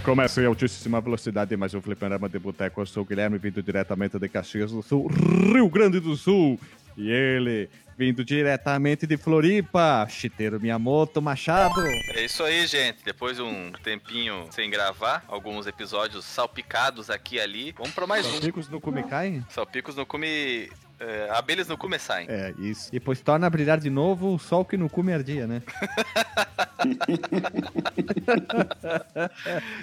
[0.00, 2.80] Recomeça em altíssima velocidade mais um fliperama de boteco.
[2.80, 6.58] Eu sou o Guilherme, vindo diretamente de Caxias do Sul, Rio Grande do Sul.
[6.96, 7.68] E ele,
[7.98, 11.86] vindo diretamente de Floripa, Chiteiro Miyamoto Machado.
[12.14, 13.04] É isso aí, gente.
[13.04, 18.26] Depois de um tempinho sem gravar, alguns episódios salpicados aqui e ali, vamos pra mais
[18.26, 18.40] um.
[18.40, 19.44] Picos no Kumikai?
[19.50, 20.70] Salpicos no Cume...
[21.00, 22.26] É, abelhas no cume saem.
[22.28, 22.88] É, isso.
[22.90, 25.62] E depois torna a brilhar de novo o sol que no cume ardia, né?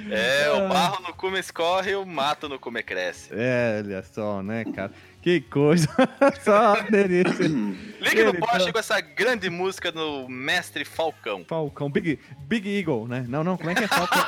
[0.10, 3.30] É, o barro no cume escorre e o mato no cume cresce.
[3.32, 4.92] É, olha só, né, cara?
[5.22, 5.88] Que coisa.
[6.44, 7.48] só uma delícia.
[8.00, 11.44] Ligue no poste com essa grande música do Mestre Falcão.
[11.48, 13.26] Falcão, Big, Big Eagle, né?
[13.28, 14.23] Não, não, como é que é Falcão?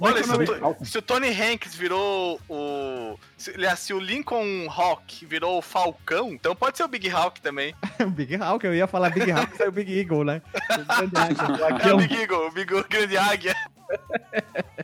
[0.00, 0.76] Olha, é se é o, o To- nome?
[0.82, 3.18] se o Tony Hanks virou o.
[3.38, 7.40] Se, aliás, se o Lincoln Hawk virou o Falcão, então pode ser o Big Hawk
[7.40, 7.72] também.
[8.10, 10.42] Big Hawk, eu ia falar Big Hawk, saiu Big Eagle, né?
[10.68, 13.54] O É o Big Eagle, o Big o Grande Águia.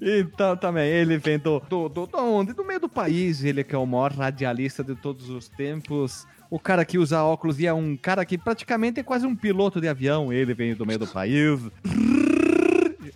[0.00, 2.52] Então também, ele vem do, do, do, do onde?
[2.52, 6.26] Do meio do país, ele que é o maior radialista de todos os tempos.
[6.50, 9.80] O cara que usa óculos e é um cara que praticamente é quase um piloto
[9.80, 10.32] de avião.
[10.32, 11.60] Ele vem do meio do país.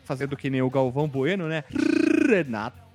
[0.04, 1.64] Fazendo que nem o Galvão Bueno, né?
[2.28, 2.85] Renato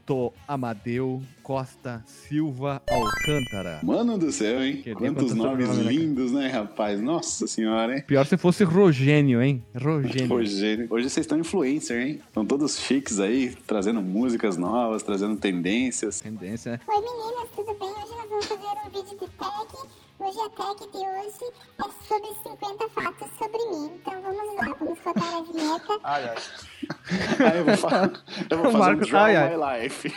[0.48, 3.80] Amadeu Costa Silva Alcântara.
[3.84, 4.81] Mano do céu, hein?
[4.81, 5.81] Que Quantos quanto nomes cara?
[5.81, 7.00] lindos, né, rapaz?
[7.02, 8.03] Nossa senhora, hein?
[8.06, 9.63] Pior se fosse Rogênio, hein?
[9.75, 10.34] Rogênio.
[10.34, 12.22] Hoje, hoje vocês estão influencer, hein?
[12.28, 16.19] Estão todos chiques aí, trazendo músicas novas, trazendo tendências.
[16.22, 16.80] Tendência, né?
[16.88, 17.90] Oi meninas, tudo bem?
[17.90, 20.00] Hoje nós vamos fazer um vídeo de tag.
[20.24, 23.92] Hoje a tag de hoje é sobre 50 fatos sobre mim.
[23.96, 26.00] Então vamos lá, vamos rodar a vinheta.
[26.04, 27.52] Ai, ai.
[27.52, 28.12] Aí eu vou, fa-
[28.50, 29.58] eu vou fazer Marco- um Draw ai, ai.
[29.58, 30.14] My Life.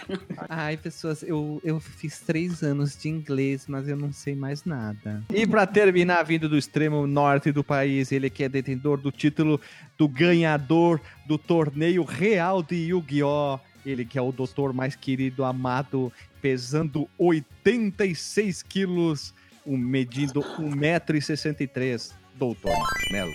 [0.49, 5.25] Ai, pessoas, eu, eu fiz três anos de inglês, mas eu não sei mais nada.
[5.33, 9.59] E pra terminar, vindo do extremo norte do país, ele que é detentor do título
[9.97, 13.59] do ganhador do torneio real de Yu-Gi-Oh!
[13.87, 16.11] Ele que é o doutor mais querido, amado,
[16.41, 19.35] pesando 86 quilos,
[19.67, 22.13] um, medindo 1,63m.
[22.37, 22.73] Doutor
[23.13, 23.33] Melo.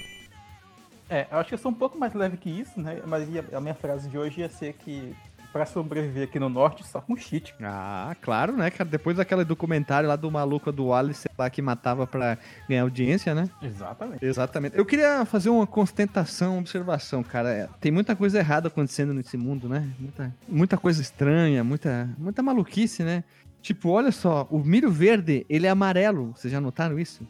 [1.09, 3.01] É, eu acho que eu sou um pouco mais leve que isso, né?
[3.05, 5.15] Mas a minha frase de hoje ia ser que
[5.51, 7.53] pra sobreviver aqui no norte, só com cheat.
[7.61, 8.89] Ah, claro, né, cara?
[8.89, 13.49] Depois daquele documentário lá do maluco do Wallace lá que matava pra ganhar audiência, né?
[13.61, 14.23] Exatamente.
[14.23, 14.77] Exatamente.
[14.77, 17.49] Eu queria fazer uma constatação, uma observação, cara.
[17.49, 19.89] É, Tem muita coisa errada acontecendo nesse mundo, né?
[19.99, 23.23] Muita, muita coisa estranha, muita, muita maluquice, né?
[23.61, 26.33] Tipo, olha só, o milho verde, ele é amarelo.
[26.35, 27.27] Vocês já notaram isso?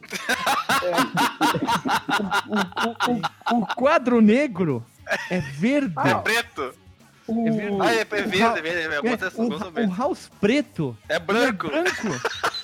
[2.48, 4.84] o, o- o- o quadro negro
[5.28, 5.94] é verde.
[6.04, 6.72] É preto.
[7.26, 8.80] O, Ah, é, é verde, o, é verde.
[8.80, 11.66] É, é, o house preto É branco.
[11.68, 12.20] é branco.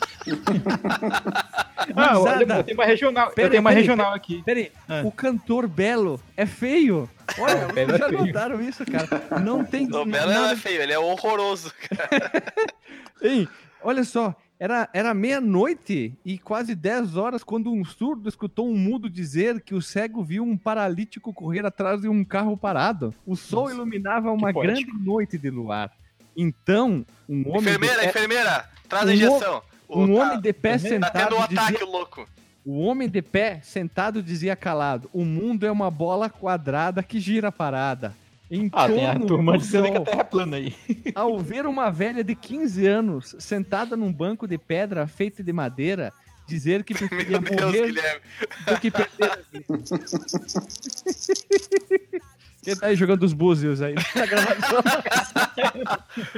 [1.95, 3.31] Ah, olha, eu tenho uma regional.
[3.31, 4.43] Pera eu tenho uma pera regional aqui.
[4.45, 5.03] Peraí, Ah.
[5.05, 7.09] o cantor Belo é feio.
[7.39, 8.27] Olha, é já feio.
[8.27, 9.41] notaram isso, cara?
[9.41, 11.73] Não tem O Belo não é feio, ele é horroroso.
[13.23, 13.49] Ei,
[13.83, 19.09] olha só, era, era meia-noite e quase 10 horas quando um surdo escutou um mudo
[19.09, 23.15] dizer que o cego viu um paralítico correr atrás de um carro parado.
[23.27, 25.91] O sol iluminava uma grande noite de luar.
[26.37, 29.59] Então, um homem Enfermeira, de pé, enfermeira, traz a Um injeção.
[29.59, 32.29] O- um tá- homem de pé Tá sentado tendo um ataque dizia, louco.
[32.65, 37.53] o homem de pé sentado dizia calado: "O mundo é uma bola quadrada que gira
[37.53, 38.15] parada."
[38.49, 40.01] Em Ah, tem a torno turma do dizendo que a.
[40.03, 40.73] Terra é plana aí.
[41.17, 46.13] Ao ver uma velha de 15 anos sentada num banco de pedra feito de madeira,
[46.47, 48.21] dizer que preferia Meu Deus, morrer Guilherme.
[48.67, 49.67] do que perder a vida.
[52.67, 54.83] Quem tá aí jogando os búzios aí na gravação?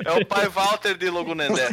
[0.05, 1.69] É o pai Walter de Logunendé.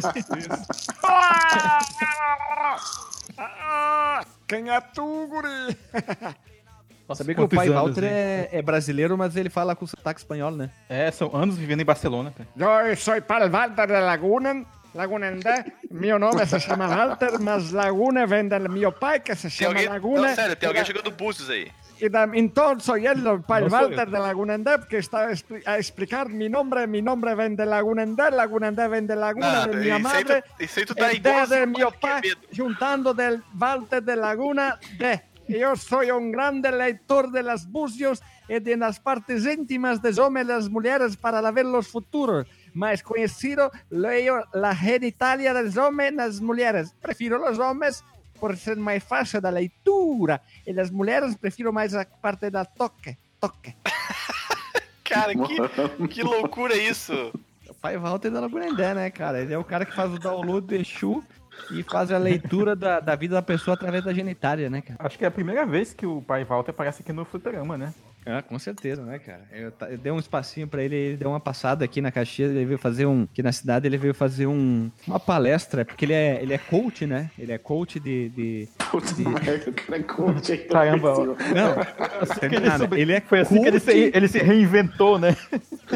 [4.48, 5.76] Quem é tu, guri?
[7.14, 10.50] Sabia que o pai anos, Walter é, é brasileiro, mas ele fala com sotaque espanhol,
[10.50, 10.70] né?
[10.88, 12.48] É, são anos vivendo em Barcelona, cara.
[12.56, 14.64] Yo soy Pal Walter de Laguna,
[14.94, 15.66] Lagunendé.
[15.90, 19.88] Mi nome se chama Walter, mas Laguna vem do meu pai, que se chama alguém,
[19.88, 20.28] Laguna.
[20.28, 21.70] não, sério, tem alguém jogando búzios aí.
[21.98, 24.12] E da, então soy el Pal No soy Walter yo.
[24.12, 26.86] de Lagunendé, porque está a, expli- a explicar mi nombre.
[26.86, 30.42] Mi nombre vem de Lagunendé, Lagunendé vem de Laguna, Não, de minha isso aí madre.
[30.42, 32.40] tu, isso aí tu tá El igual de meu que pai, medo.
[32.52, 35.20] juntando del Walter de Laguna de.
[35.48, 40.44] Eu sou um grande leitor de las bucios e de las partes íntimas dos homens
[40.44, 42.48] e das mulheres para ver los futuros.
[42.74, 46.92] Mais conhecido, leio la genitalia dos homens e das mulheres.
[47.00, 48.02] Prefiro os homens
[48.36, 50.40] por ser mais fácil da leitura.
[50.66, 53.16] E das mulheres, prefiro mais a parte da toque.
[53.40, 53.74] Toque.
[55.04, 57.32] Cara, que, que loucura isso.
[57.68, 59.40] O pai Walter da Lagurendé, né, cara?
[59.40, 61.22] Ele é o cara que faz o download de Exu
[61.70, 64.98] e faz a leitura da, da vida da pessoa através da genitária, né, cara?
[64.98, 67.94] Acho que é a primeira vez que o pai Walter aparece aqui no Fliperama, né?
[68.28, 69.42] Ah, com certeza, né, cara?
[69.52, 72.64] Eu, eu dei um espacinho pra ele, ele deu uma passada aqui na Caxias, ele
[72.64, 73.22] veio fazer um.
[73.22, 77.06] Aqui na cidade ele veio fazer um, uma palestra, porque ele é, ele é coach,
[77.06, 77.30] né?
[77.38, 78.28] Ele é coach de.
[78.30, 78.68] de...
[78.90, 80.58] Puta merda, o cara é coach aí.
[80.58, 81.24] Caramba, ó.
[81.26, 85.36] Não, Que ele ele é Foi assim que ele se, coach- ele se reinventou, né?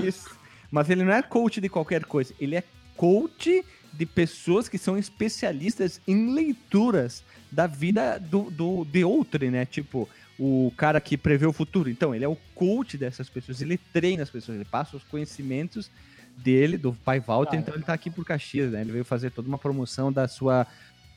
[0.03, 0.31] Isso.
[0.71, 2.33] Mas ele não é coach de qualquer coisa.
[2.41, 2.63] Ele é
[2.97, 9.67] coach de pessoas que são especialistas em leituras da vida do, do, de outrem, né?
[9.67, 10.09] Tipo,
[10.43, 11.91] o cara que prevê o futuro.
[11.91, 13.61] Então, ele é o coach dessas pessoas.
[13.61, 14.57] Ele treina as pessoas.
[14.57, 15.91] Ele passa os conhecimentos
[16.35, 17.57] dele, do pai Walter.
[17.57, 18.81] Ah, então, ele tá aqui por Caxias, né?
[18.81, 20.67] Ele veio fazer toda uma promoção da sua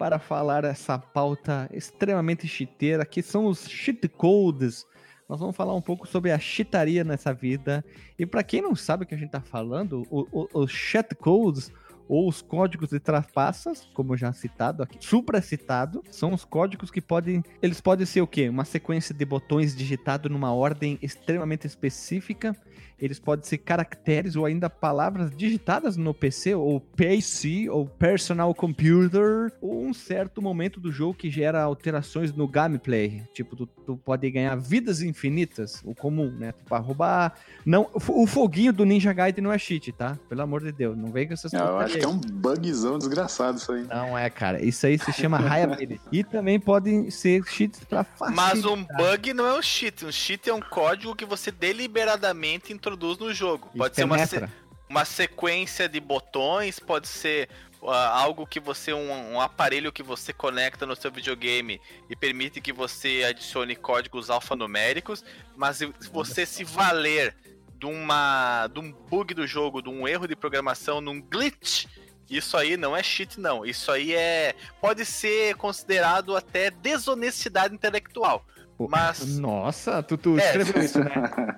[0.00, 4.86] para falar essa pauta extremamente chiteira, que são os cheat codes.
[5.28, 7.84] Nós vamos falar um pouco sobre a chitaria nessa vida.
[8.18, 10.06] E para quem não sabe o que a gente tá falando,
[10.54, 11.70] os cheat codes
[12.08, 17.44] ou os códigos de trapaças, como já citado aqui, supracitado, são os códigos que podem,
[17.60, 18.48] eles podem ser o quê?
[18.48, 22.56] Uma sequência de botões digitados numa ordem extremamente específica.
[23.00, 29.52] Eles podem ser caracteres ou ainda palavras digitadas no PC ou PC ou personal computer
[29.60, 33.22] ou um certo momento do jogo que gera alterações no gameplay.
[33.32, 36.52] Tipo, tu, tu pode ganhar vidas infinitas, o comum, né?
[36.52, 37.34] Tu pode roubar.
[37.64, 40.18] Não, o fo- o foguinho do Ninja Gaiden não é cheat, tá?
[40.28, 42.98] Pelo amor de Deus, não vem com essas Ah, Eu acho que é um bugzão
[42.98, 43.84] desgraçado isso aí.
[43.84, 44.62] não é, cara.
[44.64, 46.00] Isso aí se chama Hiability.
[46.12, 48.46] e também podem ser cheats pra facilitar.
[48.54, 50.04] Mas um bug não é um cheat.
[50.04, 53.70] Um cheat é um código que você deliberadamente introduz no jogo.
[53.74, 54.52] E Pode ser uma, se- penetra.
[54.88, 57.48] uma sequência de botões, pode ser
[57.82, 58.92] ah, algo que você.
[58.92, 64.30] Um, um aparelho que você conecta no seu videogame e permite que você adicione códigos
[64.30, 65.24] alfanuméricos,
[65.56, 67.34] mas se você se valer
[67.78, 71.86] de, uma, de um bug do jogo, de um erro de programação, num glitch.
[72.28, 73.66] Isso aí não é cheat, não.
[73.66, 74.54] Isso aí é.
[74.80, 78.46] Pode ser considerado até desonestidade intelectual.
[78.88, 79.38] Mas.
[79.38, 80.44] Nossa, tu, tu É.
[80.46, 81.10] escreveu isso, né?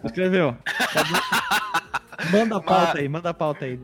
[0.05, 0.57] Escreveu.
[2.33, 3.79] manda a pauta aí, manda a pauta aí.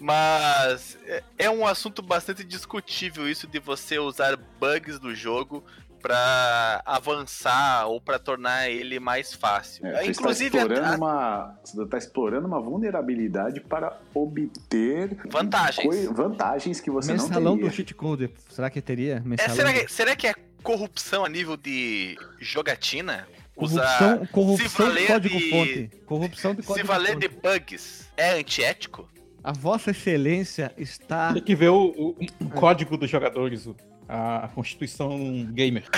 [0.00, 0.98] Mas
[1.38, 5.64] é- um assunto bastante discutível isso de você usar bugs do jogo
[6.02, 9.84] pra avançar ou pra tornar ele mais fácil.
[9.86, 15.84] É, você Inclusive, está explorando, a- uma, você está explorando uma vulnerabilidade para obter Vantagens.
[15.88, 17.70] coi- vantagens que você Mensalão não teria.
[17.70, 18.30] do cheat code.
[18.50, 19.16] Será que teria?
[19.16, 19.56] é, Mensalão.
[19.56, 20.34] será, que, será que é
[20.66, 23.26] corrupção a nível de jogatina?
[23.54, 23.84] Corrupção,
[24.18, 25.90] Usar, corrupção se de valer código de- fonte.
[26.04, 27.40] Corrupção de se código valer de fonte.
[27.42, 29.08] bugs é antiético?
[29.42, 31.32] A vossa excelência está...
[31.32, 33.74] Tem que ver o, o- o código dos jogadores, o-
[34.08, 35.84] a, constituição gamer.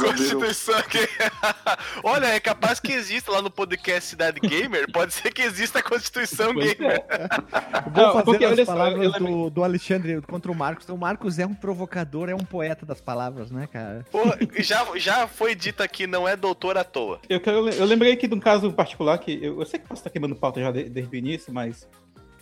[0.00, 0.98] Constituição que...
[2.04, 4.90] Olha, é capaz que exista lá no podcast Cidade Gamer.
[4.92, 7.02] Pode ser que exista a Constituição Pois Gamer.
[7.92, 10.88] Vou Não, fazer porque, as olha só, palavras lembrei- do, do Alexandre contra o Marcos.
[10.88, 14.04] O Marcos é um provocador, é um poeta das palavras, né, cara?
[14.10, 14.20] Pô,
[14.58, 17.20] já, já foi dito aqui, não é doutor à toa.
[17.28, 20.00] Eu, quero, eu lembrei aqui de um caso particular que eu, eu sei que posso
[20.00, 21.88] estar queimando pauta já de- desde o início, mas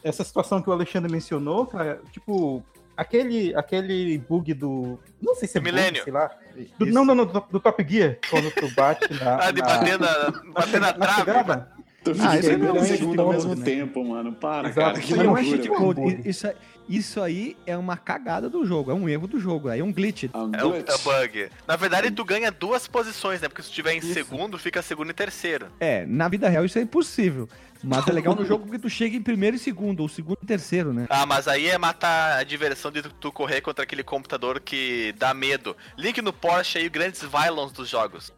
[0.02, 2.62] essa situação que o Alexandre mencionou, cara, tipo,
[2.96, 4.98] aquele, aquele bug do.
[5.20, 6.02] Não sei se é bug, Milênio.
[6.04, 6.30] sei lá.
[6.78, 6.94] Do- Isso.
[6.94, 8.16] não, não, não, do, do Top Gear.
[8.30, 9.36] Quando tu bate na.
[9.42, 11.24] Ah, de na- bater na, bater na trave.
[11.24, 11.72] pegada.
[12.02, 13.64] Tu Ah, fica isso não é um um segundo cheat ao code, mesmo né?
[13.64, 14.32] tempo, mano.
[14.32, 14.98] Para, Exato, cara.
[14.98, 16.00] isso Que Isso é cheat code.
[16.00, 16.22] bug.
[16.28, 16.54] Isso, é-
[16.88, 19.92] isso aí é uma cagada do jogo, é um erro do jogo, aí é um
[19.92, 20.24] glitch.
[20.32, 20.88] Ah, É o, glitch.
[20.88, 21.50] é bug.
[21.68, 23.48] Na verdade, tu ganha duas posições, né?
[23.48, 25.66] Porque se tu tiver em segundo, fica segundo e terceiro.
[25.78, 27.46] É, na vida real isso é impossível.
[27.82, 30.46] Mas é legal no jogo porque tu chega em primeiro e segundo, ou segundo e
[30.46, 31.06] terceiro, né?
[31.08, 35.32] Ah, mas aí é matar a diversão de tu- correr contra aquele computador que dá
[35.32, 35.76] medo.
[35.96, 38.32] Link no Porsche aí, grandes violons dos jogos.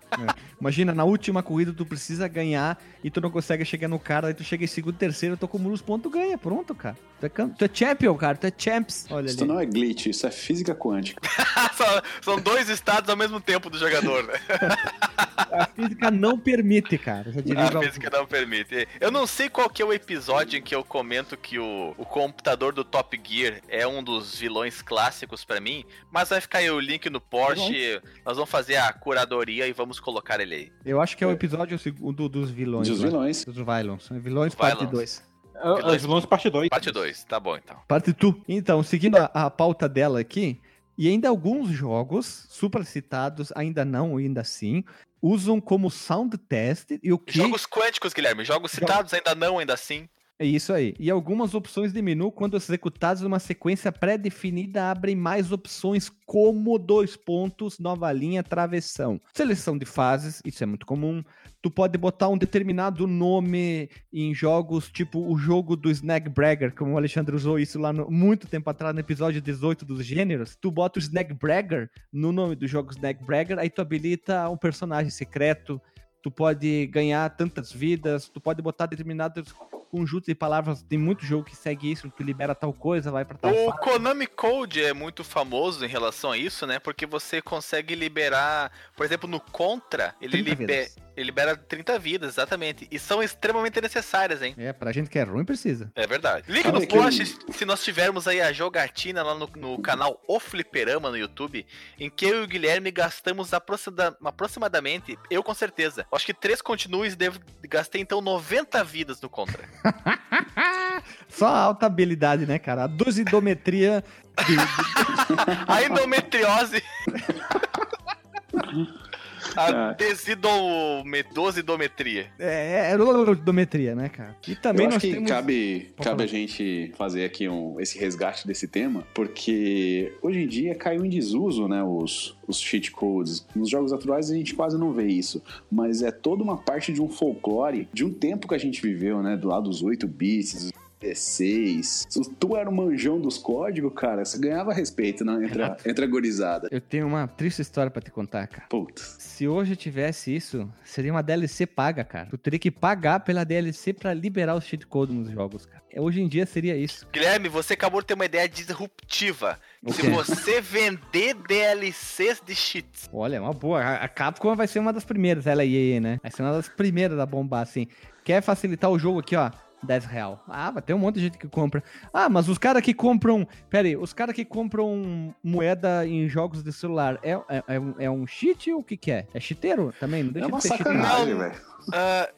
[0.60, 4.34] Imagina, na última corrida tu precisa ganhar e tu não consegue chegar no cara, aí
[4.34, 6.96] tu chega em segundo terceiro, tu acumula os pontos, tu ganha, pronto, cara.
[7.20, 9.06] Tu é, tu é champion, cara, tu é champs.
[9.10, 9.48] Olha Isso ali.
[9.48, 11.20] não é glitch, isso é física quântica.
[11.74, 14.34] são, são dois estados ao mesmo tempo do jogador, né?
[15.52, 17.30] A física não permite, cara.
[17.30, 18.88] Já diria A física não permite.
[18.98, 22.06] Eu não sei qual que é o episódio em que eu comento que o, o
[22.06, 26.70] computador do Top Gear é um dos vilões clássicos pra mim, mas vai ficar aí
[26.70, 30.72] o link no Porsche, nós vamos fazer a curadoria e vamos colocar ele aí.
[30.84, 32.88] Eu acho que é o episódio segundo dos vilões.
[32.92, 33.10] Dos né?
[33.10, 33.44] vilões.
[33.44, 34.02] Dos vilões.
[34.02, 35.22] São vilões parte Vilões.
[35.22, 35.32] 2.
[35.54, 36.68] Ah, Os vilões parte 2.
[36.68, 37.76] Parte 2, tá bom então.
[37.86, 38.40] Parte tu.
[38.48, 40.60] Então, seguindo a, a pauta dela aqui,
[40.98, 44.84] e ainda alguns jogos super citados, ainda não, ainda sim,
[45.20, 49.74] usam como sound test e o que Jogos quânticos, Guilherme, jogos citados ainda não, ainda
[49.74, 50.08] assim.
[50.38, 50.96] É isso aí.
[50.98, 57.16] E algumas opções de menu, quando executadas numa sequência pré-definida, abrem mais opções como dois
[57.16, 59.20] pontos, nova linha, travessão.
[59.32, 61.22] Seleção de fases, isso é muito comum.
[61.62, 66.96] Tu pode botar um determinado nome em jogos, tipo o jogo do Snagbragger, como o
[66.96, 70.56] Alexandre usou isso lá no- muito tempo atrás, no episódio 18 dos gêneros.
[70.56, 75.80] Tu bota o Snagbragger no nome do jogo Snagbragger, aí tu habilita um personagem secreto,
[76.20, 79.54] tu pode ganhar tantas vidas, tu pode botar determinados
[79.92, 80.82] conjuntos de palavras.
[80.82, 83.78] Tem muito jogo que segue isso, tu libera tal coisa, vai pra tal O fase.
[83.82, 86.78] Konami Code é muito famoso em relação a isso, né?
[86.78, 90.96] Porque você consegue liberar, por exemplo, no Contra, ele, 30 libe- vidas.
[91.14, 92.88] ele libera 30 vidas, exatamente.
[92.90, 94.54] E são extremamente necessárias, hein?
[94.56, 95.92] É, pra gente que é ruim, precisa.
[95.94, 96.50] É verdade.
[96.50, 100.18] Link Sabe no aquele- post se nós tivermos aí a jogatina lá no, no canal
[100.26, 101.66] O Fliperama no YouTube,
[101.98, 106.62] em que eu e o Guilherme gastamos aproxima- aproximadamente, eu com certeza, acho que três
[106.62, 109.68] continues devo, gastei então 90 vidas no Contra.
[111.28, 112.84] Só a alta habilidade, né, cara?
[112.84, 114.02] A dosidometria.
[114.46, 114.56] de-
[115.68, 116.82] A endometriose.
[119.56, 122.26] a desidome, dosidometria.
[122.38, 124.36] é, é dosidometria, né, cara?
[124.46, 125.30] E também eu acho nós que temos.
[125.30, 130.48] cabe, Pode cabe a gente fazer aqui um, esse resgate desse tema, porque hoje em
[130.48, 133.46] dia caiu em desuso, né, os, os cheat codes.
[133.54, 137.00] Nos jogos atuais a gente quase não vê isso, mas é toda uma parte de
[137.00, 140.72] um folclore, de um tempo que a gente viveu, né, do lado dos 8 bits,
[141.02, 142.06] 16.
[142.08, 146.04] Se tu era o manjão dos códigos, cara, você ganhava respeito né, entre, a, entre
[146.04, 146.68] a gorizada.
[146.70, 148.66] Eu tenho uma triste história pra te contar, cara.
[148.68, 149.16] Putz.
[149.18, 152.26] Se hoje tivesse isso, seria uma DLC paga, cara.
[152.30, 155.82] Tu teria que pagar pela DLC pra liberar os cheat codes nos jogos, cara.
[155.90, 157.06] É, Hoje em dia seria isso.
[157.12, 159.58] Guilherme, você acabou de ter uma ideia disruptiva.
[159.88, 163.82] Se você vender DLCs de cheats, Olha, é uma boa.
[163.82, 166.18] A Capcom vai ser uma das primeiras, ela e né?
[166.22, 167.86] Vai ser uma das primeiras a bombar, assim.
[168.24, 169.50] Quer facilitar o jogo aqui, ó.
[169.82, 170.42] 10 real.
[170.48, 171.82] Ah, vai ter um monte de gente que compra.
[172.12, 173.46] Ah, mas os caras que compram.
[173.68, 177.94] Pera aí, os caras que compram moeda em jogos de celular é, é, é um-
[177.98, 179.26] é um cheat ou o que, que é?
[179.34, 180.22] É cheateiro também?
[180.22, 181.54] Não É deixa uma de ser sacanagem, velho.
[181.92, 182.28] ah,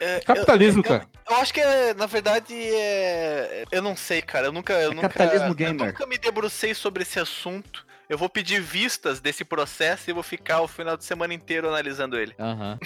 [0.00, 1.06] é, Capitalismo, eu, cara.
[1.28, 3.64] eu acho que, é, na verdade, é.
[3.70, 4.46] Eu não sei, cara.
[4.46, 4.72] Eu nunca.
[4.74, 5.86] Eu É nunca, capitalismo eu gamer.
[5.88, 7.84] nunca me debrucei sobre esse assunto.
[8.12, 12.18] Eu vou pedir vistas desse processo e vou ficar o final de semana inteiro analisando
[12.18, 12.34] ele.
[12.38, 12.78] Aham.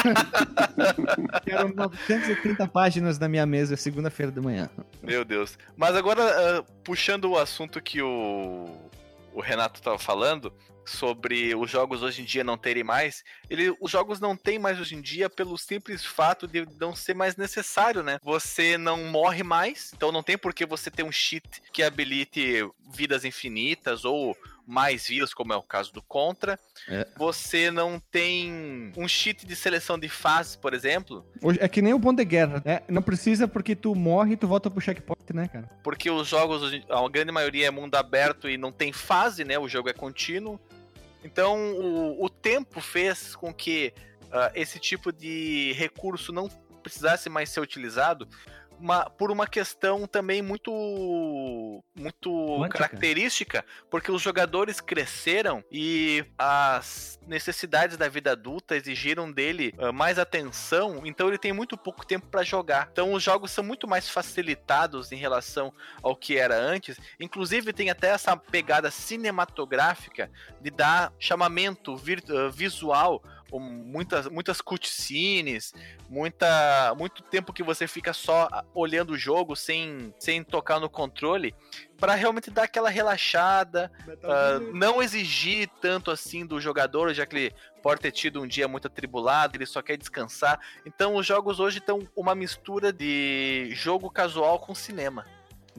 [1.44, 4.70] Quero 930 páginas na minha mesa segunda-feira de manhã.
[5.02, 5.58] Meu Deus.
[5.76, 8.74] Mas agora, ah, puxando o assunto que o,
[9.34, 10.50] o Renato tava falando,
[10.90, 14.78] sobre os jogos hoje em dia não terem mais, ele, os jogos não tem mais
[14.80, 18.18] hoje em dia pelo simples fato de não ser mais necessário, né?
[18.22, 22.68] Você não morre mais, então não tem por que você ter um cheat que habilite
[22.92, 26.58] vidas infinitas ou mais vidas, como é o caso do Contra.
[26.88, 27.06] É.
[27.16, 31.92] Você não tem um cheat de seleção de fases, por exemplo, Hoje, é que nem
[31.92, 32.80] o bom de guerra, né?
[32.88, 35.68] Não precisa porque tu morre e tu volta pro checkpoint, né, cara?
[35.82, 39.58] porque os jogos, a grande maioria é mundo aberto e não tem fase, né?
[39.58, 40.60] O jogo é contínuo.
[41.22, 43.92] Então, o, o tempo fez com que
[44.32, 46.48] ah, esse tipo de recurso não
[46.82, 48.28] precisasse mais ser utilizado.
[48.80, 50.70] Uma, por uma questão também muito
[51.94, 52.78] muito Quântica.
[52.78, 60.18] característica, porque os jogadores cresceram e as necessidades da vida adulta exigiram dele ah, mais
[60.18, 62.88] atenção, então ele tem muito pouco tempo para jogar.
[62.90, 65.72] Então os jogos são muito mais facilitados em relação
[66.02, 66.98] ao que era antes.
[67.18, 73.22] Inclusive tem até essa pegada cinematográfica de dar chamamento ah, visual
[73.58, 75.72] muitas, muitas cutscenes,
[76.08, 80.88] muita, muito tempo que você fica só ah, olhando o jogo sem, sem tocar no
[80.88, 81.54] controle,
[81.98, 83.90] para realmente dar aquela relaxada,
[84.22, 88.68] ah, não exigir tanto assim do jogador, já que ele pode ter tido um dia
[88.68, 90.60] muito atribulado, ele só quer descansar.
[90.84, 95.24] Então os jogos hoje estão uma mistura de jogo casual com cinema.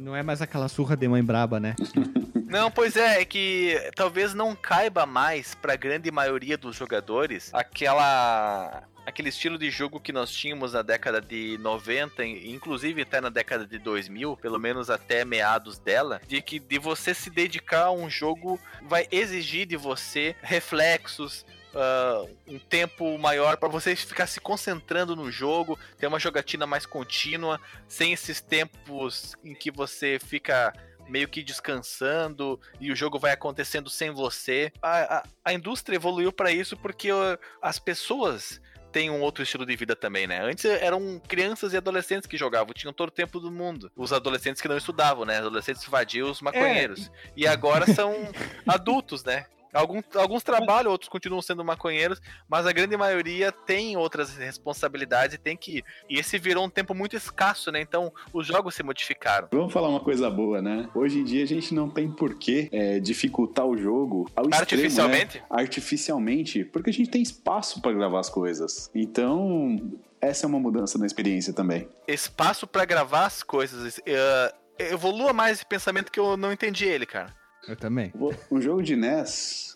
[0.02, 1.76] Não é mais aquela surra de mãe braba, né?
[2.48, 8.84] Não, pois é, é que talvez não caiba mais pra grande maioria dos jogadores aquela
[9.06, 13.30] aquele estilo de jogo que nós tínhamos na década de 90, e inclusive até na
[13.30, 17.92] década de 2000, pelo menos até meados dela, de que de você se dedicar a
[17.92, 24.40] um jogo vai exigir de você reflexos, ah, um tempo maior para você ficar se
[24.40, 30.74] concentrando no jogo, ter uma jogatina mais contínua, sem esses tempos em que você fica
[31.08, 34.72] meio que descansando e o jogo vai acontecendo sem você.
[34.82, 38.62] A, a, a indústria evoluiu para isso porque ó, as pessoas
[38.92, 40.42] têm um outro estilo de vida também, né?
[40.42, 43.92] Antes eram crianças e adolescentes que jogavam, tinham todo o tempo do mundo.
[43.96, 45.38] Os adolescentes que não estudavam, né?
[45.38, 47.10] Adolescentes vadios, maconheiros.
[47.36, 48.14] E agora são
[48.68, 49.46] adultos, né?
[49.74, 55.38] Alguns, alguns trabalham, outros continuam sendo maconheiros, mas a grande maioria tem outras responsabilidades e
[55.38, 55.86] tem que ir.
[56.10, 57.82] E esse virou um tempo muito escasso, né?
[57.82, 59.48] Então os jogos se modificaram.
[59.52, 60.90] Vamos falar uma coisa boa, né?
[60.94, 65.38] Hoje em dia a gente não tem porquê é, dificultar o jogo ao extremo, Artificialmente?
[65.40, 65.46] né?
[65.50, 68.90] Artificialmente, porque a gente tem espaço pra gravar as coisas.
[68.94, 69.78] Então,
[70.20, 71.88] essa é uma mudança na experiência também.
[72.08, 74.00] Espaço pra gravar as coisas.
[74.06, 77.34] eh, evolua mais esse pensamento que eu não entendi ele, cara.
[77.68, 78.12] Eu também.
[78.16, 79.76] O o jogo de NES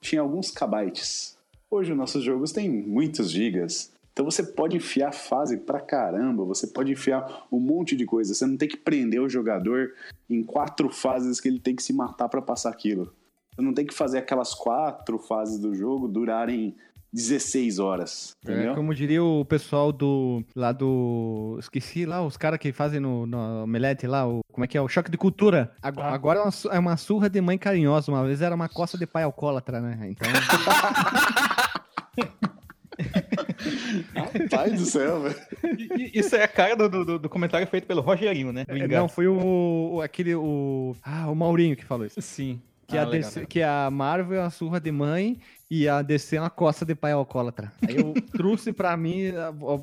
[0.00, 1.36] tinha alguns kbytes.
[1.70, 3.92] Hoje os nossos jogos têm muitos gigas.
[4.12, 8.32] Então você pode enfiar fase pra caramba, você pode enfiar um monte de coisa.
[8.32, 9.92] Você não tem que prender o jogador
[10.30, 13.12] em quatro fases que ele tem que se matar pra passar aquilo.
[13.54, 16.74] Você não tem que fazer aquelas quatro fases do jogo durarem
[17.16, 18.36] 16 horas.
[18.46, 18.74] É, Entendeu?
[18.74, 20.44] como diria o pessoal do.
[20.54, 21.56] lá do.
[21.58, 24.80] Esqueci lá, os caras que fazem no, no Omelete lá, o, como é que é?
[24.82, 25.72] O choque de cultura.
[25.82, 26.12] Ago- Ah.
[26.12, 28.12] Agora é uma, é uma surra de mãe carinhosa.
[28.12, 29.98] Uma vez era uma coça de pai alcoólatra, né?
[30.10, 30.28] Então.
[34.14, 35.36] Rapaz do céu, velho.
[36.14, 38.64] Isso é a cara do, do- do comentário feito pelo Rogerinho, né?
[38.64, 40.34] Do É, não, foi o, o- aquele.
[40.34, 42.20] O, ah, o Maurinho que falou isso.
[42.20, 42.60] Sim.
[42.86, 43.48] Que, Ah, a legal, DC legal.
[43.48, 45.38] que a Marvel é uma surra de mãe
[45.70, 47.72] e a DC é uma coça de pai alcoólatra.
[47.86, 49.32] Aí eu trouxe pra mim,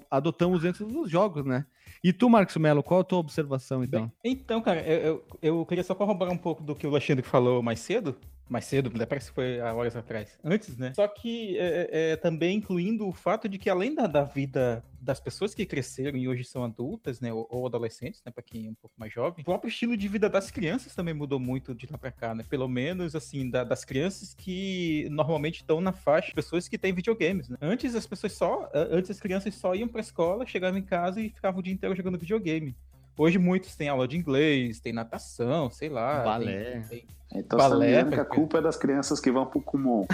[0.09, 1.65] adotamos dentro dos jogos, né?
[2.03, 4.11] E tu, Marcos Melo, qual a tua observação, então?
[4.23, 7.61] Então, cara, eu, eu, eu queria só corroborar um pouco do que o Alexandre falou
[7.63, 8.17] mais cedo.
[8.49, 10.37] Mais cedo, parece que foi há horas atrás.
[10.43, 10.93] Antes, né?
[10.95, 14.83] Só que é, é, é, também incluindo o fato de que além da, da vida
[15.01, 17.33] das pessoas que cresceram e hoje são adultas, né?
[17.33, 18.31] Ou, ou adolescentes, né?
[18.31, 21.13] Pra quem é um pouco mais jovem, o próprio estilo de vida das crianças também
[21.13, 22.43] mudou muito de lá pra cá, né?
[22.49, 26.93] Pelo menos, assim, da- das crianças que normalmente estão na faixa de pessoas que têm
[26.93, 27.57] videogames, né?
[27.61, 28.69] Antes as pessoas só.
[28.73, 31.95] Antes as crianças só iam pra escola, chegavam em casa e ficavam o dia inteiro
[31.95, 32.75] jogando videogame.
[33.17, 36.23] Hoje muitos têm aula de inglês, tem natação, sei lá.
[36.23, 36.71] Balé.
[36.71, 39.61] tem- tem- Então você tá Balé, que a culpa é das crianças que vão pro
[39.61, 40.05] Kumon.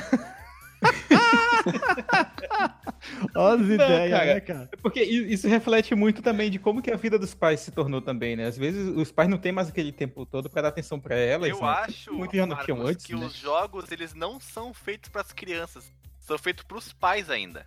[3.36, 4.26] Olha as Não, ideias, cara.
[4.34, 4.70] né, cara?
[4.82, 8.36] Porque isso reflete muito também de como que a vida dos pais se tornou também,
[8.36, 8.46] né?
[8.46, 11.50] Às vezes os pais não têm mais aquele tempo todo pra dar atenção pra elas.
[11.50, 11.68] Eu né?
[11.68, 13.26] acho, Muito já não tinham Marcos, antes, que né?
[13.26, 17.66] os jogos eles não são feitos para as crianças, são feitos para os pais ainda.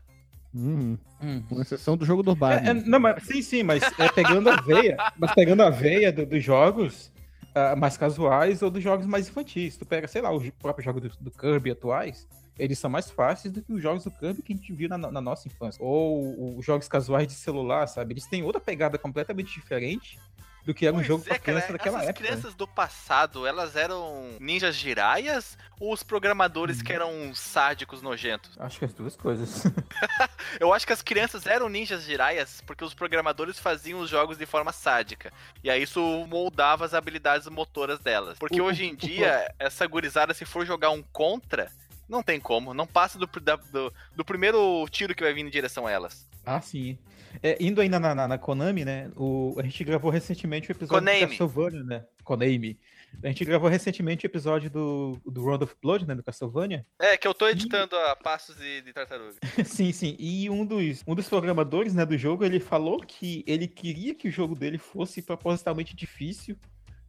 [0.55, 0.99] Uhum.
[1.23, 1.43] Hum.
[1.49, 2.65] Com exceção do jogo do bar.
[2.65, 6.13] É, é, não, mas, sim, sim, mas é pegando a veia, mas pegando a veia
[6.13, 7.11] do- dos jogos
[7.55, 9.77] ah, mais casuais ou dos jogos mais infantis.
[9.77, 13.53] Tu pega, sei lá, os próprios jogos do, do Kirby atuais, eles são mais fáceis
[13.53, 15.83] do que os jogos do Kirby que a gente viu na, na nossa infância.
[15.83, 18.13] Ou os jogos casuais de celular, sabe?
[18.13, 20.19] Eles têm outra pegada completamente diferente
[20.65, 22.23] do que era um Pois jogo é, pra criança cara, daquela essas época.
[22.23, 22.29] né?
[22.29, 26.85] crianças do passado, elas eram ninjas jiraias ou os programadores Hum.
[26.85, 28.53] que eram sádicos nojentos?
[28.59, 29.65] Acho que as duas coisas.
[30.61, 34.47] Eu acho que as crianças eram ninjas jiraias porque os programadores faziam os jogos de
[34.47, 35.33] forma sádica.
[35.65, 38.39] E aí isso moldava as habilidades motoras delas.
[38.39, 41.71] Porque O- hoje em o- dia, essa gurizada, se for jogar um contra,
[42.13, 42.75] Não tem como.
[42.75, 46.29] Não passa do, da- do, do primeiro tiro que vai vir em direção a elas.
[46.45, 46.99] Ah, sim.
[47.43, 49.11] É, indo ainda na, na- na Konami, né?
[49.17, 51.21] O, a gente gravou recentemente o episódio Konami.
[51.21, 52.05] do Castlevania, né?
[52.23, 52.79] Konami.
[53.23, 56.15] A gente gravou recentemente o episódio do, do Round of Blood, né?
[56.15, 56.85] Do Castlevania.
[56.99, 59.37] É, que eu tô editando a passos de, de tartaruga.
[59.65, 60.15] sim, sim.
[60.19, 64.29] E um dos, um dos programadores né, do jogo, ele falou que ele queria que
[64.29, 66.57] o jogo dele fosse propositalmente difícil.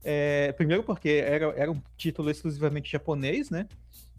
[0.04, 3.68] É, primeiro porque era, era um título exclusivamente japonês, né?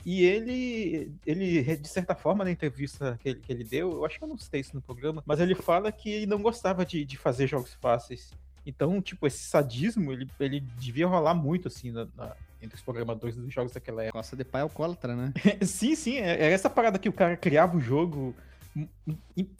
[0.07, 4.18] E ele, ele, de certa forma, na entrevista que ele, que ele deu, eu acho
[4.18, 7.05] que eu não citei isso no programa, mas ele fala que ele não gostava de,
[7.07, 8.31] de fazer jogos fáceis.
[8.66, 13.37] Então, tipo, esse sadismo, ele, ele devia rolar muito, assim, na- na- entre os programadores
[13.37, 14.18] dos jogos daquela época.
[14.18, 15.33] Costa de pai alcoólatra, né?
[15.66, 18.35] sim, sim, é- era essa parada que o cara criava o jogo.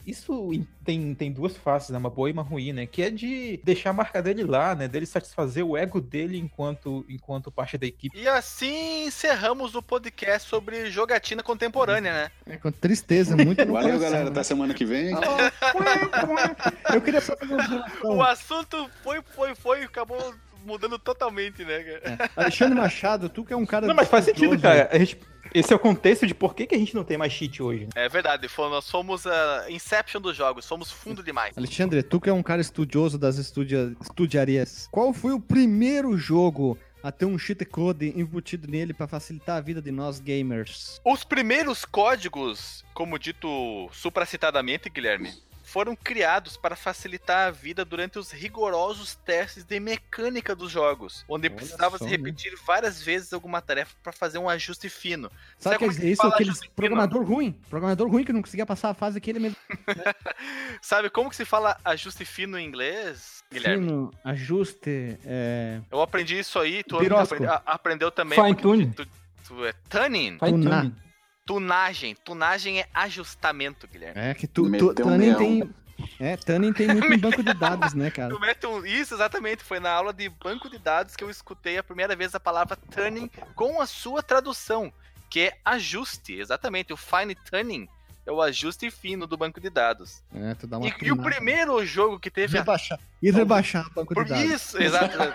[0.05, 0.51] Isso
[0.83, 1.97] tem, tem duas faces, né?
[1.97, 2.85] Uma boa e uma ruim, né?
[2.85, 4.87] Que é de deixar a marca dele lá, né?
[4.87, 8.17] Dele satisfazer o ego dele enquanto, enquanto parte da equipe.
[8.19, 12.31] E assim encerramos o podcast sobre jogatina contemporânea, né?
[12.45, 14.25] É com tristeza, muito no Valeu, coração, galera.
[14.25, 14.31] né?
[14.31, 15.11] Até semana que vem.
[16.93, 17.53] Eu queria só fazer
[18.03, 18.15] uma.
[18.15, 20.33] O assunto foi, foi, foi e acabou
[20.65, 22.29] mudando totalmente, né, cara?
[22.35, 23.85] Alexandre Machado, tu que é um cara.
[23.87, 24.89] Não, mas faz sentido, cara.
[24.91, 25.19] A gente-
[25.55, 27.85] esse é o contexto de por que, que a gente não tem mais cheat hoje.
[27.85, 27.89] né?
[27.95, 31.57] É verdade, nós fomos a Inception dos jogos, somos fundo demais.
[31.57, 33.95] Alexandre, tu que é um cara estudioso das estudia...
[34.01, 39.57] estudiarias, qual foi o primeiro jogo a ter um cheat code embutido nele pra facilitar
[39.57, 40.99] a vida de nós gamers?
[41.05, 45.31] Os primeiros códigos, como dito supracitadamente, Guilherme,
[45.75, 51.49] foram criados para facilitar a vida durante os rigorosos testes de mecânica dos jogos, onde
[51.49, 52.11] Olha precisava só, se né?
[52.11, 55.29] repetir várias vezes alguma tarefa para fazer um ajuste fino.
[55.59, 56.21] Sabe Sabe que como é que isso?
[56.21, 56.75] fala Aquele ajuste fino?
[56.77, 57.51] programador ruim.
[57.69, 59.57] Programador ruim que não conseguia passar a fase que ele mesmo.
[60.81, 63.85] Sabe como que se fala ajuste fino em inglês, Guilherme?
[63.85, 65.19] Fino, ajuste.
[65.25, 65.81] É...
[65.91, 66.97] Eu aprendi isso aí, tu
[67.65, 68.41] aprendeu também.
[68.41, 68.93] Fine tune.
[68.93, 69.05] Tu,
[69.45, 70.37] tu é tuning?
[70.39, 70.95] Fine tuning.
[71.45, 72.15] Tunagem.
[72.15, 74.19] Tunagem é ajustamento, Guilherme.
[74.19, 75.37] É que tu, tu um leão.
[75.37, 75.69] tem.
[76.19, 78.33] É, Tuning tem muito em banco de dados, né, cara?
[78.33, 78.85] Tu mete um...
[78.85, 79.63] Isso, exatamente.
[79.63, 82.75] Foi na aula de banco de dados que eu escutei a primeira vez a palavra
[82.75, 84.91] tuning com a sua tradução,
[85.29, 86.33] que é ajuste.
[86.33, 86.91] Exatamente.
[86.91, 87.87] O fine tuning
[88.25, 90.23] é o ajuste fino do banco de dados.
[90.33, 92.99] É, tu dá uma E, e o primeiro jogo que teve a Rebaixar.
[93.21, 94.51] E rebaixar o banco Por de dados.
[94.51, 95.17] isso, exato.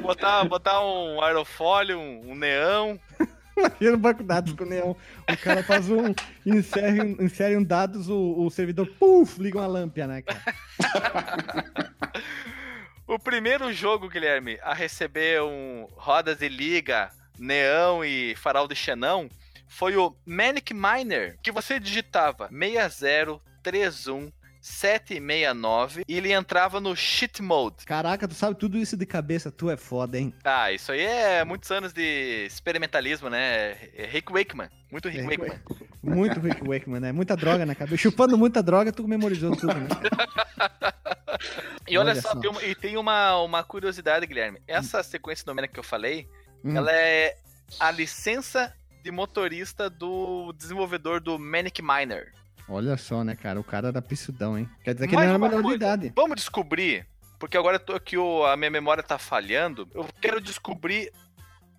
[0.00, 2.98] botar, botar um aerofólio, um, um neão.
[3.80, 4.94] E no banco de dados com o neon.
[5.30, 6.14] O cara faz um.
[6.46, 10.42] Insere, insere um dados, o, o servidor, puf, liga uma lâmpada, né, cara?
[13.06, 19.28] O primeiro jogo, Guilherme, a receber um rodas de liga, neão e farol de xenão
[19.74, 27.84] foi o Manic Miner, que você digitava 6031 769 e ele entrava no cheat mode.
[27.84, 30.32] Caraca, tu sabe tudo isso de cabeça, tu é foda, hein?
[30.42, 33.72] Ah, isso aí é muitos anos de experimentalismo, né?
[33.94, 35.60] É Rick Wakeman, muito Rick É, Wakeman.
[36.04, 37.12] Muito Rick Wakeman, né?
[37.12, 37.96] Muita droga na cabeça.
[37.96, 39.88] Chupando muita droga, tu memorizou tudo, né?
[41.88, 42.40] E olha, Olha só, só.
[42.40, 44.60] tem uma- e tem uma, uma curiosidade, Guilherme.
[44.68, 46.26] Essa sequência numérica que eu falei,
[46.64, 46.74] Hum.
[46.76, 47.36] ela é
[47.80, 48.74] a licença
[49.04, 52.32] de motorista do desenvolvedor do Manic Miner.
[52.66, 53.60] Olha só, né, cara?
[53.60, 54.66] O cara era pisudão, hein?
[54.82, 56.12] Quer dizer que Mais ele era uma menor de idade.
[56.16, 57.06] Vamos descobrir,
[57.38, 59.86] porque agora eu tô aqui, a minha memória tá falhando.
[59.94, 61.12] Eu quero descobrir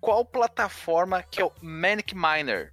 [0.00, 2.72] qual plataforma que é o Manic Miner.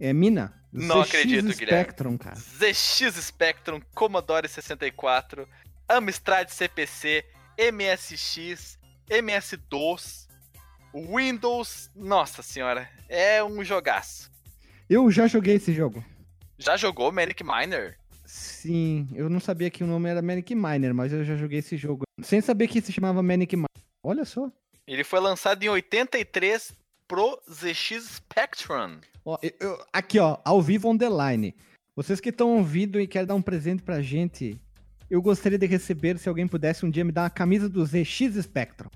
[0.00, 0.54] É mina?
[0.72, 1.82] Não ZX acredito, Guilherme.
[1.82, 2.36] Spectrum, cara.
[2.36, 5.46] ZX Spectrum, Commodore 64,
[5.86, 7.22] Amstrad CPC,
[7.58, 8.78] MSX,
[9.10, 10.26] MS-DOS,
[10.94, 11.90] Windows.
[11.94, 14.30] Nossa senhora, é um jogaço.
[14.88, 16.04] Eu já joguei esse jogo.
[16.58, 17.96] Já jogou Manic Miner?
[18.24, 21.76] Sim, eu não sabia que o nome era Manic Miner, mas eu já joguei esse
[21.76, 22.02] jogo.
[22.22, 23.66] Sem saber que se chamava Manic Miner.
[24.04, 24.50] Olha só.
[24.86, 26.72] Ele foi lançado em 83
[27.08, 28.98] pro ZX Spectrum.
[29.24, 31.54] Ó, eu- eu- aqui, ó, ao vivo on the line.
[31.96, 34.58] Vocês que estão ouvindo e querem dar um presente pra gente,
[35.10, 38.34] eu gostaria de receber, se alguém pudesse um dia me dar uma camisa do ZX
[38.42, 38.88] Spectrum.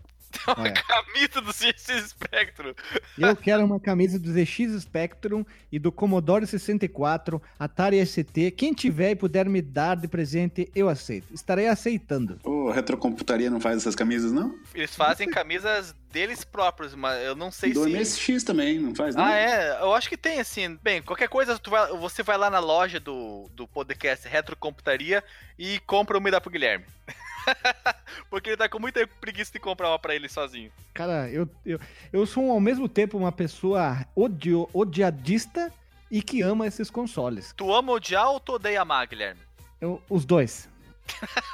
[0.46, 2.74] Olha, Camisa do ZX Spectrum.
[3.18, 8.50] eu quero uma camisa do ZX Spectrum e do Commodore 64, Atari ST.
[8.56, 11.32] Quem tiver e puder me dar de presente, eu aceito.
[11.32, 12.38] Estarei aceitando.
[12.44, 14.58] Ô, retrocomputaria não faz essas camisas, não?
[14.74, 17.90] Eles fazem camisas deles próprios, mas eu não sei Do se.
[17.90, 19.24] MSX também, não faz, não?
[19.24, 19.80] Ah, é?
[19.80, 20.78] Eu acho que tem, assim.
[20.82, 25.24] Bem, qualquer coisa, tu vai- você vai lá na loja do, do podcast Retrocomputaria
[25.58, 26.84] e compra uma e dá pro Guilherme.
[28.30, 30.70] Porque ele tá com muita preguiça de comprar uma pra ele sozinho.
[30.92, 31.78] Cara, eu, eu,
[32.12, 35.72] eu sou ao mesmo tempo uma pessoa odio, odiadista
[36.10, 37.52] e que ama esses consoles.
[37.56, 39.40] Tu ama odiar ou tu odeia amar, Guilherme?
[39.80, 40.68] Eu- os dois.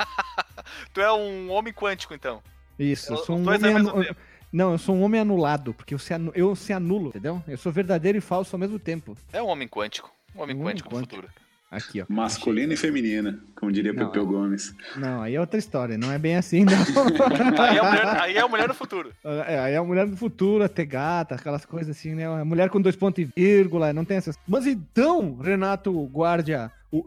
[0.92, 2.42] Tu é um homem quântico, então.
[2.78, 4.14] Isso, eu sou um homem.
[4.52, 7.42] Não, eu sou um homem anulado, porque eu se, anu- eu se anulo, entendeu?
[7.46, 9.16] Eu sou verdadeiro e falso ao mesmo tempo.
[9.32, 10.10] É um homem quântico.
[10.34, 11.14] Um homem Um homem quântico do quântico.
[11.16, 11.32] futuro.
[11.70, 12.04] Aqui, ó.
[12.08, 14.74] Masculina e feminina, como diria Não, Pepeu Gomes.
[14.96, 16.72] Não, aí é outra história, não é bem assim, não.
[17.62, 19.12] Aí é a mulher, aí é a mulher do futuro.
[19.46, 22.26] É, aí é a mulher do futuro, até gata, aquelas coisas assim, né?
[22.26, 24.36] A mulher com dois pontos e vírgula, não tem essas.
[24.48, 27.06] Mas então, Renato Guardia, o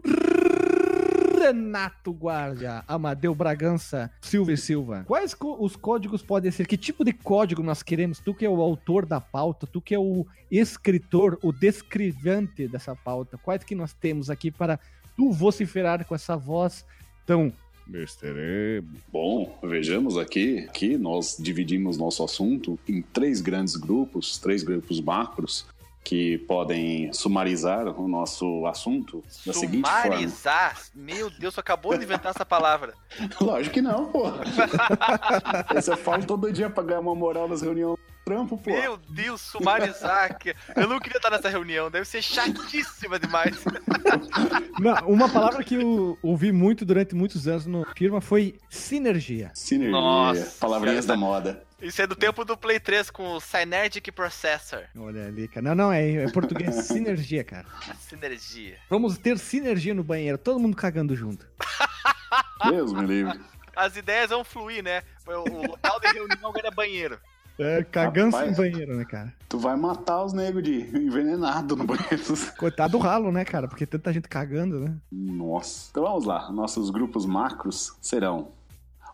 [1.44, 5.04] Renato Guardia, Amadeu Bragança, Silva e Silva.
[5.06, 6.66] Quais os códigos podem ser?
[6.66, 8.18] Que tipo de código nós queremos?
[8.18, 12.96] Tu que é o autor da pauta, tu que é o escritor, o descrevante dessa
[12.96, 13.36] pauta.
[13.36, 14.80] Quais que nós temos aqui para
[15.14, 16.82] tu vociferar com essa voz
[17.26, 17.52] tão
[17.86, 18.82] Mr.
[19.12, 25.66] Bom, vejamos aqui que nós dividimos nosso assunto em três grandes grupos, três grupos macros,
[26.04, 30.02] que podem sumarizar o nosso assunto da seguinte forma.
[30.02, 30.78] Sumarizar?
[30.94, 32.92] Meu Deus, tu acabou de inventar essa palavra.
[33.40, 34.24] Lógico que não, pô.
[35.74, 38.70] Eu falo todo dia pra ganhar uma moral nas reuniões do trampo, pô.
[38.70, 40.36] Meu Deus, sumarizar.
[40.76, 43.64] Eu não queria estar nessa reunião, deve ser chatíssima demais.
[44.78, 49.50] Não, uma palavra que eu ouvi muito durante muitos anos no firma foi sinergia.
[49.54, 51.64] Sinergia, Nossa, palavrinhas cara, da moda.
[51.84, 54.84] Isso é do tempo do Play 3 com o Synergic Processor.
[54.96, 55.68] Olha ali, cara.
[55.68, 57.66] Não, não, é, é português sinergia, cara.
[58.00, 58.78] Sinergia.
[58.88, 61.46] Vamos ter sinergia no banheiro, todo mundo cagando junto.
[62.70, 63.38] Deus me livre.
[63.76, 65.02] As ideias vão fluir, né?
[65.26, 67.18] O local de reunião agora é banheiro.
[67.58, 68.50] É, cagando Rapaz.
[68.50, 69.34] no banheiro, né, cara?
[69.46, 72.34] Tu vai matar os negros de envenenado no banheiro.
[72.58, 73.68] Coitado do ralo, né, cara?
[73.68, 74.96] Porque tanta gente cagando, né?
[75.12, 75.88] Nossa.
[75.90, 76.50] Então vamos lá.
[76.50, 78.52] Nossos grupos macros serão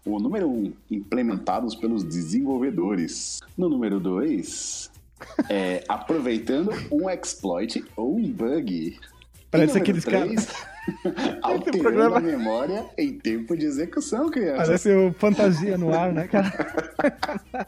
[0.05, 3.41] o número 1, um, implementados pelos desenvolvedores.
[3.57, 4.91] No número 2,
[5.49, 8.99] é, aproveitando um exploit ou um bug.
[9.51, 10.47] Parece aqueles três,
[11.43, 14.67] alterando programa- a memória em tempo de execução, crianças.
[14.67, 16.51] Parece o fantasia no ar, né, cara?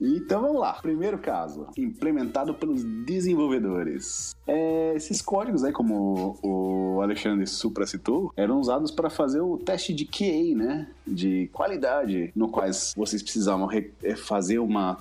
[0.00, 0.74] Então vamos lá.
[0.74, 4.34] Primeiro caso, implementado pelos desenvolvedores.
[4.46, 9.92] É, esses códigos aí, como o Alexandre Supra citou, eram usados para fazer o teste
[9.92, 10.86] de QA, né?
[11.06, 14.98] De qualidade, no quais vocês precisavam re- fazer uma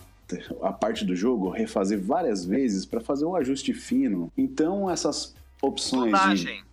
[0.63, 4.31] a parte do jogo, refazer várias vezes para fazer um ajuste fino.
[4.35, 5.35] Então essas
[5.67, 6.63] opções de Tunagem.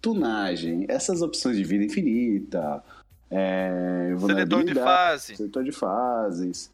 [0.00, 2.82] tunagem, essas opções de vida infinita,
[3.30, 5.36] é, Seletor de fase.
[5.36, 6.70] seletor de fases,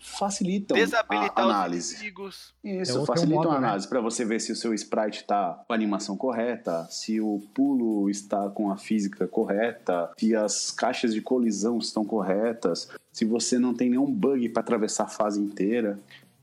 [0.00, 0.92] facilitam a os
[1.36, 1.94] análise.
[1.94, 2.52] inimigos.
[2.64, 3.66] É Isso, outro facilitam modo, a né?
[3.68, 7.40] análise para você ver se o seu sprite está com a animação correta, se o
[7.54, 13.58] pulo está com a física correta, se as caixas de colisão estão corretas, se você
[13.60, 16.00] não tem nenhum bug para atravessar a fase inteira.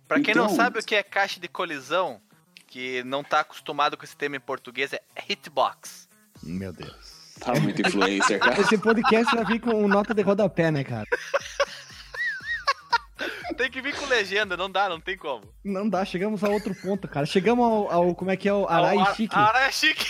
[0.08, 2.22] Pra quem não Então- sabe o que é caixa de colisão,
[2.70, 6.08] que não tá acostumado com esse termo em português, é hitbox.
[6.44, 7.20] Meu Deus.
[7.40, 8.60] Tá muito influencer, cara.
[8.62, 11.06] Esse podcast vai vir com nota de rodapé, né, cara?
[13.58, 15.44] Tem que vir com legenda, não dá, não tem como.
[15.66, 17.26] Não dá, chegamos a outro ponto, cara.
[17.26, 19.36] Chegamos ao, ao- como é que é o Arai Ar- Chique.
[19.36, 20.06] Arai chique.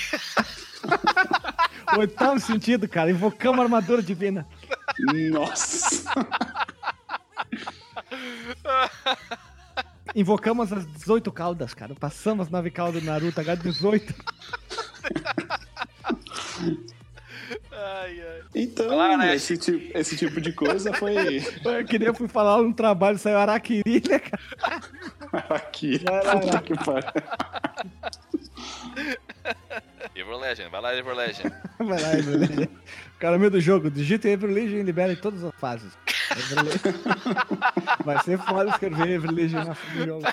[1.97, 3.09] Oitavo sentido, cara.
[3.09, 4.45] Invocamos a armadura divina.
[5.31, 6.03] Nossa!
[10.15, 11.95] Invocamos as 18 caudas, cara.
[11.95, 14.13] Passamos as 9 caudas do Naruto, agora 18.
[17.71, 18.41] Ai, ai.
[18.53, 22.73] Então, lá, né, esse, tipo, esse tipo de coisa foi Eu queria fui falar um
[22.73, 24.41] trabalho, saiu Araquiri, né, cara?
[26.11, 26.39] lá.
[26.39, 27.11] Puta que pariu.
[30.15, 31.53] Evil Legend, vai lá, Evil Legend.
[31.79, 32.63] Vai lá, Evil Legion.
[32.63, 35.93] O cara meio do jogo, digita Evil Legion e libera em todas as fases.
[38.05, 39.75] Vai ser foda escrever Legion na
[40.05, 40.23] jogo.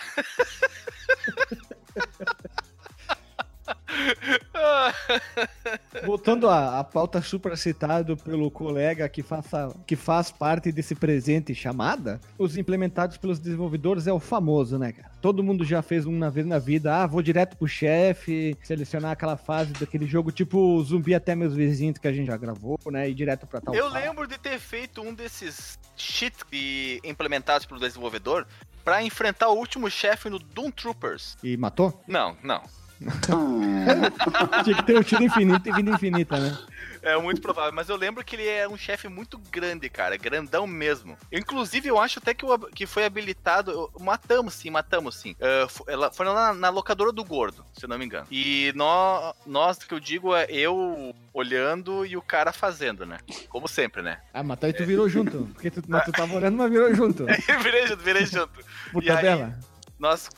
[6.05, 11.55] Voltando à, à pauta super citado pelo colega que, faça, que faz parte desse presente
[11.55, 15.11] chamada, os implementados pelos desenvolvedores é o famoso, né, cara?
[15.21, 19.37] Todo mundo já fez uma vez na vida, ah, vou direto pro chefe, selecionar aquela
[19.37, 23.15] fase daquele jogo tipo zumbi até meus vizinhos que a gente já gravou, né, e
[23.15, 24.05] direto pra tal Eu fase.
[24.05, 28.47] lembro de ter feito um desses cheats que- implementados pelo desenvolvedor
[28.85, 31.37] pra enfrentar o último chefe no Doom Troopers.
[31.43, 32.01] E matou?
[32.07, 32.63] Não, não.
[34.65, 36.57] Tinha que ter um tiro infinito e vida infinita, né?
[37.03, 40.67] É muito provável, mas eu lembro que ele é um chefe muito grande, cara, grandão
[40.67, 41.17] mesmo.
[41.31, 43.71] Inclusive, eu acho até que, o que foi habilitado.
[43.71, 45.37] eu- Matamos sim, matamos sim.
[45.69, 48.27] Fo- ela foi na, na locadora do gordo, se eu não me engano.
[48.29, 53.19] E nós, nós, que eu digo, é eu olhando e o cara fazendo, né?
[53.49, 54.19] Como sempre, né?
[54.35, 55.49] Ah, matou e tu virou junto.
[55.55, 57.25] Porque tu, mas tu tava olhando, mas virou junto.
[57.63, 58.51] virei junto, virei junto.
[58.93, 59.55] Por E aí- tabela.
[59.99, 60.29] Nós.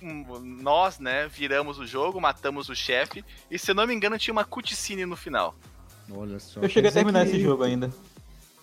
[0.00, 4.32] Nós, né, viramos o jogo, matamos o chefe, e se eu não me engano, tinha
[4.32, 5.54] uma cutscene no final.
[6.10, 6.60] Olha só.
[6.60, 7.90] Eu cheguei a dizer terminar que- esse jogo ainda.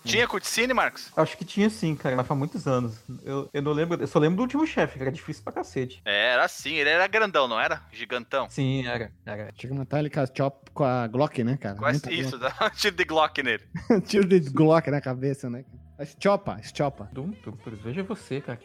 [0.04, 1.10] Tinha cutscene, Marcos?
[1.16, 2.96] Acho que tinha sim, cara, mas faz muitos anos.
[3.24, 6.00] Eu, eu não lembro, eu só lembro do último chefe, que era difícil pra cacete.
[6.04, 7.82] É, era assim, ele era grandão, não era?
[7.92, 8.48] Gigantão.
[8.48, 9.10] Sim, era.
[9.26, 9.50] era.
[9.50, 11.74] Tinha que matar ele com a, chop, com a Glock, né, cara?
[11.76, 13.64] Quase isso, dá um tiro de Glock nele.
[14.06, 15.64] Tiro de Glock na cabeça, né?
[15.74, 15.85] A
[16.20, 17.08] Chopa, Chopa.
[17.12, 17.76] Dum, dum, dum.
[17.82, 18.58] Veja você, cara.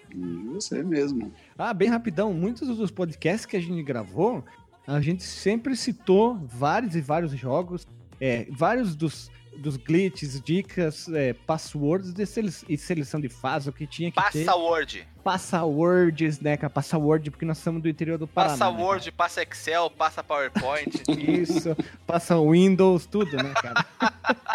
[0.54, 1.32] Você mesmo.
[1.58, 4.44] Ah, bem rapidão, muitos dos podcasts que a gente gravou,
[4.86, 7.88] a gente sempre citou vários e vários jogos,
[8.20, 13.74] é, vários dos, dos glitches, dicas, é, passwords de sele e seleção de fase, o
[13.74, 14.46] que tinha que ter.
[14.46, 15.08] Passa Word.
[15.24, 16.70] Passwords, né, cara?
[16.70, 18.58] Password, porque nós somos do interior do Paraná.
[18.58, 21.04] Passa né, Word, passa Excel, passa PowerPoint.
[21.18, 21.76] Isso,
[22.08, 23.86] passa Windows, tudo, né, cara?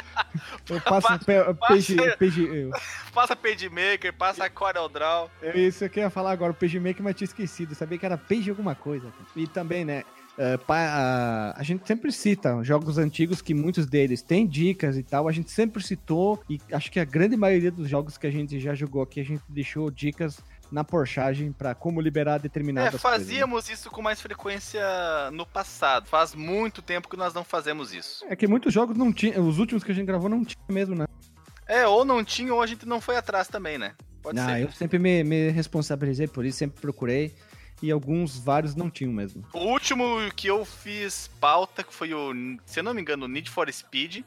[0.69, 1.97] Eu passo Passa- P- PG,
[2.71, 5.31] passa- passa PageMaker, passa CorelDRAW.
[5.41, 7.71] É isso que eu ia falar agora, o PageMaker, mas tinha esquecido.
[7.73, 9.07] Eu sabia que era Page alguma coisa.
[9.37, 10.03] E também, né?
[10.39, 10.77] É, pa-
[11.55, 15.29] a, a gente sempre cita jogos antigos que muitos deles têm dicas e tal.
[15.29, 18.59] A gente sempre citou, e acho que a grande maioria dos jogos que a gente
[18.61, 20.39] já jogou aqui, a gente deixou dicas
[20.71, 23.21] na porchagem pra como liberar É, determinadas coisas.
[23.21, 23.25] né?
[23.27, 24.83] fazíamos isso com mais frequência
[25.33, 26.07] no passado.
[26.09, 28.25] Faz muito tempo que nós não fazemos isso.
[28.29, 30.95] É que muitos jogos não tinham, os últimos que a gente gravou não tinha mesmo,
[30.97, 31.07] né?
[31.69, 33.93] É, ou não tinha, ou a gente não foi atrás também, né?
[34.23, 34.63] Pode ah, ser.
[34.65, 37.33] eu sempre me, me responsabilizei por isso, sempre procurei.
[37.83, 39.45] E alguns, vários não tinham mesmo.
[39.53, 42.33] O último que eu fiz pauta, que foi o,
[42.65, 44.25] se eu não me engano, o Need for Speed.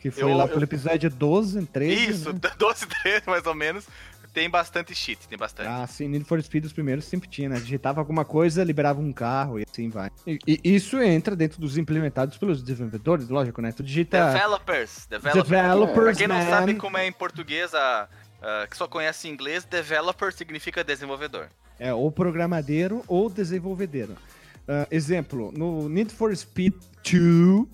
[0.00, 2.10] Que foi Eu- lá eu- pelo episódio 12, 13.
[2.10, 2.40] Isso, né?
[2.58, 3.86] 12, 13 mais ou menos.
[4.32, 5.68] Tem bastante cheat, tem bastante.
[5.68, 7.56] Ah, sim, Need for Speed os primeiros sempre tinha, né?
[7.60, 10.10] Digitava alguma coisa, liberava um carro e assim vai.
[10.26, 13.72] E, e isso entra dentro dos implementados pelos desenvolvedores, lógico, né?
[13.72, 15.48] Tu digita Developers, developers.
[15.48, 16.48] developers, Pra quem não man.
[16.48, 18.08] sabe como é em português, a,
[18.40, 21.48] a- que só conhece inglês, developer significa desenvolvedor.
[21.78, 24.16] É, ou programadeiro ou desenvolvedeiro.
[24.66, 27.66] Ah, exemplo, no Need for Speed 2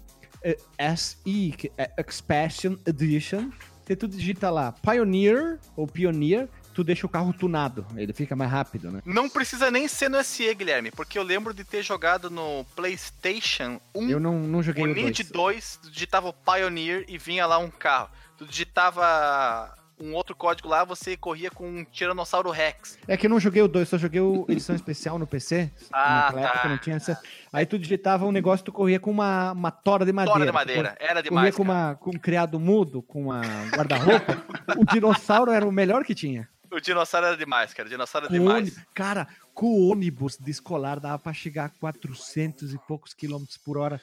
[0.43, 0.57] eh,
[0.97, 3.51] SE, que é Expansion Edition,
[3.87, 8.51] se tu digita lá Pioneer ou Pioneer, tu deixa o carro tunado, ele fica mais
[8.51, 9.03] rápido, né?
[9.05, 13.81] Não precisa nem ser no SE, Guilherme, porque eu lembro de ter jogado no PlayStation
[13.95, 15.33] 1 Eu não, não joguei o o Need 2.
[15.33, 18.09] 2, tu digitava o Pioneer e vinha lá um carro.
[18.37, 22.99] Tu digitava um outro código lá, você corria com um Tiranossauro Rex.
[23.07, 25.71] É que eu não joguei o 2, só joguei o edição especial no PC.
[25.93, 26.69] Ah, Naquela época tá.
[26.69, 27.21] não tinha acesso.
[27.53, 30.33] Aí tu digitava um negócio, tu corria com uma, uma tora de madeira.
[30.39, 31.55] Tora de Tu madeira, era Corria demais.
[31.57, 31.79] com, cara.
[31.79, 34.43] uma, com um criado mudo, com uma guarda-roupa.
[34.77, 36.49] o dinossauro era o melhor que tinha.
[36.71, 37.87] O dinossauro era demais, cara.
[37.87, 38.63] O dinossauro era Com demais.
[38.69, 43.57] ônibus- cara, com o ônibus de escolar dava pra chegar a 400 e poucos quilômetros
[43.57, 44.01] por hora.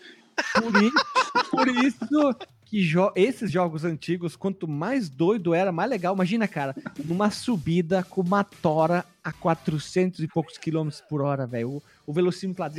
[0.54, 0.96] Por isso,
[1.52, 6.16] por isso que jo- esses jogos antigos, quanto mais doido era, mais legal.
[6.16, 6.76] Imagina, cara,
[7.06, 11.82] numa subida com uma tora a 400 e poucos quilômetros por hora, velho.
[12.06, 12.70] O, velocímetro lá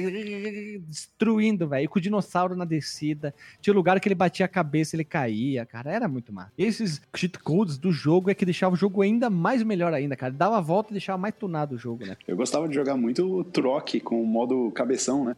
[0.89, 1.89] destruindo, velho.
[1.89, 3.35] Com o dinossauro na descida.
[3.61, 5.91] Tinha lugar que ele batia a cabeça, ele caía, cara.
[5.93, 6.53] Era muito massa.
[6.57, 10.33] Esses cheat codes do jogo é que deixava o jogo ainda mais melhor ainda, cara.
[10.33, 12.17] Dava a volta e deixava mais tunado o jogo, né?
[12.27, 15.37] Eu gostava de jogar muito o troque com o modo cabeção, né?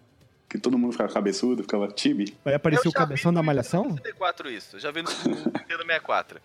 [0.49, 2.37] Que todo mundo ficava cabeçudo, ficava tibi.
[2.45, 3.83] Vai aparecer Eu o cabeção da malhação?
[3.83, 4.77] Nintendo 64 isso.
[4.77, 6.41] Eu já vi no Nintendo 64.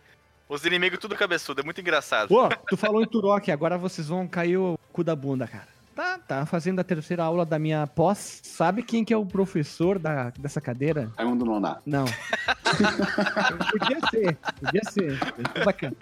[0.50, 2.28] Os inimigos tudo cabeçudo, é muito engraçado.
[2.28, 5.68] Pô, tu falou em Turok, agora vocês vão cair o cu da bunda, cara.
[5.96, 8.42] Tá, tá fazendo a terceira aula da minha pós.
[8.44, 11.12] Sabe quem que é o professor da, dessa cadeira?
[11.16, 11.82] Raimundo Nonato.
[11.86, 12.06] Não.
[13.72, 15.20] podia ser, podia ser.
[15.64, 15.96] Bacana.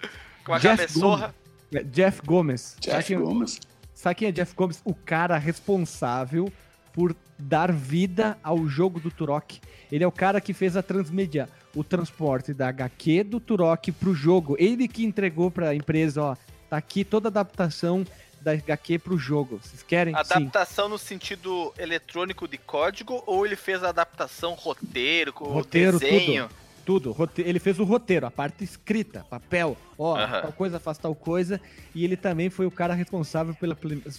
[0.44, 1.34] Com a Jeff cabeçorra.
[1.72, 2.76] É, Jeff Gomes.
[2.80, 3.60] Sabe Jeff quem- Gomes.
[3.94, 4.80] Sabe quem é Jeff Gomes?
[4.84, 6.50] O cara responsável
[6.92, 9.60] por dar vida ao jogo do Turok.
[9.90, 14.14] Ele é o cara que fez a transmídia, o transporte da HQ do Turok pro
[14.14, 14.56] jogo.
[14.58, 16.36] Ele que entregou pra empresa, ó,
[16.70, 18.04] tá aqui toda a adaptação
[18.40, 19.60] da HQ pro jogo.
[19.62, 20.14] Vocês querem?
[20.14, 20.20] Sim.
[20.20, 26.00] Adaptação no sentido eletrônico de código ou ele fez a adaptação roteiro, com Roteiro, o
[26.00, 26.48] desenho?
[26.84, 27.12] Tudo.
[27.12, 29.76] rote- Ele fez o roteiro, a parte escrita, papel.
[29.96, 31.60] Ó, tal coisa faz tal coisa.
[31.94, 33.78] E ele também foi o cara responsável pelas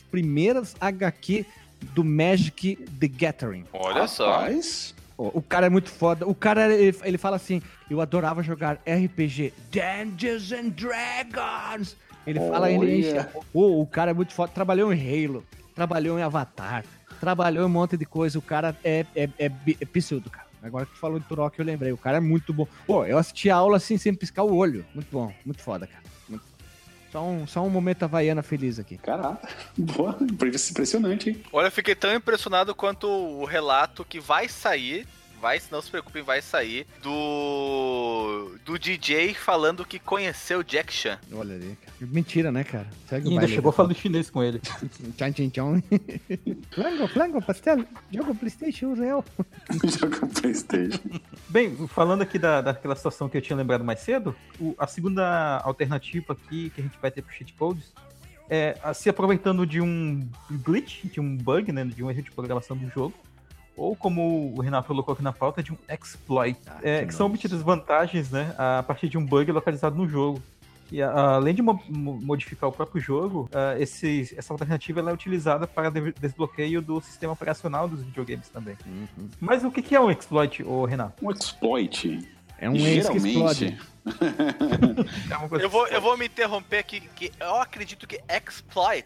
[0.09, 1.45] primeiras HQ
[1.93, 3.65] do Magic The Gathering.
[3.73, 4.31] Olha só.
[4.39, 6.27] Rapaz, O cara é muito foda.
[6.27, 11.95] O cara, ele, ele fala assim: Eu adorava jogar RPG Dungeons and Dragons.
[12.25, 13.25] Ele fala, ele enche.
[13.53, 14.51] Ô, o cara é muito foda.
[14.53, 15.43] Trabalhou em Halo,
[15.75, 16.85] trabalhou em Avatar,
[17.19, 18.39] trabalhou em um monte de coisa.
[18.39, 20.47] O cara é, é, é, é pissudo, cara.
[20.63, 21.91] Agora que tu falou de Turok, eu lembrei.
[21.91, 22.65] O cara é muito bom.
[22.87, 24.85] Pô, eu assisti a aula assim, sem piscar o olho.
[24.95, 26.01] Muito bom, muito foda, cara.
[26.29, 26.52] Muito foda.
[27.13, 28.97] Só um, só um momento havaiana feliz aqui.
[28.97, 29.47] caraca.
[29.77, 30.17] Boa,
[30.71, 31.43] impressionante, hein?
[31.53, 35.07] Olha, eu fiquei tão impressionado quanto o relato que vai sair,
[35.43, 41.19] vai, não se preocupem, vai sair do do DJ falando que conheceu Jack Chan.
[41.33, 41.93] Olha ali, cara.
[41.99, 42.87] Mentira, né, cara?
[43.09, 44.59] Segue E ainda chegou falando chinês com ele.
[45.17, 45.83] Tchan, tchan, tchan.
[46.71, 47.85] flango, flango, pastel.
[48.09, 49.25] Jogo Playstation real.
[49.99, 51.19] Joga Playstation.
[51.49, 55.57] Bem, falando aqui da, daquela situação que eu tinha lembrado mais cedo, o- a segunda
[55.57, 57.91] alternativa aqui que a gente vai ter para cheat codes
[58.49, 62.77] é se aproveitando de um glitch, de um bug, né, de um erro de programação
[62.77, 63.13] do jogo,
[63.75, 67.15] ou como o Renato colocou aqui na pauta, de um exploit, Ah, é, que que
[67.15, 70.41] são obtidas vantagens né, a partir de um bug localizado no jogo.
[70.91, 75.13] E além de mo- mo- modificar o próprio jogo, ah, esse- essa alternativa ela é
[75.13, 78.75] utilizada para de- desbloqueio do sistema operacional dos videogames também.
[78.85, 79.27] Uhum.
[79.39, 81.25] Mas o que que é um exploit, ô Renato?
[81.25, 82.27] Um exploit.
[82.59, 82.75] É um.
[82.75, 83.77] Geralmente,
[85.59, 89.05] É Eu vou, eu vou me interromper aqui, que eu acredito que exploit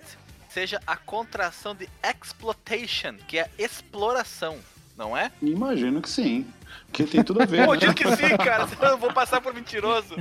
[0.57, 4.57] seja a contração de exploitation, que é exploração,
[4.97, 5.31] não é?
[5.39, 6.47] imagino que sim.
[6.87, 7.63] Porque tem tudo a ver.
[7.63, 7.79] Pô, né?
[7.81, 10.15] diz que sim, cara, eu vou passar por mentiroso.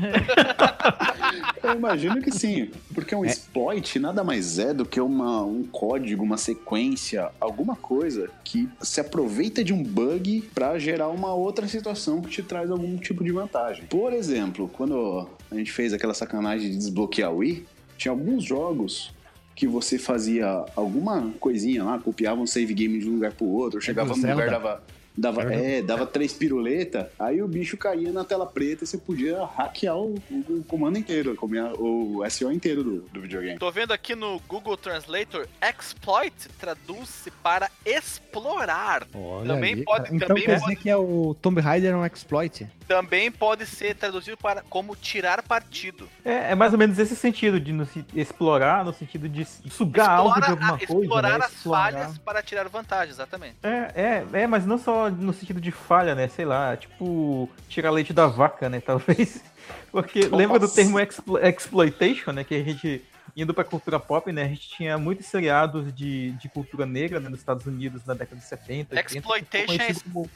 [1.62, 2.70] Eu imagino que sim.
[2.95, 8.28] Porque um exploit nada mais é do que uma, um código, uma sequência, alguma coisa
[8.45, 12.99] que se aproveita de um bug para gerar uma outra situação que te traz algum
[12.99, 13.87] tipo de vantagem.
[13.87, 17.66] Por exemplo, quando a gente fez aquela sacanagem de desbloquear o Wii,
[17.97, 19.16] tinha alguns jogos
[19.57, 23.80] que você fazia alguma coisinha lá, copiava um save game de um lugar pro outro,
[23.80, 24.82] chegava no lugar, dava,
[25.16, 29.42] dava, é, dava três piruletas, aí o bicho caía na tela preta e você podia
[29.46, 31.34] hackear o, o comando inteiro,
[31.78, 33.59] o SEO inteiro do, do videogame.
[33.59, 39.07] Tô vendo aqui no Google Translator, exploit traduz-se para explorar.
[39.14, 40.14] Olha Também ali, pode-.
[40.14, 42.68] Então também quer pode- dizer que é o Tomb Raider é um exploit.
[42.87, 46.09] Também pode ser traduzido para como tirar partido.
[46.24, 50.41] É, é mais ou menos esse sentido de no explorar, no sentido de sugar algo
[50.41, 50.93] de alguma a- coisa.
[51.03, 51.45] explorar né?
[51.47, 53.57] as falhas para tirar vantagem, exatamente.
[53.62, 56.28] É, é, é, mas não só no sentido de falha, né?
[56.28, 58.80] Sei lá, tipo, tirar leite da vaca, né?
[58.87, 59.43] Talvez.
[59.91, 60.37] Porque Nossa.
[60.37, 62.45] lembra do termo explo- exploitation, né?
[62.45, 63.03] Que a gente,
[63.37, 64.45] indo pra cultura pop, né?
[64.45, 68.37] A gente tinha muitos seriados de, de cultura negra né, nos Estados Unidos na década
[68.41, 68.95] de 70.
[68.95, 70.30] 80, que ficou Exploitation é conhecido como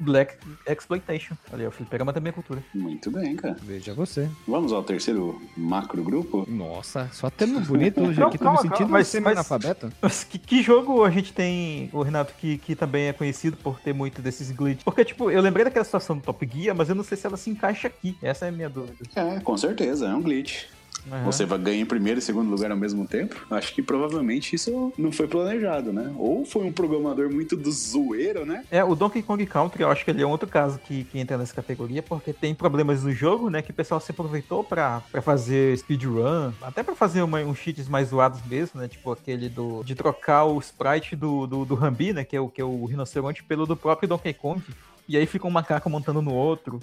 [0.00, 0.36] Black
[0.66, 1.34] Exploitation.
[1.52, 2.62] Olha, o fliperama também é cultura.
[2.74, 3.56] Muito bem, cara.
[3.62, 4.28] Veja você.
[4.46, 6.44] Vamos ao terceiro macro grupo?
[6.48, 8.38] Nossa, só termo bonito hoje aqui.
[8.38, 9.92] Tô me sentindo mas- mas- analfabeto.
[10.00, 13.80] Mas que, que jogo a gente tem, o Renato, que, que também é conhecido por
[13.80, 14.84] ter muito desses glitches?
[14.84, 17.36] Porque, tipo, eu lembrei daquela situação do Top Gear, mas eu não sei se ela
[17.36, 18.16] se encaixa aqui.
[18.22, 18.96] Essa é a minha dúvida.
[19.14, 20.64] É, com certeza, é um glitch.
[21.24, 23.36] Você vai ganhar em primeiro e segundo lugar ao mesmo tempo?
[23.50, 26.12] Acho que provavelmente isso não foi planejado, né?
[26.16, 28.64] Ou foi um programador muito do zoeiro, né?
[28.70, 31.18] É, o Donkey Kong Country, eu acho que ele é um outro caso que, que
[31.18, 35.02] entra nessa categoria, porque tem problemas no jogo, né, que o pessoal se aproveitou pra,
[35.10, 39.48] pra fazer speedrun, até pra fazer uma, uns cheats mais zoados mesmo, né, tipo aquele
[39.48, 42.64] do, de trocar o sprite do, do, do Rambi, né, que é, o, que é
[42.64, 44.62] o rinoceronte, pelo do próprio Donkey Kong,
[45.08, 46.78] e aí fica um macaco montando no outro.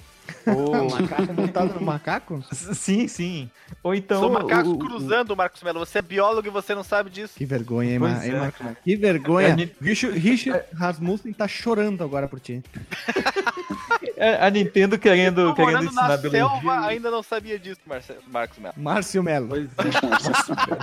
[0.47, 0.89] Ou...
[0.99, 2.43] Macaco montado no macaco?
[2.51, 3.49] sim, sim.
[3.84, 4.19] Ou então...
[4.19, 5.80] São macacos o- o- cruzando, Marcos Melo.
[5.80, 7.34] Você é biólogo e você não sabe disso.
[7.38, 8.78] Que vergonha, hein, Pois Ma- é, Marcos Melo?
[8.84, 9.47] Que vergonha.
[9.49, 12.63] É, Richard, Richard Rasmussen tá chorando agora por ti.
[14.17, 16.47] é, a Nintendo querendo, Tô querendo ensinar na biologia.
[16.47, 18.73] selva, ainda não sabia disso, Marce- Marcos Melo.
[18.78, 19.47] Márcio Melo.
[19.49, 20.07] Pois é.
[20.07, 20.82] Márcio Melo.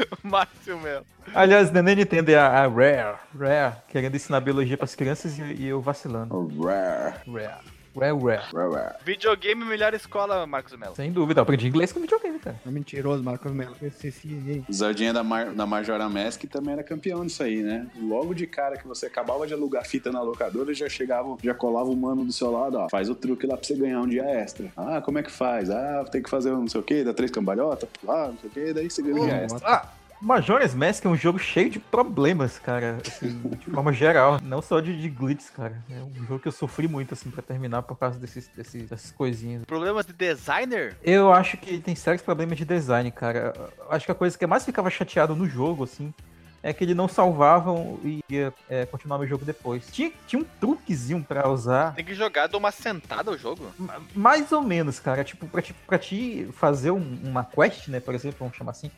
[1.34, 3.18] Aliás, não é nem Nintendo, é a, a Rare.
[3.38, 6.48] Rare, querendo ensinar biologia pras crianças e, e eu vacilando.
[6.62, 7.79] Rare, Rare.
[7.96, 8.14] Rare,
[8.52, 8.96] rare.
[9.04, 10.94] Videogame melhor escola, Marcos Melo.
[10.94, 12.56] Sem dúvida, eu aprendi inglês com videogame, cara.
[12.64, 13.74] É mentiroso, Marcos Melo.
[13.82, 14.64] Esse, esse, aí.
[14.68, 17.86] O Zardinha da, Mar, da Majora Mask também era campeão disso aí, né?
[18.00, 21.90] Logo de cara que você acabava de alugar fita na locadora, já chegava, já colava
[21.90, 22.88] o mano do seu lado, ó.
[22.88, 24.70] Faz o truque lá pra você ganhar um dia extra.
[24.76, 25.70] Ah, como é que faz?
[25.70, 28.50] Ah, tem que fazer um não sei o quê, dá três cambalhotas, ah, não sei
[28.50, 29.68] o quê, daí você ganha um dia extra.
[29.68, 29.88] Ah,
[30.20, 34.78] Majora's Mask é um jogo cheio de problemas, cara, assim, de forma geral, não só
[34.80, 35.82] de, de glitches, cara.
[35.90, 39.10] É um jogo que eu sofri muito, assim, pra terminar por causa desses, desses, dessas
[39.12, 39.64] coisinhas.
[39.64, 40.94] Problemas de designer?
[41.02, 43.54] Eu acho que tem sérios problemas de design, cara.
[43.88, 46.12] Acho que a coisa que eu mais ficava chateado no jogo, assim,
[46.62, 49.86] é que eles não salvavam e ia é, continuar o jogo depois.
[49.90, 53.72] Tinha, tinha um truquezinho pra usar, Tem que jogar de uma sentada o jogo?
[53.78, 55.24] Ma- Mais ou menos, cara.
[55.24, 58.90] Tipo, pra ti, pra ti fazer um- uma quest, né, por exemplo, vamos chamar assim,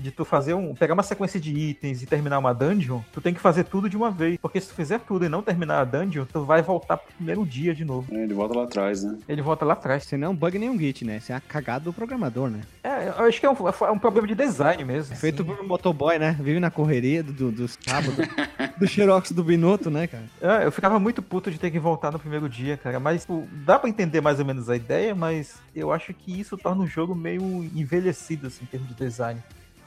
[0.00, 0.74] de tu fazer um.
[0.74, 3.96] pegar uma sequência de itens e terminar uma dungeon, tu tem que fazer tudo de
[3.96, 4.38] uma vez.
[4.40, 7.44] Porque se tu fizer tudo e não terminar a dungeon, tu vai voltar pro primeiro
[7.44, 8.12] dia de novo.
[8.14, 9.18] É, ele volta lá atrás, né?
[9.28, 10.04] Ele volta lá atrás.
[10.04, 11.18] Isso não é um bug nem um glitch, né?
[11.18, 12.60] Isso é a cagada do programador, né?
[12.82, 15.12] É, eu acho que é um, é um problema de design mesmo.
[15.14, 15.52] É feito assim.
[15.52, 16.36] por um motoboy, né?
[16.40, 18.22] Vive na correria do, do, dos cabos, do,
[18.78, 20.24] do xerox do Binotto, né, cara?
[20.40, 22.98] É, eu ficava muito puto de ter que voltar no primeiro dia, cara.
[22.98, 26.56] Mas tipo, dá pra entender mais ou menos a ideia, mas eu acho que isso
[26.56, 27.42] torna o jogo meio
[27.74, 29.40] envelhecido, assim, em termos de design.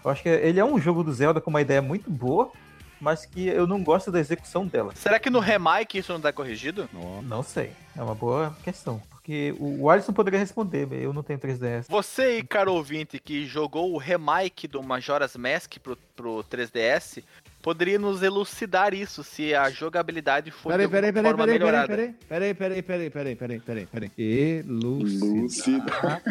[0.03, 2.51] Eu acho que ele é um jogo do Zelda com uma ideia muito boa,
[2.99, 4.93] mas que eu não gosto da execução dela.
[4.95, 6.89] Será que no remake isso não tá corrigido?
[7.23, 7.71] Não sei.
[7.95, 9.01] É uma boa questão.
[9.09, 11.85] Porque o Alisson poderia responder, eu não tenho 3DS.
[11.87, 17.23] Você aí, caro ouvinte, que jogou o remake do Majora's Mask pro, pro 3DS,
[17.63, 21.59] poderia nos elucidar isso, se a jogabilidade for Peraí, de peraí, alguma peraí, forma peraí,
[21.59, 21.87] peraí, melhorada.
[22.27, 24.11] peraí, peraí, peraí, peraí, peraí, peraí, peraí, peraí.
[24.59, 26.21] Elucidar.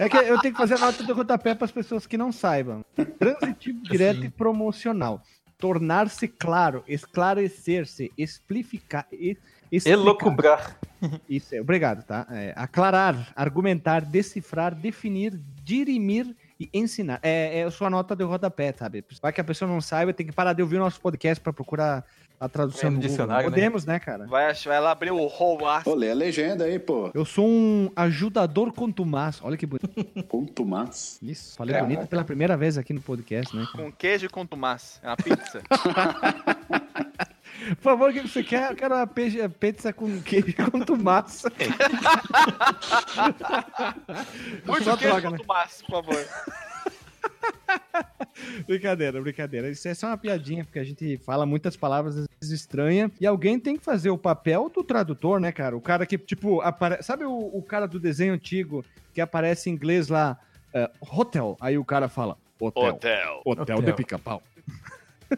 [0.00, 2.32] É que eu tenho que fazer a nota do rodapé para as pessoas que não
[2.32, 2.82] saibam.
[3.18, 5.22] Transitivo direto e promocional.
[5.58, 9.36] Tornar-se claro, esclarecer-se, explicar, e-
[9.70, 9.98] explicar.
[10.00, 10.78] Elocubrar.
[11.28, 12.26] Isso, é, obrigado, tá?
[12.30, 17.18] É, aclarar, argumentar, decifrar, definir, dirimir e ensinar.
[17.22, 19.04] É, é a sua nota de rodapé, sabe?
[19.20, 21.52] Vai que a pessoa não saiba, tem que parar de ouvir o nosso podcast para
[21.52, 22.04] procurar
[22.38, 23.08] a tradução É, no Google.
[23.10, 23.54] dicionário, né?
[23.56, 24.26] Podemos, né, cara?
[24.26, 25.16] Vai, vai lá abrir o
[25.86, 27.10] Ô, lê a legenda aí, pô.
[27.14, 29.40] Eu sou um ajudador contumaz.
[29.42, 29.88] Olha que bonito.
[30.28, 31.18] Ponto mas.
[31.22, 31.56] Isso.
[31.56, 31.92] Falei Caraca.
[31.92, 33.66] bonito pela primeira vez aqui no podcast, né?
[33.72, 35.00] com queijo e com tomás.
[35.02, 35.62] É uma pizza.
[37.76, 38.70] Por favor, o que você quer?
[38.70, 41.44] Eu quero uma peixe- pizza com queijo e contumaz.
[44.66, 45.38] Muito Só queijo droga, com né?
[45.86, 46.26] por favor.
[48.66, 49.70] Brincadeira, brincadeira.
[49.70, 53.26] Isso é só uma piadinha, porque a gente fala muitas palavras às vezes estranhas e
[53.26, 55.76] alguém tem que fazer o papel do tradutor, né, cara?
[55.76, 57.02] O cara que, tipo, apare...
[57.02, 60.38] sabe o, o cara do desenho antigo que aparece em inglês lá,
[60.72, 61.56] é, hotel?
[61.60, 62.94] Aí o cara fala, hotel.
[62.94, 63.42] Hotel.
[63.44, 63.94] Hotel, de Hotel.
[63.94, 64.42] pica-pau.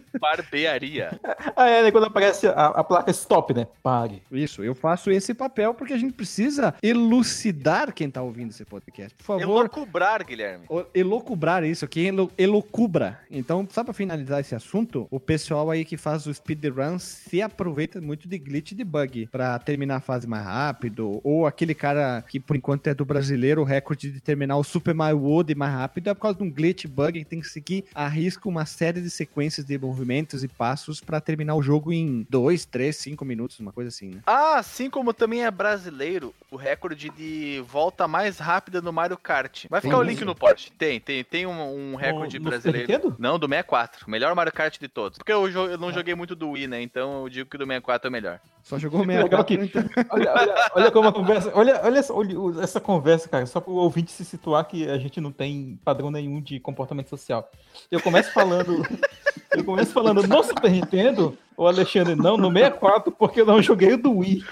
[0.21, 1.19] Barbearia.
[1.57, 3.67] Ah, é, né, quando aparece a, a placa stop, né?
[3.83, 4.23] Pare.
[4.31, 9.15] Isso, eu faço esse papel porque a gente precisa elucidar quem tá ouvindo esse podcast.
[9.17, 10.65] Por favor, Elocubrar, Guilherme.
[10.69, 13.21] O- Elocubrar isso aqui, elo- elocubra.
[13.31, 18.01] Então, só pra finalizar esse assunto, o pessoal aí que faz o speedrun se aproveita
[18.01, 21.21] muito de glitch de bug pra terminar a fase mais rápido.
[21.25, 24.95] Ou aquele cara que, por enquanto, é do brasileiro, o recorde de terminar o Super
[24.95, 27.85] Mario World mais rápido é por causa de um glitch bug que tem que seguir
[27.95, 32.27] a risco uma série de sequências de movimentos e passos pra terminar o jogo em
[32.29, 34.21] 2, 3, 5 minutos, uma coisa assim, né?
[34.27, 39.67] Ah, assim como também é brasileiro, o recorde de volta mais rápida no Mario Kart.
[39.71, 40.25] Vai ficar Tem o link isso?
[40.25, 40.73] no post.
[40.73, 42.87] Tem, tem, tem um, um recorde No- no brasileiro.
[42.93, 43.17] Nintendo?
[43.19, 44.11] Não, do 64.
[44.11, 45.19] Melhor Mario Kart de todos.
[45.19, 46.83] Porque eu, eu não joguei muito do Wii, né?
[46.83, 48.41] Então eu digo que do 64 é o melhor.
[48.63, 49.47] Só jogou Que legal 64.
[49.47, 51.53] que- então- Olha, olha, olha como a conversa.
[51.55, 54.89] Olha, olha, essa- olha o- essa conversa, cara, só para o ouvinte se situar que
[54.91, 57.49] a gente não tem padrão nenhum de comportamento social.
[57.91, 58.83] Eu começo falando.
[59.53, 63.93] Eu começo falando no Super Nintendo, o Alexandre, não, no 64, porque eu não joguei
[63.93, 64.43] o do Wii.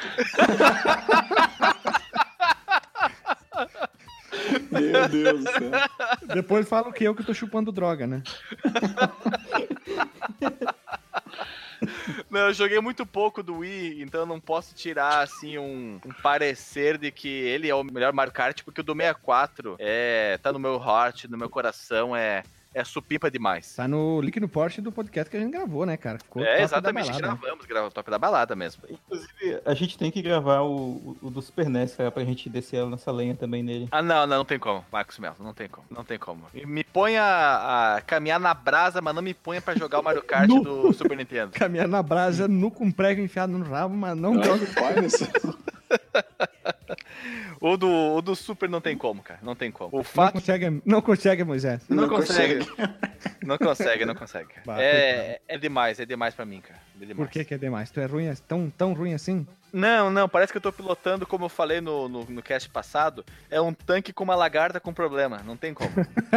[4.70, 5.70] Meu Deus do céu.
[6.34, 8.22] Depois fala que eu que tô chupando droga, né?
[12.28, 16.12] Não, eu joguei muito pouco do Wii, então eu não posso tirar, assim, um, um
[16.22, 20.52] parecer de que ele é o melhor Mario Kart, porque o do 64 é, tá
[20.52, 22.42] no meu heart, no meu coração, é,
[22.74, 23.74] é supimpa demais.
[23.76, 26.18] Tá no link no post do podcast que a gente gravou, né, cara?
[26.18, 27.38] Ficou É, exatamente, balada, né?
[27.38, 28.82] gravamos, gravamos top da balada mesmo.
[28.90, 32.48] Inclusive, a gente tem que gravar o, o- o do Super NES, cara, pra gente
[32.50, 33.88] descer a nossa lenha também nele.
[33.90, 36.44] Ah, não, não, não tem como, Marcos Melo, não tem como, não tem como.
[36.52, 40.22] E Me ponha a, caminhar na brasa, mas não me ponha pra jogar o Mario
[40.26, 40.62] Kart Nu.
[40.62, 41.52] do Super Nintendo.
[41.52, 44.64] Caminhar na brasa, nu com prego enfiado no rabo, mas não Não, joga.
[47.66, 49.88] O do, o do Super não tem como, cara, não tem como.
[49.90, 51.80] O Não fato consegue, não consegue, Moisés.
[51.88, 52.58] Não, Não consegue.
[53.42, 54.48] Não consegue, não consegue.
[54.64, 56.80] Bah, é, é demais, é demais pra mim, cara.
[56.98, 57.16] É demais.
[57.16, 57.90] Por que que é demais?
[57.90, 59.46] Tu é ruim, é tão, tão ruim assim?
[59.70, 63.22] Não, não, parece que eu tô pilotando, como eu falei no, no, no cast passado,
[63.50, 65.42] é um tanque com uma lagarta com problema.
[65.44, 65.90] Não tem como.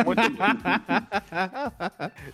[0.05, 0.21] Muito.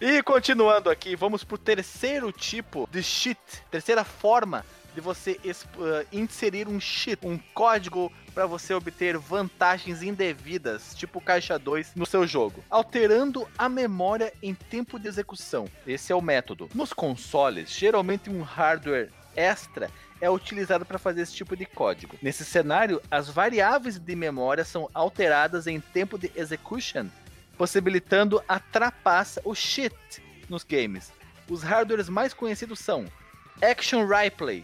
[0.02, 3.40] E continuando aqui, vamos pro terceiro tipo de cheat,
[3.70, 10.94] terceira forma de você uh, inserir um cheat, um código para você obter vantagens indevidas,
[10.96, 15.68] tipo caixa 2, no seu jogo, alterando a memória em tempo de execução.
[15.86, 16.70] Esse é o método.
[16.74, 19.90] Nos consoles, geralmente um hardware extra
[20.22, 22.18] é utilizado para fazer esse tipo de código.
[22.22, 27.08] Nesse cenário, as variáveis de memória são alteradas em tempo de execution,
[27.58, 29.96] possibilitando a trapaça, o cheat,
[30.50, 31.12] nos games.
[31.50, 33.06] Os hardwares mais conhecidos são
[33.62, 34.64] Action Replay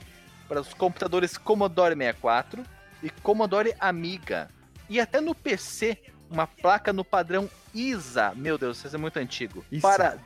[0.50, 2.66] para os computadores Commodore 64
[3.04, 4.50] e Commodore Amiga.
[4.90, 9.64] E até no PC, uma placa no padrão ISA, meu Deus, isso é muito antigo,
[9.82, 10.18] para.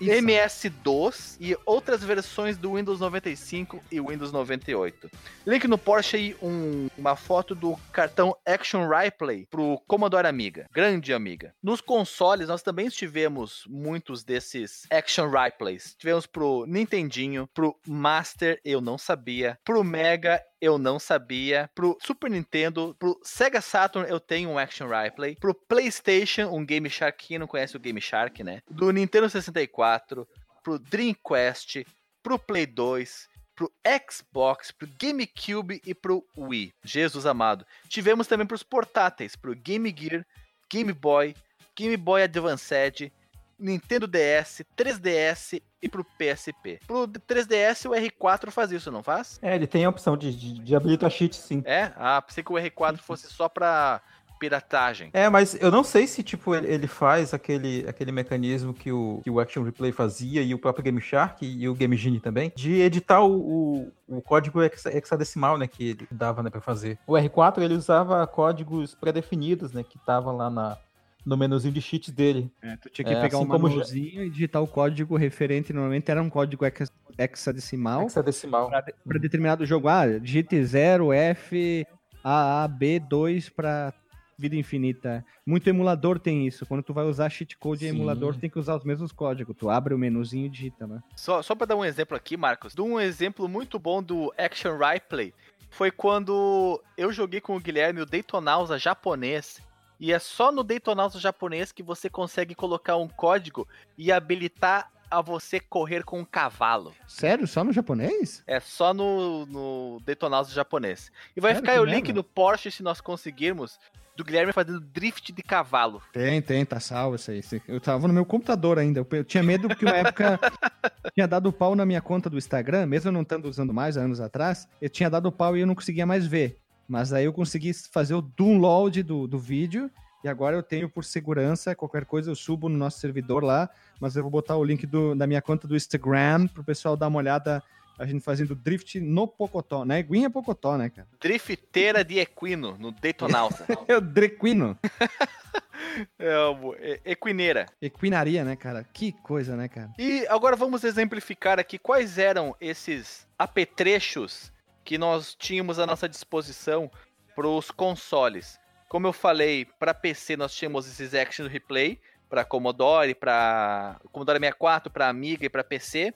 [0.00, 5.10] MS-DOS e outras versões do Windows 95 e Windows 98.
[5.46, 11.12] Link no Porsche aí um- uma foto do cartão Action Replay pro Commodore Amiga, grande
[11.12, 11.54] Amiga.
[11.62, 15.94] Nos consoles nós também tivemos muitos desses Action Replays.
[15.98, 21.70] Tivemos pro Nintendinho, pro Master, eu não sabia, pro Mega eu não sabia.
[21.74, 25.34] Pro Super Nintendo, pro Sega Saturn eu tenho um Action Replay.
[25.36, 28.62] Pro PlayStation, um Game Shark, quem não conhece o Game Shark, né?
[28.70, 30.26] Do Nintendo 64,
[30.62, 31.86] pro Dreamcast,
[32.22, 33.72] pro Play 2, pro
[34.10, 36.72] Xbox, pro GameCube e pro Wii.
[36.82, 37.66] Jesus amado.
[37.88, 40.24] Tivemos também pros portáteis, pro Game Gear,
[40.70, 41.34] Game Boy,
[41.76, 43.12] Game Boy Advanced,
[43.58, 46.80] Nintendo DS, 3DS e pro PSP.
[46.86, 49.38] Pro 3DS o R4 faz isso, não faz?
[49.42, 51.62] É, ele tem a opção de, de, de habilitar cheat, sim.
[51.66, 51.92] É?
[51.96, 54.00] Ah, pensei que o R4 fosse só pra
[54.40, 55.10] piratagem.
[55.12, 59.20] É, mas eu não sei se, tipo, ele, ele faz aquele, aquele mecanismo que o,
[59.22, 62.50] que o Action Replay fazia e o próprio Game Shark e o Game Genie também,
[62.56, 66.98] de editar o, o, o código hexa- hexadecimal, né, que ele dava, né, pra fazer.
[67.06, 70.78] O R4, ele usava códigos pré-definidos, né, que tava lá na,
[71.24, 72.50] no menuzinho de cheats dele.
[72.62, 75.70] É, tu tinha que É, pegar assim um como já- e digitar o código referente.
[75.72, 78.70] Normalmente era um código hexa- hexadecimal Hexadecimal.
[78.70, 79.86] para determinado jogo.
[79.88, 81.86] Ah, digite 0, F,
[82.24, 83.92] A, A, B, 2 para
[84.40, 85.24] vida infinita.
[85.44, 86.64] Muito emulador tem isso.
[86.64, 89.54] Quando tu vai usar cheat code em emulador, tem que usar os mesmos códigos.
[89.56, 91.00] Tu abre o menuzinho e digita, né?
[91.14, 94.76] Só, só pra dar um exemplo aqui, Marcos, de um exemplo muito bom do Action
[94.78, 95.34] Replay,
[95.68, 99.60] foi quando eu joguei com o Guilherme o Daytonausa japonês,
[100.00, 103.68] e é só no Daytonausa japonês que você consegue colocar um código
[103.98, 106.94] e habilitar a você correr com um cavalo.
[107.06, 107.46] Sério?
[107.46, 108.42] Só no japonês?
[108.46, 111.10] É só no, no Daytonausa japonês.
[111.36, 111.68] E vai Sério?
[111.68, 113.78] ficar o link no Porsche, se nós conseguirmos,
[114.22, 116.00] do Guilherme fazendo drift de cavalo.
[116.12, 117.42] Tem, tem, tá salvo isso aí.
[117.66, 119.06] Eu tava no meu computador ainda.
[119.10, 120.38] Eu tinha medo porque uma época
[121.14, 124.02] tinha dado pau na minha conta do Instagram, mesmo eu não estando usando mais há
[124.02, 126.58] anos atrás, eu tinha dado pau e eu não conseguia mais ver.
[126.88, 129.90] Mas aí eu consegui fazer o download do, do vídeo
[130.24, 134.16] e agora eu tenho por segurança, qualquer coisa eu subo no nosso servidor lá, mas
[134.16, 137.18] eu vou botar o link do- da minha conta do Instagram pro pessoal dar uma
[137.18, 137.62] olhada
[138.00, 139.84] a gente fazendo drift no Pocotó.
[139.84, 141.06] Na Eguinha é Pocotó, né, cara?
[141.20, 143.66] Drifteira de equino no Daytonausa.
[143.86, 144.78] É o Drequino.
[146.18, 147.66] é, equineira.
[147.80, 148.84] Equinaria, né, cara?
[148.84, 149.90] Que coisa, né, cara?
[149.98, 154.50] E agora vamos exemplificar aqui quais eram esses apetrechos
[154.82, 156.90] que nós tínhamos à nossa disposição
[157.36, 158.58] para os consoles.
[158.88, 164.90] Como eu falei, para PC nós tínhamos esses Action Replay, para Commodore, para Commodore 64,
[164.90, 166.14] para Amiga e para PC.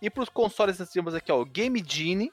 [0.00, 2.32] E para os consoles nós tínhamos aqui ó, o Game Genie,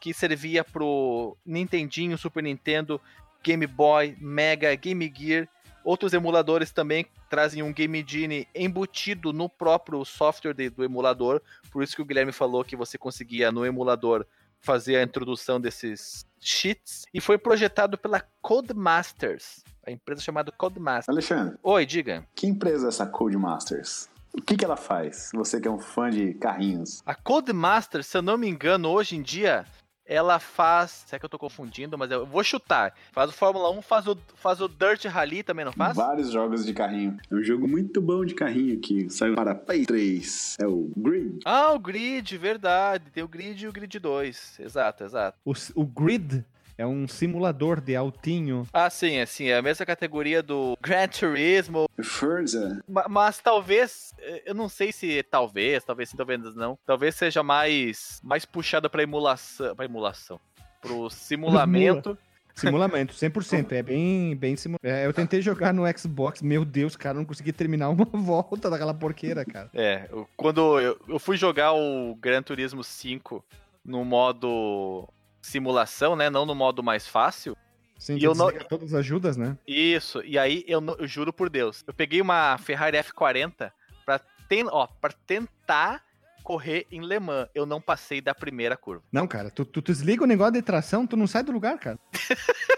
[0.00, 3.00] que servia pro Nintendinho, Super Nintendo,
[3.42, 5.48] Game Boy, Mega, Game Gear.
[5.84, 11.40] Outros emuladores também trazem um Game Genie embutido no próprio software de- do emulador.
[11.72, 14.24] Por isso que o Guilherme falou que você conseguia no emulador
[14.60, 17.04] fazer a introdução desses cheats.
[17.12, 21.08] E foi projetado pela Codemasters, a empresa chamada Codemasters.
[21.08, 22.24] Alexandre, Oi, diga.
[22.34, 24.08] que empresa é essa Codemasters?
[24.34, 25.30] O que, que ela faz?
[25.34, 27.02] Você que é um fã de carrinhos.
[27.04, 29.66] A Codemasters, se eu não me engano, hoje em dia,
[30.06, 31.04] ela faz.
[31.06, 31.98] Será que eu tô confundindo?
[31.98, 32.94] Mas eu vou chutar.
[33.12, 35.96] Faz o Fórmula 1, faz o, faz o Dirt Rally também, não faz?
[35.96, 37.18] Vários jogos de carrinho.
[37.30, 40.56] É um jogo muito bom de carrinho que saiu para Play 3.
[40.60, 41.40] É o Grid.
[41.44, 43.10] Ah, o Grid, verdade.
[43.10, 44.60] Tem o Grid e o Grid 2.
[44.60, 45.38] Exato, exato.
[45.44, 46.44] O, o Grid
[46.78, 48.66] é um simulador de altinho.
[48.72, 52.82] Ah, sim, é, sim, é a mesma categoria do Gran Turismo, Forza.
[52.88, 57.42] ma- mas talvez, eh, eu não sei se talvez, talvez sim, talvez não, talvez seja
[57.42, 60.40] mais mais puxada para emulação, para emulação,
[60.80, 62.16] pro simulamento.
[62.54, 63.72] Simulamento, 100%.
[63.72, 64.76] É bem, bem simu...
[64.82, 68.68] é, Eu tentei jogar no Xbox, meu Deus, cara, eu não consegui terminar uma volta
[68.68, 69.70] daquela porqueira, cara.
[69.72, 73.42] É, eu- quando eu, eu fui jogar o Gran Turismo 5
[73.82, 75.08] no modo
[75.42, 77.56] simulação, né, não no modo mais fácil.
[77.98, 79.56] Sim, E eu não- todas as ajudas, né?
[79.66, 83.70] Isso, e aí eu, não- eu juro por Deus, eu peguei uma Ferrari F40
[84.04, 84.18] pra,
[84.48, 86.02] ten, ó, pra tentar
[86.42, 87.48] correr em Le Mans.
[87.54, 89.04] Eu não passei da primeira curva.
[89.12, 91.78] Não, cara, tu, tu, tu desliga o negócio de tração, tu não sai do lugar,
[91.78, 91.98] cara.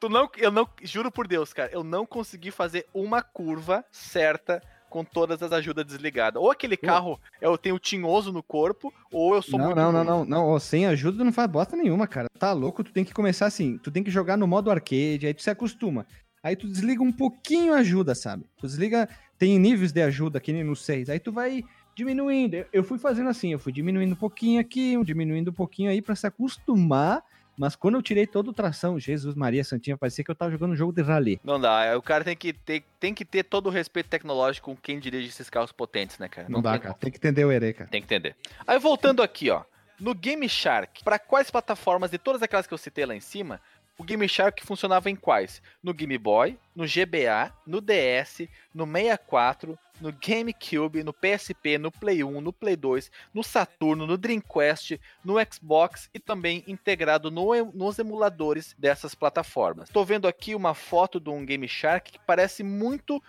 [0.00, 4.60] Tu não, eu não, juro por Deus, cara, eu não consegui fazer uma curva certa
[4.94, 6.40] com todas as ajudas desligadas.
[6.40, 10.04] Ou aquele carro eu tenho tinhoso no corpo, ou eu sou Não, muito não, não,
[10.04, 12.28] não, não, sem ajuda tu não faz bosta nenhuma, cara.
[12.38, 15.34] Tá louco, tu tem que começar assim, tu tem que jogar no modo arcade, aí
[15.34, 16.06] tu se acostuma.
[16.44, 18.44] Aí tu desliga um pouquinho a ajuda, sabe?
[18.56, 21.64] Tu desliga, tem níveis de ajuda aqui no 6, aí tu vai
[21.96, 22.54] diminuindo.
[22.54, 26.00] Eu- Eu fui fazendo assim, eu fui diminuindo um pouquinho aqui, diminuindo um pouquinho aí
[26.00, 27.20] pra se acostumar,
[27.56, 30.72] mas quando eu tirei todo o tração, Jesus Maria Santinha, parecia que eu tava jogando
[30.72, 31.40] um jogo de rally.
[31.44, 34.76] Não dá, o cara tem que ter, tem que ter todo o respeito tecnológico com
[34.76, 36.48] quem dirige esses carros potentes, né, cara?
[36.48, 37.90] Não, dá, tem cara, tem que entender o Ere, cara.
[37.90, 38.36] Tem que entender.
[38.66, 39.62] Aí voltando aqui, ó.
[40.00, 43.60] No Game Shark, para quais plataformas de todas aquelas que eu citei lá em cima,
[43.98, 45.62] o Game Shark funcionava em quais?
[45.82, 52.24] No Game Boy, no GBA, no DS, no 64, no GameCube, no PSP, no Play
[52.24, 57.98] 1, no Play 2, no Saturno, no Dreamcast, no Xbox e também integrado no- nos
[57.98, 59.88] emuladores dessas plataformas.
[59.90, 63.22] Tô vendo aqui uma foto de um Game Shark que parece muito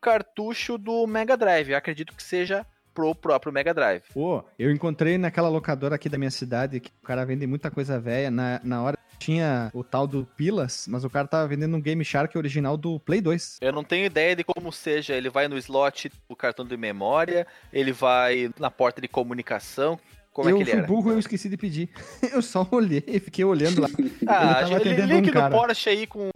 [0.00, 1.70] cartucho do Mega Drive.
[1.70, 4.04] Eu acredito que seja pro próprio Mega Drive.
[4.12, 7.98] Pô, eu encontrei naquela locadora aqui da minha cidade, que o cara vende muita coisa
[7.98, 8.30] velha.
[8.30, 12.04] Na, na hora tinha o tal do Pilas, mas o cara tava vendendo um Game
[12.04, 13.58] Shark original do Play 2.
[13.60, 15.14] Eu não tenho ideia de como seja.
[15.14, 19.98] Ele vai no slot do cartão de memória, ele vai na porta de comunicação.
[20.34, 20.86] Como eu é que ele fui era?
[20.88, 21.88] burro eu esqueci de pedir.
[22.34, 23.88] Eu só olhei e fiquei olhando lá.
[24.26, 25.48] Ah, Ele link um cara.
[25.48, 26.28] do Porsche aí com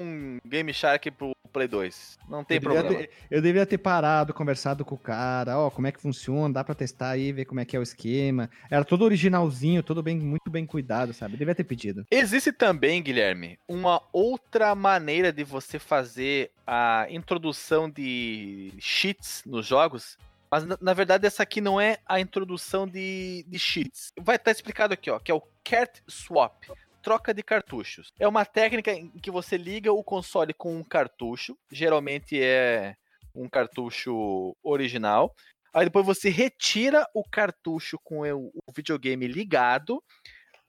[0.47, 2.19] Game Shark pro Play 2.
[2.29, 2.89] Não tem eu, problema.
[2.89, 6.63] ter, eu devia ter parado, conversado com o cara, ó, como é que funciona, dá
[6.63, 8.49] pra testar aí, ver como é que é o esquema.
[8.71, 11.35] Era todo originalzinho, todo bem, muito bem cuidado, sabe?
[11.35, 12.05] Eu devia ter pedido.
[12.11, 20.19] Existe também, Guilherme, uma outra maneira de você fazer a introdução de cheats nos jogos.
[20.51, 24.13] Mas na, na verdade essa aqui não é a introdução de, de cheats.
[24.21, 26.65] Vai estar explicado aqui, ó, que é o Cart Swap.
[27.03, 28.13] Troca de cartuchos.
[28.19, 31.57] É uma técnica em que você liga o console com um cartucho.
[31.71, 32.97] Geralmente é
[33.35, 35.35] um cartucho original.
[35.73, 40.03] Aí depois você retira o cartucho com o videogame ligado.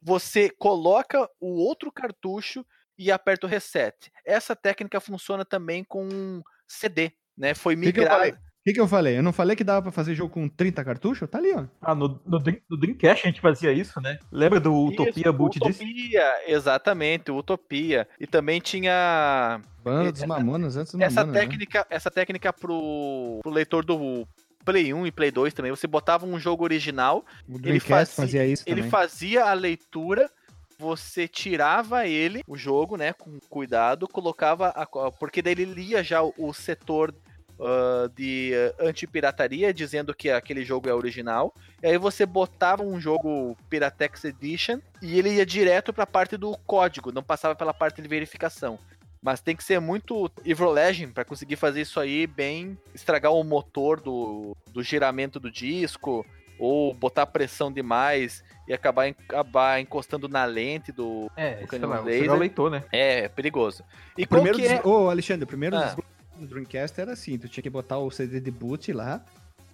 [0.00, 2.64] Você coloca o outro cartucho
[2.96, 4.10] e aperta o reset.
[4.24, 7.54] Essa técnica funciona também com CD, né?
[7.54, 9.16] Foi que que que, que eu falei?
[9.16, 11.28] Eu não falei que dava pra fazer jogo com 30 cartuchos?
[11.28, 11.64] Tá ali, ó.
[11.80, 14.18] Ah, no, no, Dream- no Dreamcast a gente fazia isso, né?
[14.30, 15.80] Lembra do Utopia Isso, Boot Disc?
[15.80, 18.06] Utopia, exatamente, Utopia.
[18.18, 21.40] E também tinha Banda dos Mamonas, antes dos essa Mamonas, né?
[21.48, 24.26] técnica, essa técnica pro, pro leitor do
[24.64, 25.70] Play 1 e Play 2 também.
[25.70, 28.90] Você botava um jogo original, O ele Dreamcast fazia- fazia isso ele também.
[28.90, 30.30] fazia a leitura,
[30.78, 36.22] você tirava ele, o jogo, né, com cuidado, colocava a, porque daí ele lia já
[36.22, 37.14] o, o setor
[37.60, 41.54] ah, de ah, antipirataria, dizendo que aquele jogo é original.
[41.82, 46.36] E aí você botava um jogo Piratex Edition e ele ia direto para a parte
[46.36, 48.78] do código, não passava pela parte de verificação.
[49.22, 53.44] Mas tem que ser muito Evil Legend para conseguir fazer isso aí bem, estragar o
[53.44, 56.24] motor do, do giramento do disco,
[56.58, 61.30] ou botar pressão demais e acabar, acabar encostando na lente do.
[61.36, 62.30] É, O sei canhão lá, laser.
[62.30, 62.84] é leitor, né?
[62.92, 63.82] É, é perigoso.
[64.16, 64.80] E O primeiro que é.
[64.86, 65.96] Ô, Alexandre, o primeiro Ah.
[66.40, 69.24] Do Dreamcast era assim, tu tinha que botar o CD de boot lá,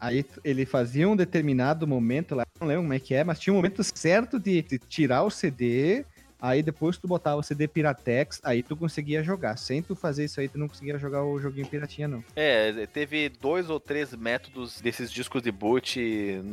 [0.00, 3.52] aí ele fazia um determinado momento lá, não lembro como é que é, mas tinha
[3.52, 6.04] um momento certo de, de tirar o CD,
[6.40, 9.56] aí depois tu botava o CD Piratex, aí tu conseguia jogar.
[9.56, 12.22] Sem tu fazer isso aí, tu não conseguia jogar o joguinho piratinha, não.
[12.34, 15.98] É, teve dois ou três métodos desses discos de boot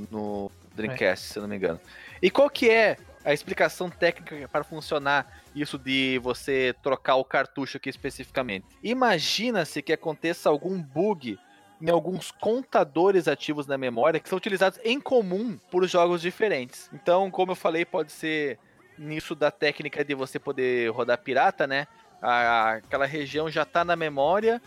[0.10, 1.80] no Dreamcast, se eu não me engano.
[2.22, 7.78] E qual que é a explicação técnica para funcionar isso de você trocar o cartucho
[7.78, 8.66] aqui especificamente?
[8.84, 11.38] Imagina-se que aconteça algum bug
[11.82, 16.90] em alguns contadores ativos na memória que são utilizados em comum por jogos diferentes.
[16.94, 18.58] Então, como eu falei, pode ser
[18.98, 21.88] nisso da técnica de você poder rodar pirata, né?
[22.22, 24.62] Aquela região já tá na memória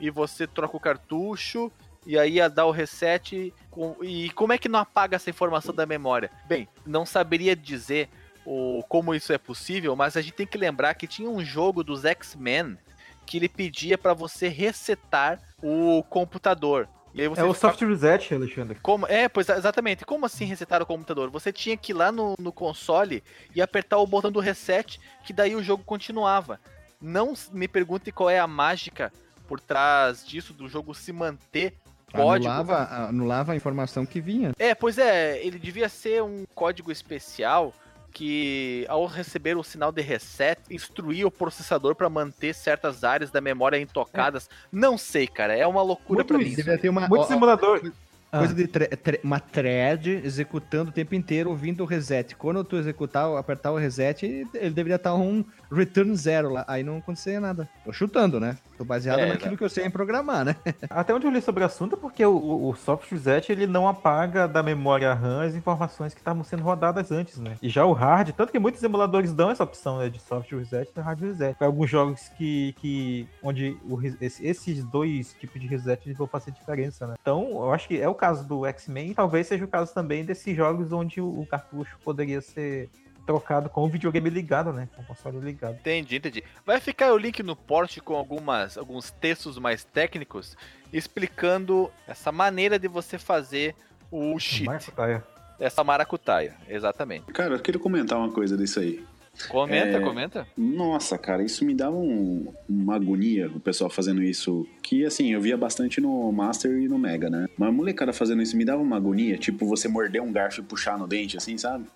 [0.00, 1.70] e você troca o cartucho
[2.06, 3.52] e aí ia dar o reset.
[3.70, 6.30] com- E como é que não apaga essa informação da memória?
[6.46, 8.08] Bem, não saberia dizer
[8.44, 11.82] o, como isso é possível, mas a gente tem que lembrar que tinha um jogo
[11.84, 12.76] dos X-Men
[13.24, 16.88] que ele pedia para você resetar o computador.
[17.14, 18.78] E É o ficava- soft reset, Alexandre.
[18.82, 20.04] como, é, pois exatamente.
[20.04, 21.30] Como assim resetar o computador?
[21.30, 23.22] Você tinha que ir lá no, no console
[23.54, 26.58] e apertar o botão do reset, que daí o jogo continuava.
[27.00, 29.12] Não me pergunte qual é a mágica
[29.46, 31.74] por trás disso, do jogo se manter
[32.12, 32.50] código.
[32.52, 34.52] Anulava, anulava a informação que vinha.
[34.58, 37.72] É, pois é, ele devia ser um código especial
[38.12, 43.40] que, ao receber o sinal de reset, instruía o processador para manter certas áreas da
[43.40, 44.50] memória intocadas.
[44.70, 46.54] Não sei, cara, é uma loucura pra mim.
[46.54, 47.90] Devia ter uma, Muito ó, ó, simulador.
[48.30, 52.36] coisa de tre- tre- uma thread executando o tempo inteiro ouvindo o reset.
[52.36, 55.42] Quando tu executar, apertar o reset, ele deveria estar um
[55.72, 56.64] return zero lá.
[56.68, 57.68] Aí não acontecia nada.
[57.84, 58.56] Tô chutando, né?
[58.76, 59.56] Tô baseado É, naquilo exato.
[59.58, 60.56] que eu sei em programar, né?
[60.90, 63.86] Até onde eu li sobre o assunto é porque o, o- soft reset ele não
[63.86, 67.56] apaga da memória RAM as informações que estavam sendo rodadas antes, né?
[67.62, 70.90] E já o hard, tanto que muitos emuladores dão essa opção né, de soft reset
[70.96, 71.54] e hard reset.
[71.56, 76.26] Para alguns jogos que, que onde o esse- esses dois tipos de reset eles vão
[76.26, 77.14] fazer diferença, né?
[77.20, 80.24] Então, eu acho que é o caso do X-Men e talvez seja o caso também
[80.24, 82.90] desses jogos onde o, o cartucho poderia ser
[83.26, 84.88] trocado com o videogame ligado, né?
[84.94, 85.74] Com o console ligado.
[85.74, 86.44] Entendi, entendi.
[86.64, 90.56] Vai ficar o link no post com algumas, alguns textos mais técnicos
[90.92, 93.74] explicando essa maneira de você fazer
[94.10, 95.22] o cheat, Marco, é.
[95.58, 97.32] essa maracutaia, exatamente.
[97.32, 99.04] Cara, eu queria comentar uma coisa disso aí.
[99.48, 100.00] Comenta, É.
[100.00, 100.46] comenta.
[100.56, 104.66] Nossa, cara, isso me dava um- uma agonia, o pessoal fazendo isso.
[104.82, 107.48] Que, assim, eu via bastante no Master e no Mega, né?
[107.56, 109.38] Mas a molecada fazendo isso me dava uma agonia.
[109.38, 111.86] Tipo, você morder um garfo e puxar no dente, assim, sabe?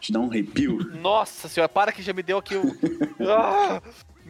[0.00, 0.78] Te dá um arrepio.
[1.00, 2.62] Nossa senhora, para que já me deu aqui o.
[3.20, 3.80] Ah!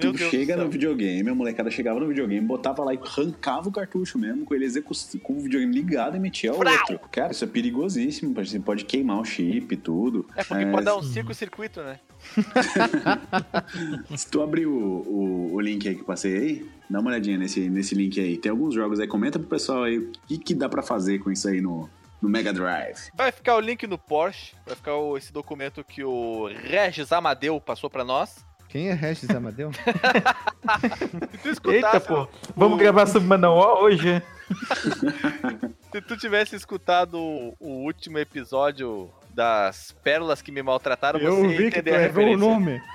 [0.03, 3.69] Meu tu Deus chega no videogame, a molecada chegava no videogame, botava lá e arrancava
[3.69, 6.73] o cartucho mesmo, com ele execu- com o videogame ligado e metia Frau!
[6.73, 6.99] outro.
[7.11, 10.27] Cara, isso é perigosíssimo, você pode queimar o chip e tudo.
[10.37, 11.99] É porque pode dar um circo-circuito, né?
[14.17, 17.39] Se tu abrir o, o, o link aí que eu passei aí, dá uma olhadinha
[17.39, 18.37] nesse, nesse link aí.
[18.37, 21.31] Tem alguns jogos aí, comenta pro pessoal aí o que, que dá pra fazer com
[21.31, 21.89] isso aí no,
[22.21, 23.11] no Mega Drive.
[23.15, 27.61] Vai ficar o link no Porsche, vai ficar o- esse documento que o Regis Amadeu
[27.61, 28.45] passou pra nós.
[28.71, 29.73] Quem é Regis Amadeu?
[31.43, 32.29] Tu Eita, pô.
[32.57, 34.23] Vamos gravar sobre Manoel hoje?
[35.93, 41.51] se tu tivesse escutado o, o último episódio das pérolas que me maltrataram, você Eu
[41.51, 42.81] ia vi que tu entender a errou o nome.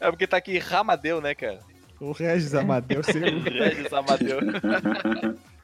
[0.00, 1.60] É porque tá aqui Ramadeu, né, cara?
[2.00, 3.02] O Regis Amadeu.
[3.04, 3.20] sim.
[3.20, 4.40] Regis Amadeu.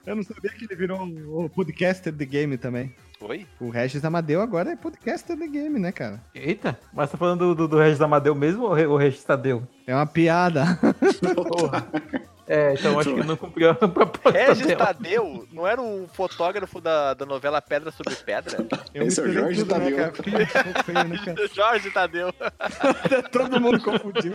[0.07, 2.95] Eu não sabia que ele virou o podcaster de game também.
[3.21, 3.47] Oi?
[3.59, 6.21] O Regis Amadeu agora é podcaster de game, né, cara?
[6.35, 9.25] Eita, mas tá falando do, do, do Regis Amadeu mesmo ou o Re- o Regis
[9.25, 9.67] Tadeu?
[9.87, 10.79] É uma piada.
[11.49, 11.87] Porra.
[12.47, 14.87] É, então acho que não cumpriu a proposta Regis dela.
[14.87, 18.59] Tadeu não era o fotógrafo da, da novela Pedra sobre Pedra?
[18.93, 20.13] Eu Esse é o Jorge tudo, né, Tadeu.
[20.13, 21.49] pouco feio, né, cara?
[21.55, 22.35] Jorge Tadeu.
[23.33, 24.35] Todo mundo confundiu.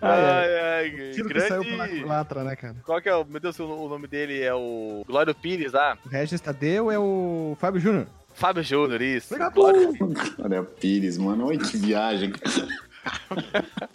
[0.00, 0.68] Ai, ai.
[0.78, 2.02] Ai, Tiro que saiu pela grande...
[2.02, 2.76] culatra, né, cara?
[2.84, 3.24] Qual que é o...
[3.24, 5.96] Meu Deus, o nome dele é o Glório Pires, ah.
[6.04, 8.06] O Regis Tadeu é o Fábio Júnior.
[8.32, 9.34] Fábio Júnior, isso.
[9.52, 9.92] Glório,
[10.38, 12.32] Olha, Pires, mano, olha que viagem.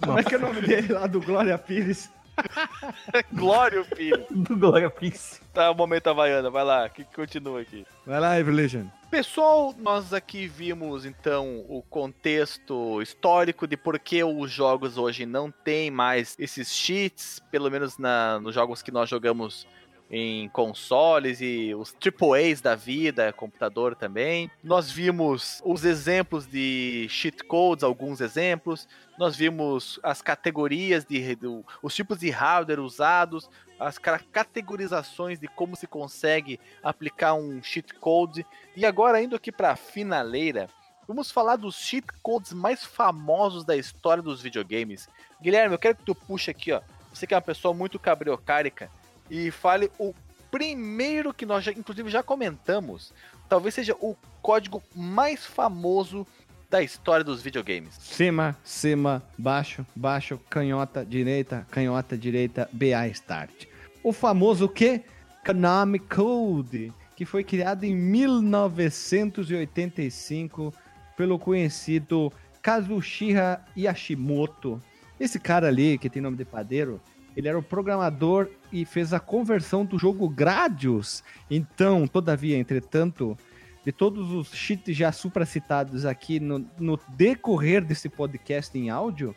[0.02, 2.10] Como é que é o nome dele lá do Glória Pires?
[3.34, 4.26] Glório Pires.
[4.30, 5.42] Do Glória Pix.
[5.54, 7.86] Tá, o momento Havaiana, vai lá, que que continua aqui.
[8.06, 8.86] Vai lá, Evolution.
[9.12, 15.52] Pessoal, nós aqui vimos então o contexto histórico de por que os jogos hoje não
[15.52, 19.68] tem mais esses cheats, pelo menos na, nos jogos que nós jogamos
[20.16, 24.48] em consoles e os AAAs da vida, computador também.
[24.64, 28.88] Nós vimos os exemplos de cheat codes, alguns exemplos.
[29.18, 33.50] Nós vimos as categorias de do- os tipos de hardware usados,
[33.80, 38.46] as ca- categorizações de como se consegue aplicar um cheat code.
[38.76, 40.70] E agora indo aqui para a finaleira,
[41.08, 45.10] vamos falar dos cheat codes mais famosos da história dos videogames.
[45.42, 46.82] Guilherme, eu quero que tu puxe aqui, ó.
[47.12, 48.92] Você que é uma pessoa muito cabriocárica
[49.30, 50.14] e fale o
[50.52, 53.14] primeiro que nós já, inclusive já comentamos,
[53.50, 56.28] talvez seja o código mais famoso
[56.70, 57.96] da história dos videogames.
[58.00, 63.66] Cima, cima, baixo, baixo, canhota, direita, canhota, direita, BA Start.
[64.04, 65.04] O famoso que?
[65.46, 70.74] Konami Code, que foi criado em 1985
[71.16, 74.82] pelo conhecido Kazushira Yashimoto.
[75.20, 77.02] Esse cara ali, que tem nome de padeiro,
[77.36, 81.24] ele era o programador e fez a conversão do jogo Gradius.
[81.50, 83.38] Então, todavia, entretanto,
[83.86, 89.36] de todos os cheats já supracitados aqui no, no decorrer desse podcast em áudio,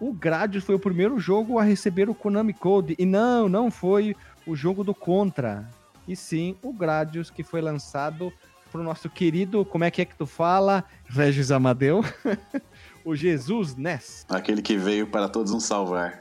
[0.00, 2.94] o Gradius foi o primeiro jogo a receber o Konami Code.
[2.98, 4.14] E não, não foi
[4.46, 5.68] o jogo do Contra.
[6.06, 8.32] E sim o Gradius que foi lançado
[8.70, 10.84] pro nosso querido, como é que é que tu fala?
[11.08, 12.04] Regis Amadeu.
[13.06, 14.26] o Jesus Ness.
[14.28, 16.20] Aquele que veio para todos nos salvar.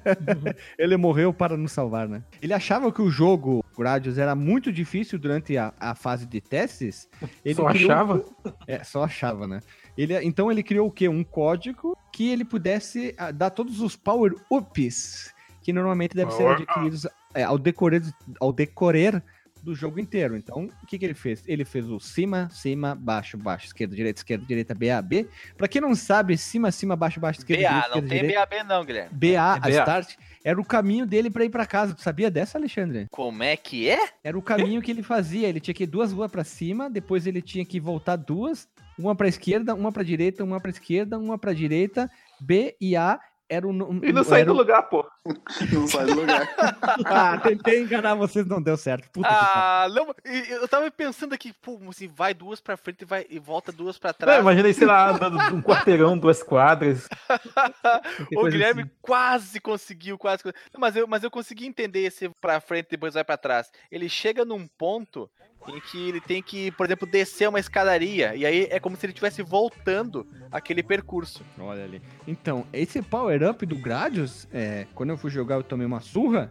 [0.78, 2.24] Ele morreu para nos salvar, né?
[2.40, 7.06] Ele achava que o jogo Gradius era muito difícil durante a, a fase de testes.
[7.44, 8.24] Ele Só criou- achava?
[8.66, 9.60] É, só achava, né?
[9.96, 11.08] Ele, então ele criou o quê?
[11.08, 17.06] Um código que ele pudesse ah, dar todos os power-ups que normalmente devem ser adquiridos
[17.34, 18.02] é, ao, decorrer,
[18.40, 19.22] ao decorrer
[19.66, 20.36] do jogo inteiro.
[20.36, 21.42] Então, o que, que ele fez?
[21.46, 25.28] Ele fez o cima, cima, baixo, baixo, esquerda, direita, esquerda, direita, B, A, B.
[25.58, 28.46] Pra quem não sabe, cima, cima, baixo, baixo, esquerda, BA, direita, não esquerda, tem direita.
[28.46, 29.10] BAB não, Guilherme.
[29.12, 29.70] BA, É a BA.
[29.70, 30.14] start,
[30.44, 31.94] era o caminho dele pra ir pra casa.
[31.94, 33.06] Tu sabia dessa, Alexandre?
[33.10, 33.98] Como é que é?
[34.22, 35.48] Era o caminho que ele fazia.
[35.48, 39.14] Ele tinha que ir duas ruas pra cima, depois ele tinha que voltar duas, uma
[39.16, 42.08] pra esquerda, uma pra direita, uma pra esquerda, uma pra direita.
[42.40, 43.18] B e A
[43.48, 43.72] era o.
[43.72, 45.06] no- E não saí do o- lugar, pô.
[45.72, 46.46] Não sai do lugar.
[47.04, 49.08] Ah, tentei enganar vocês, não deu certo.
[49.10, 49.28] Puta.
[49.28, 53.26] Ah, não, e- eu tava pensando aqui, pô, assim, vai duas pra frente e, vai,
[53.28, 54.40] e volta duas pra Não, trás.
[54.40, 57.08] imaginei, sei lá, andando um quarteirão, duas quadras.
[58.36, 58.90] o Guilherme assim.
[59.02, 60.42] quase conseguiu, quase.
[60.44, 63.70] Não, Mas eu, mas eu consegui entender esse pra frente e depois vai pra trás.
[63.90, 65.28] Ele chega num ponto
[65.68, 68.34] em que ele tem que, por exemplo, descer uma escadaria.
[68.34, 71.44] E aí é como se ele estivesse voltando aquele percurso.
[71.58, 72.02] Olha ali.
[72.26, 76.50] Então, esse power-up do Gradius, é, quando eu fui jogar eu tomei uma surra,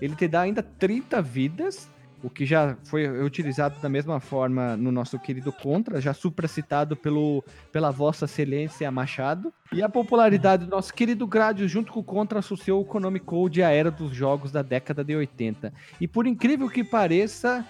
[0.00, 1.88] ele te dá ainda 30 vidas,
[2.22, 7.44] o que já foi utilizado da mesma forma no nosso querido Contra, já supracitado pelo,
[7.72, 9.52] pela vossa excelência Machado.
[9.72, 13.62] E a popularidade do nosso querido Gradius junto com o Contra associou o Konami Code
[13.62, 15.72] à era dos jogos da década de 80.
[16.00, 17.66] E por incrível que pareça,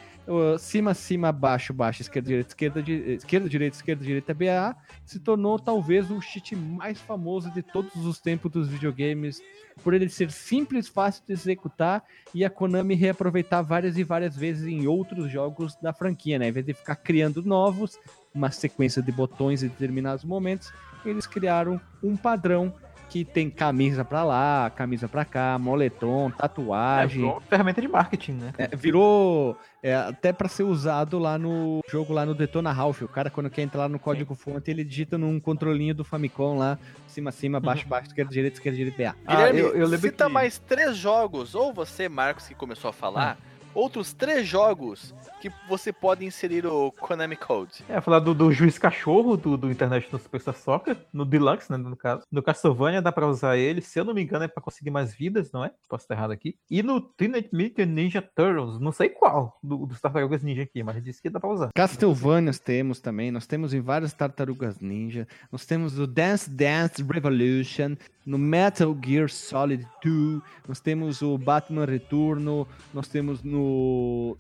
[0.59, 5.59] cima, cima, baixo, baixo, esquerda, direita, esquerda, di- esquerda, direita, esquerda, direita, BA, se tornou
[5.59, 9.41] talvez o cheat mais famoso de todos os tempos dos videogames,
[9.83, 12.05] por ele ser simples, fácil de executar
[12.35, 16.49] e a Konami reaproveitar várias e várias vezes em outros jogos da franquia, né?
[16.49, 17.99] Em vez de ficar criando novos,
[18.35, 20.73] uma sequência de botões em determinados momentos,
[21.05, 22.73] eles criaram um padrão
[23.13, 27.19] que tem camisa pra lá, camisa pra cá, moletom, É, tatuagem.
[27.19, 28.53] virou uma ferramenta de marketing, né?
[28.57, 33.03] É, virou é, até pra ser usado lá no jogo lá no Detona Ralph.
[33.03, 36.57] O cara quando quer entrar lá no código fonte, ele digita num controlinho do Famicom
[36.57, 39.15] lá, cima, cima, baixo, baixo, esquerda, direita, esquerda, direita, BA.
[39.27, 42.89] Ah, Guilherme, eu- eu lembro cita que- mais três jogos, ou você, Marcos, que começou
[42.89, 43.52] a falar, Ah.
[43.75, 47.85] Outros três jogos que você pode inserir o Konami Code.
[47.89, 51.77] É, falar do, do juiz cachorro do, do Internet no Superstar Soccer, no Deluxe, né,
[51.77, 52.23] no caso.
[52.31, 55.15] No Castlevania dá pra usar ele, se eu não me engano é pra conseguir mais
[55.15, 55.73] vidas, não é?
[55.89, 56.57] Posso estar errado aqui.
[56.71, 61.03] E no Teenage Mutant Ninja Turtles, não sei qual, do, dos Tartarugas Ninja aqui, mas
[61.03, 61.71] disse que dá pra usar.
[61.75, 67.97] Castlevanias temos também, nós temos em várias Tartarugas Ninja, nós temos o Dance Dance Revolution,
[68.25, 73.62] no Metal Gear Solid 2, nós temos o Batman Retorno, nós temos no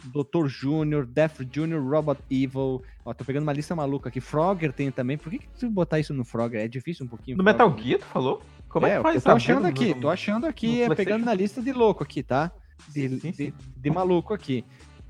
[0.04, 0.46] Dr.
[0.46, 5.16] Júnior, Death Jr., Robot Evil, ó, tô pegando uma lista maluca aqui, Frogger tem também,
[5.18, 6.60] por que que tu botar isso no Frogger?
[6.60, 7.36] É difícil um pouquinho.
[7.36, 7.44] No.
[7.44, 8.42] Metal Gear, tu falou?
[8.68, 11.24] Como é, É, que faz eu tô achando aqui, no- tô achando aqui, é pegando
[11.24, 12.50] na lista de louco aqui, tá?
[12.88, 13.52] De, Sim, de, sim.
[13.76, 14.64] de maluco aqui.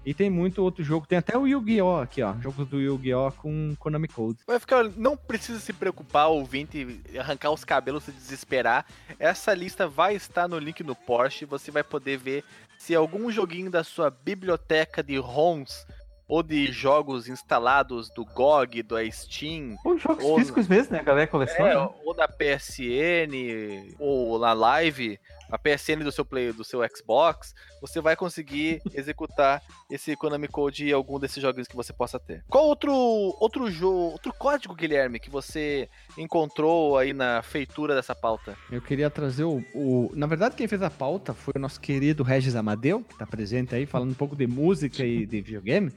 [0.04, 1.98] E tem muito outro jogo, tem até o Yu-Gi-Oh!
[2.00, 3.30] aqui, ó, jogos do Yu-Gi-Oh!
[3.36, 4.40] com Konami Code.
[4.48, 8.84] Vai ficar, não precisa se preocupar, ouvinte, arrancar os cabelos, se desesperar.
[9.16, 11.44] Essa lista vai estar no link no Porsche.
[11.44, 12.42] Você vai poder ver
[12.82, 15.86] se algum joguinho da sua biblioteca de ROMs
[16.26, 20.98] ou de jogos instalados do GOG, do Steam, Ou jogos Ou- físicos mesmo, né?
[20.98, 21.70] A galera coleciona.
[21.70, 25.20] é, ou da PSN, ou na Live,
[25.52, 30.88] a PSN do seu play, do seu Xbox, você vai conseguir executar esse Konami Code
[30.88, 32.42] em algum desses jogos que você possa ter.
[32.48, 32.92] Qual outro
[33.38, 38.56] outro jogo, outro código, Guilherme, que você encontrou aí na feitura dessa pauta?
[38.70, 42.22] Eu queria trazer o, o- Na verdade, quem fez a pauta foi o nosso querido
[42.22, 45.92] Regis Amadeu, que tá presente aí, falando um pouco de música e de videogame.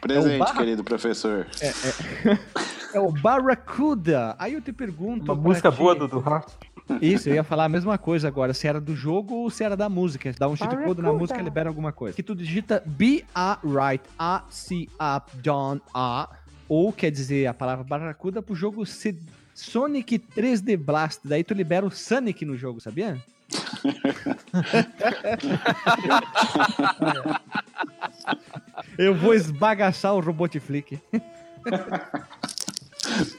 [0.00, 1.46] Presente, Barra- querido professor.
[2.92, 4.34] É o Barracuda.
[4.36, 5.30] Aí eu te pergunto.
[5.32, 6.48] Uma música ti- boa do, do Heart.
[7.00, 8.52] Isso, eu ia falar a mesma coisa agora.
[8.54, 10.32] Se era do jogo ou se era da música.
[10.38, 12.14] Dá um cheat code na música, libera alguma coisa.
[12.16, 16.28] Que tu digita B-A right, A-C-A John A.
[16.68, 19.16] Ou quer dizer a palavra Barracuda pro jogo C-
[19.54, 21.20] Sonic 3D Blast.
[21.24, 23.16] Daí tu libera o Sonic no jogo, sabia?
[28.98, 30.98] Eu vou esbagaçar o Robotflick.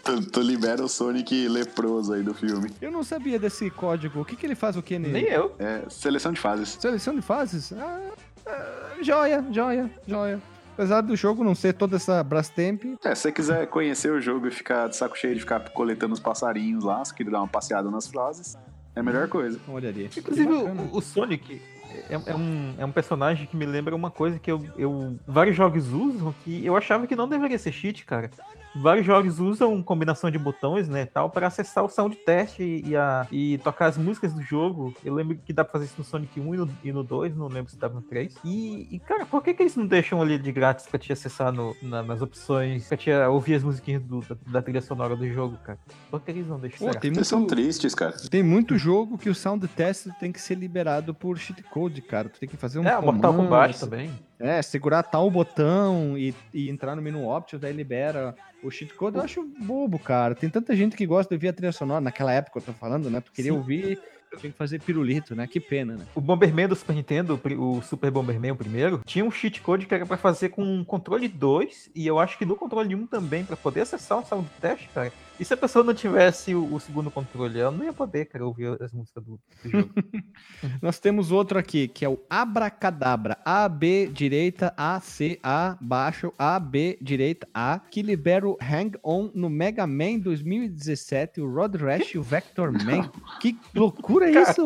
[0.04, 2.72] Tu, tu libera o Sonic leproso aí do filme.
[2.82, 4.22] Eu não sabia desse código.
[4.22, 5.14] O que, que ele faz o que nele?
[5.14, 5.56] Nem eu.
[5.60, 6.78] É, seleção de fases.
[6.80, 7.72] Seleção de fases?
[7.74, 8.02] Ah,
[8.46, 10.42] ah, joia, joia, joia.
[10.74, 14.48] Apesar do jogo não ser toda essa Brastemp, É, se você quiser conhecer o jogo
[14.48, 17.48] e ficar de saco cheio de ficar coletando os passarinhos lá, se quiser dar uma
[17.48, 18.58] passeada nas frases,
[18.96, 19.60] é a melhor coisa.
[19.68, 20.10] olha ali.
[20.18, 21.62] Inclusive, o, o Sonic
[22.10, 25.18] é, é um, é um personagem que me lembra uma coisa que eu, eu.
[25.28, 28.32] Vários jogos usam que eu achava que não deveria ser cheat, cara.
[28.76, 32.96] Vários jogos usam combinação de botões, né, tal, para acessar o sound test e, e
[32.96, 34.94] a, e tocar as músicas do jogo.
[35.04, 37.36] Eu lembro que dá pra fazer isso no Sonic 1 e no, e no 2,
[37.36, 38.36] não lembro se dava no 3.
[38.46, 41.52] E, e, cara, por que, que eles não deixam ali de grátis pra te acessar
[41.52, 45.28] no- na- nas opções, pra te ouvir as musiquinhas do- da, da trilha sonora do
[45.28, 45.78] jogo, cara?
[46.10, 46.88] Por que eles não deixam?
[46.88, 48.14] Pô, tem Vocês são muito, tristes, cara.
[48.30, 52.30] tem muito jogo que o sound test tem que ser liberado por cheat code, cara.
[52.30, 54.10] Tu tem que fazer um É, o Mortal comando, Kombat também.
[54.42, 59.18] É, segurar tal botão e, e entrar no menu options, daí libera o cheat code.
[59.18, 60.36] Eu acho bobo, cara.
[60.36, 62.02] Tem tanta gente que gosta de ouvir a trilha sonora.
[62.02, 63.22] Naquela época eu tô falando, né?
[63.22, 63.58] Tu queria Sim.
[63.58, 64.00] ouvir,
[64.38, 65.48] tinha que fazer pirulito, né?
[65.48, 66.06] Que pena, né?
[66.16, 69.86] O Bomberman do Super Nintendo, o o Super Bomberman, o primeiro, tinha um cheat code
[69.86, 73.08] que era pra fazer com um controle 2 e eu acho que no controle 1
[73.08, 75.12] também, pra poder acessar o sound test, cara.
[75.42, 78.46] E se a pessoa não tivesse o, o segundo controle, ela não ia poder, cara,
[78.46, 79.90] ouvir as músicas do, do jogo.
[80.80, 83.36] Nós temos outro aqui, que é o Abracadabra.
[83.44, 88.96] A, B, direita, A, C, A, baixo, A, B, direita, A, que libera o Hang
[89.04, 93.10] On no Mega Man 2017, o Road Rash e o Vector Man.
[93.42, 94.64] Que loucura é isso,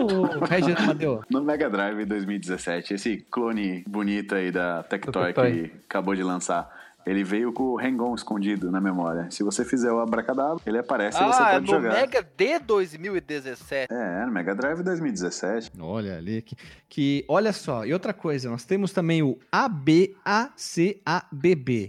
[0.50, 1.22] Regis Amadeu?
[1.30, 5.32] No Mega Drive 2017, esse clone bonito aí da Tectoy.
[5.32, 6.70] que acabou de lançar,
[7.06, 9.30] ele veio com o Hang-On escondido na memória.
[9.30, 11.94] Se você fizer o Abracadabra, ele aparece e você ah, pode no jogar.
[11.94, 13.94] Mega D 2017.
[13.94, 15.72] É, no Mega Drive 2017.
[15.80, 16.56] Olha ali, que,
[16.90, 20.24] que olha só, e outra coisa, nós temos também o ABACABB.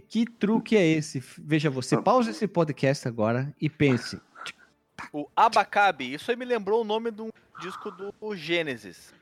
[0.07, 1.25] Que truque é esse?
[1.39, 4.21] Veja, você pause esse podcast agora e pense.
[5.13, 7.31] O Abacabe, isso aí me lembrou o nome de um
[7.61, 9.13] disco do Gênesis.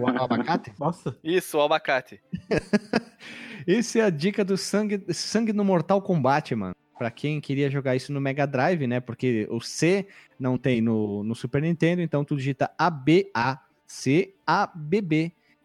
[0.00, 0.72] O abacate?
[0.78, 2.20] Nossa, Isso, o Abacate.
[3.66, 6.74] Esse é a dica do sangue, sangue no Mortal Kombat, mano.
[6.98, 9.00] Pra quem queria jogar isso no Mega Drive, né?
[9.00, 10.06] Porque o C
[10.38, 13.32] não tem no, no Super Nintendo, então tu digita A-B-A-C-A-B-B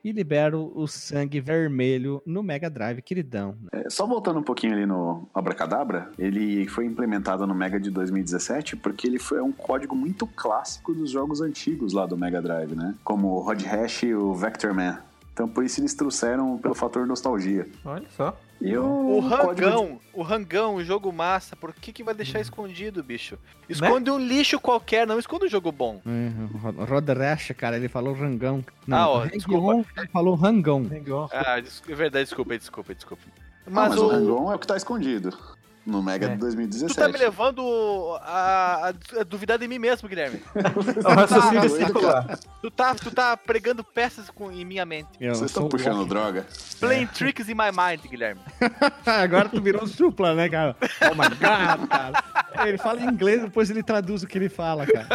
[0.05, 3.57] e libera o sangue vermelho no Mega Drive, queridão.
[3.71, 8.75] É, só voltando um pouquinho ali no Abracadabra, ele foi implementado no Mega de 2017
[8.75, 12.93] porque ele foi um código muito clássico dos jogos antigos lá do Mega Drive, né?
[13.03, 14.99] Como o Rod Hash e o Vector Man.
[15.35, 17.67] Então por isso eles trouxeram pelo fator nostalgia.
[17.83, 18.37] Olha só.
[18.61, 23.37] E O Rangão, o Rangão, o jogo massa, por que, que vai deixar escondido, bicho?
[23.67, 26.01] Esconde um lixo qualquer, não esconde um jogo bom.
[26.05, 28.63] É, Rod Rash, cara, ele falou rangão.
[28.89, 29.85] Ah, ó, Hang-On, desculpa.
[29.97, 30.89] Ele falou rangão.
[31.33, 33.23] Ah, é verdade, desculpa, desculpa, desculpa.
[33.67, 35.37] Ah, Mas, mas o o, Rangon é o que tá escondido
[35.85, 36.29] no Mega É.
[36.29, 36.95] de tu 2017.
[36.95, 40.41] tá me levando a, a- a duvidar de mim mesmo, Guilherme.
[40.55, 42.39] É o raciocínio doido, circular.
[42.65, 45.09] Tu tá, tu tá pregando peças com, em minha mente.
[45.21, 46.09] Eu Vocês estão puxando walking.
[46.09, 46.47] droga?
[46.79, 48.41] Playing tricks in my mind, Guilherme.
[49.05, 50.75] Agora tu virou supla, né, cara?
[51.03, 52.23] Oh my god, cara.
[52.67, 55.07] Ele fala em inglês, depois ele traduz o que ele fala, cara.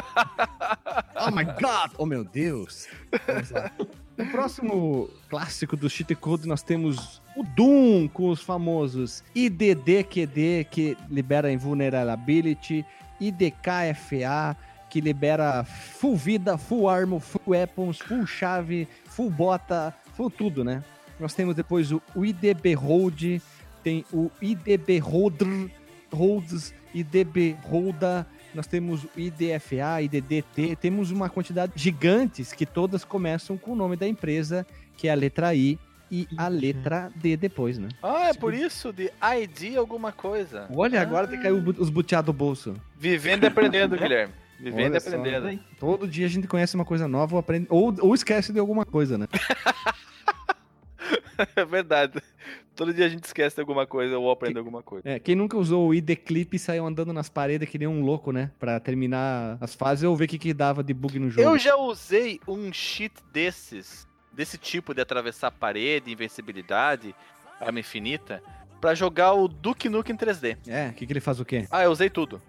[1.27, 2.87] Oh my god, oh meu Deus.
[3.27, 3.71] Vamos lá.
[4.21, 10.95] No próximo clássico do Cheat Code, nós temos o Doom com os famosos IDDQD, que
[11.09, 12.85] libera Invulnerability,
[13.18, 14.55] IDKFA,
[14.91, 20.85] que libera full vida, full armor, full weapons, full chave, full bota, full tudo, né?
[21.18, 23.41] Nós temos depois o, IDB Hold,
[23.83, 25.71] tem o IDB Holder,
[26.12, 33.57] Holds, IDB Holda, nós temos o IDFA, IDDT, temos uma quantidade gigantes que todas começam
[33.57, 35.78] com o nome da empresa, que é a letra I
[36.11, 37.88] e a letra D depois, né?
[38.03, 40.66] Ah, é por isso de ID alguma coisa.
[40.74, 42.74] Olha, agora que caiu os buteados do bolso.
[42.98, 44.34] Vivendo e aprendendo, Guilherme.
[44.59, 45.09] Vivendo e Olha só.
[45.16, 45.61] aprendendo.
[45.78, 48.84] Todo dia a gente conhece uma coisa nova ou, aprende, ou, ou esquece de alguma
[48.84, 49.26] coisa, né?
[51.56, 52.20] É verdade.
[52.74, 55.08] Todo dia a gente esquece de alguma coisa ou aprende alguma coisa.
[55.08, 58.02] É, quem nunca usou o ID Clip e saiu andando nas paredes que nem um
[58.02, 58.50] louco, né?
[58.58, 61.48] Pra terminar as fases ou ver o que, que dava de bug no jogo.
[61.48, 67.14] Eu já usei um cheat desses, desse tipo de atravessar parede, invencibilidade,
[67.61, 68.42] arma infinita,
[68.80, 70.56] pra jogar o Duke Nukem 3D.
[70.66, 71.66] É, o que, que ele faz o quê?
[71.70, 72.40] Ah, eu usei tudo.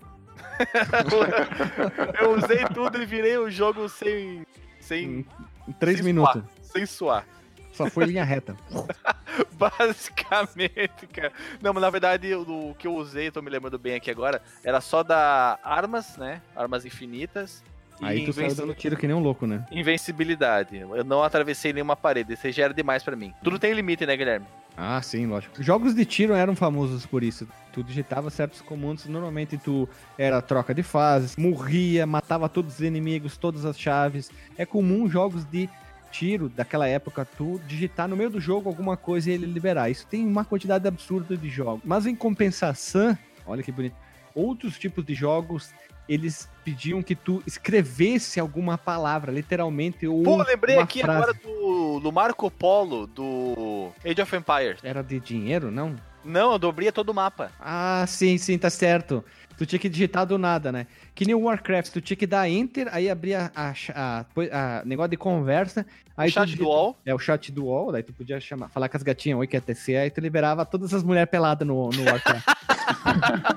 [2.21, 4.45] eu usei tudo e virei o jogo sem.
[4.79, 5.25] sem.
[5.67, 6.41] Em três sem minutos.
[6.41, 7.25] Suar, sem suar.
[7.71, 8.55] Só foi linha reta.
[9.53, 11.31] Basicamente, cara.
[11.61, 14.41] Não, mas na verdade o, o que eu usei, tô me lembrando bem aqui agora,
[14.63, 16.41] era só dar armas, né?
[16.55, 17.63] Armas infinitas.
[18.01, 19.65] e Aí tu saiu dando tiro que nem um louco, né?
[19.71, 20.77] Invencibilidade.
[20.77, 22.33] Eu não atravessei nenhuma parede.
[22.33, 23.33] Isso já era demais pra mim.
[23.43, 24.47] Tudo tem limite, né, Guilherme?
[24.75, 25.61] Ah, sim, lógico.
[25.61, 27.47] Jogos de tiro eram famosos por isso.
[27.73, 33.37] Tu digitava certos comandos, normalmente tu era troca de fases, morria, matava todos os inimigos,
[33.37, 34.31] todas as chaves.
[34.57, 35.69] É comum jogos de
[36.11, 39.89] tiro daquela época tu digitar no meio do jogo alguma coisa e ele liberar.
[39.89, 41.81] Isso tem uma quantidade absurda de jogos.
[41.85, 43.95] Mas em compensação, olha que bonito,
[44.35, 45.73] outros tipos de jogos
[46.09, 51.17] eles pediam que tu escrevesse alguma palavra, literalmente, ou Pô, lembrei aqui frase.
[51.17, 54.79] agora do, do Marco Polo, do Age of Empires.
[54.83, 55.95] Era de dinheiro, não?
[56.23, 57.51] Não, eu dobria todo o mapa.
[57.59, 59.23] Ah, sim, sim, tá certo.
[59.57, 60.85] Tu tinha que digitar do nada, né?
[61.13, 64.85] Que nem o Warcraft, tu tinha que dar Enter, aí abria a, a, a- a
[64.85, 65.85] negócio de conversa.
[66.15, 66.97] Aí o chat tu do UOL.
[67.05, 69.57] É o chat do UOL, daí tu podia chamar, falar com as gatinhas, oi, que
[69.57, 72.45] é TC, aí tu liberava todas as mulheres peladas no, no Warcraft.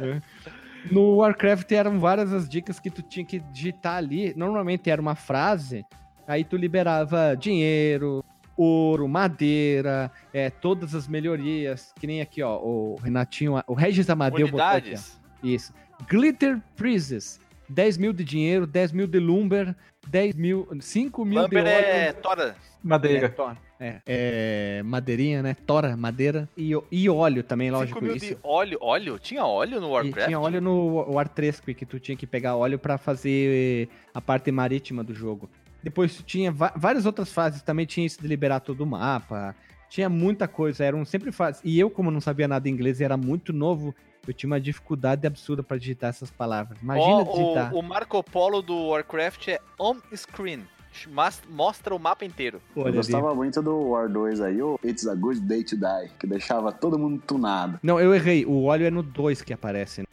[0.00, 0.20] É.
[0.90, 4.34] No Warcraft eram várias as dicas que tu tinha que digitar ali.
[4.36, 5.84] Normalmente era uma frase,
[6.26, 8.22] aí tu liberava dinheiro,
[8.56, 11.92] ouro, madeira, é, todas as melhorias.
[11.98, 14.80] Que nem aqui, ó, o Renatinho, o Regis Amadeu botou aqui, ó.
[14.80, 15.20] Unidades.
[15.42, 15.72] Isso.
[16.08, 17.40] Glitter Prizes.
[17.68, 19.74] 10 mil de dinheiro, 10 mil de lumber,
[20.08, 21.68] 10 mil, 5 mil de Lumber óleo.
[21.86, 22.48] é Tora.
[22.50, 23.28] É, Madeira.
[23.30, 23.56] tora.
[23.80, 25.56] É, é, madeirinha, né?
[25.66, 26.46] Tora, madeira.
[26.56, 28.04] E, e óleo também, 5 lógico.
[28.04, 28.26] mil Isso.
[28.26, 28.78] de óleo.
[28.82, 29.18] Óleo?
[29.18, 30.26] Tinha óleo no E Warcraft?
[30.26, 34.52] tinha óleo no War 3 que tu tinha que pegar óleo pra fazer a parte
[34.52, 35.48] marítima do jogo.
[35.82, 39.54] Depois tu tinha várias outras fases, também tinha isso de liberar todo o mapa.
[39.88, 41.62] Tinha muita coisa, eram sempre fases.
[41.64, 43.94] E eu, como não sabia nada inglês e era muito novo,
[44.26, 46.78] eu tinha uma dificuldade absurda pra digitar essas palavras.
[46.82, 47.74] Imagina Ó, digitar.
[47.74, 50.64] o, o Marco Polo do Warcraft é on-screen.
[51.08, 52.60] Mas- Mostra o mapa inteiro.
[52.74, 52.96] Eu Olha ali.
[52.98, 56.70] gostava muito do War 2 aí, o It's a Good Day to Die, que deixava
[56.70, 57.80] todo mundo tunado.
[57.82, 58.46] Não, eu errei.
[58.46, 60.02] O óleo é no 2 que aparece.
[60.02, 60.06] né?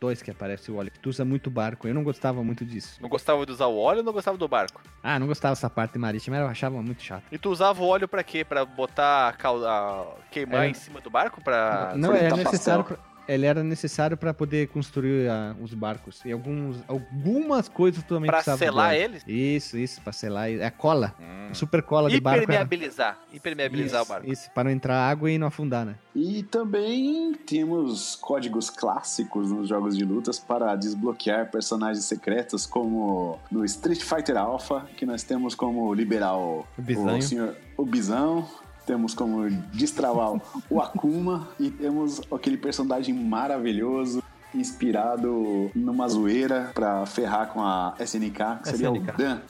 [0.00, 0.92] 2 que aparece o óleo.
[1.02, 1.88] Tu usa muito barco.
[1.88, 3.00] Eu não gostava muito disso.
[3.02, 4.80] Não gostava de usar o óleo ou não gostava do barco?
[5.02, 7.24] Ah, não gostava dessa parte marítima, eu achava muito chato.
[7.32, 8.44] E tu usava o óleo pra quê?
[8.44, 10.68] Pra botar, cal- a- queimar É.
[10.68, 11.42] em cima do barco?
[11.42, 11.94] Pra...
[11.96, 12.96] não, é fritar necessário pra...
[13.28, 16.20] ele era necessário pra poder construir ah, os barcos.
[16.24, 19.22] E alguns, algumas coisas tu também Pra precisava selar eles?
[19.26, 20.50] Isso, isso, pra selar.
[20.50, 21.14] É a cola.
[21.20, 21.48] Hum.
[21.50, 22.44] A super cola de barco.
[22.44, 23.18] Impermeabilizar.
[23.32, 24.32] Impermeabilizar Isso, o barco.
[24.32, 25.96] isso, pra não entrar água e não afundar, né?
[26.14, 33.64] E também temos códigos clássicos nos jogos de lutas para desbloquear personagens secretos, como no
[33.64, 38.48] Street Fighter Alpha, que nós temos como liberar o, o, senhor, o Bisão,
[38.88, 40.40] temos como destravar
[40.70, 44.22] o Akuma e temos aquele personagem maravilhoso.
[44.54, 49.10] Inspirado numa zoeira pra ferrar com a SNK, que seria SNK.
[49.10, 49.40] o Dan.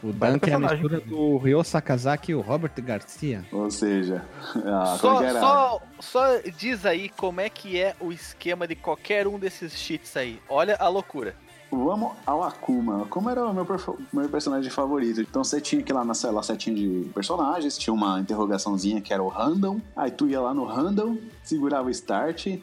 [0.00, 3.44] O Dan, que é a mistura do Ryo Sakazaki e o Robert Garcia.
[3.50, 4.24] Ou seja,
[4.64, 5.40] a, Só, era?
[5.40, 6.22] só, só
[6.56, 10.40] diz aí como é que é o esquema de qualquer um desses cheats aí.
[10.48, 11.34] Olha a loucura.
[11.70, 13.02] Vamos ao Akuma.
[13.02, 13.66] Akuma era o meu,
[14.12, 15.20] meu personagem favorito.
[15.20, 19.12] Então você tinha que ir lá na cela setinha de personagens, tinha uma interrogaçãozinha que
[19.12, 19.80] era o random.
[19.94, 22.58] Aí tu ia lá no random, segurava o start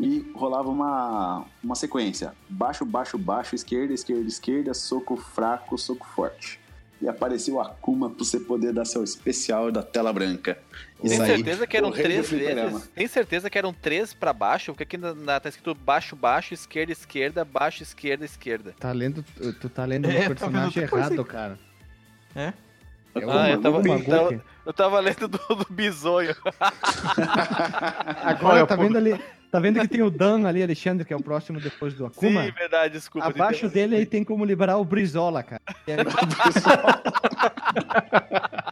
[0.00, 2.32] e rolava uma, uma sequência.
[2.48, 6.58] Baixo, baixo, baixo, esquerda, esquerda, esquerda, soco fraco, soco forte.
[7.00, 10.58] E aparecia o Akuma pra você poder dar seu especial da tela branca.
[11.00, 12.88] Tem certeza que eram três vezes?
[12.94, 14.72] Tem certeza que eram três pra baixo?
[14.72, 18.74] Porque aqui na, na- tá escrito baixo, baixo, esquerda, esquerda, baixo, esquerda, esquerda.
[18.80, 19.22] Tá lendo,
[19.60, 21.58] tu tá lendo É, o tá personagem errado, cara.
[22.34, 22.52] É?
[23.14, 24.42] É Ah, eu tava- então- Goku.
[24.66, 26.36] Eu tava lendo do, do bisonho.
[28.22, 29.18] Agora Olha, tá vendo ali,
[29.50, 32.44] tá vendo que tem o Dan ali, Alexandre, que é o próximo depois do Akuma?
[32.44, 33.28] Sim, verdade, desculpa.
[33.28, 35.60] Abaixo dele aí tem como liberar o Brizola, cara.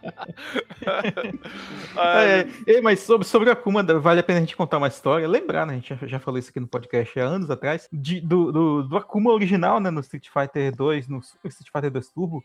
[1.97, 4.89] É, É, é, mas sobre, sobre o Akuma, vale a pena a gente contar uma
[4.89, 5.27] história.
[5.27, 5.73] Lembrar, né?
[5.73, 7.89] A gente já, já falou isso aqui no podcast há anos atrás.
[7.93, 9.91] de- do, do, do Akuma original, né?
[9.91, 12.45] No Street Fighter 2, no Super Street Fighter 2 Turbo.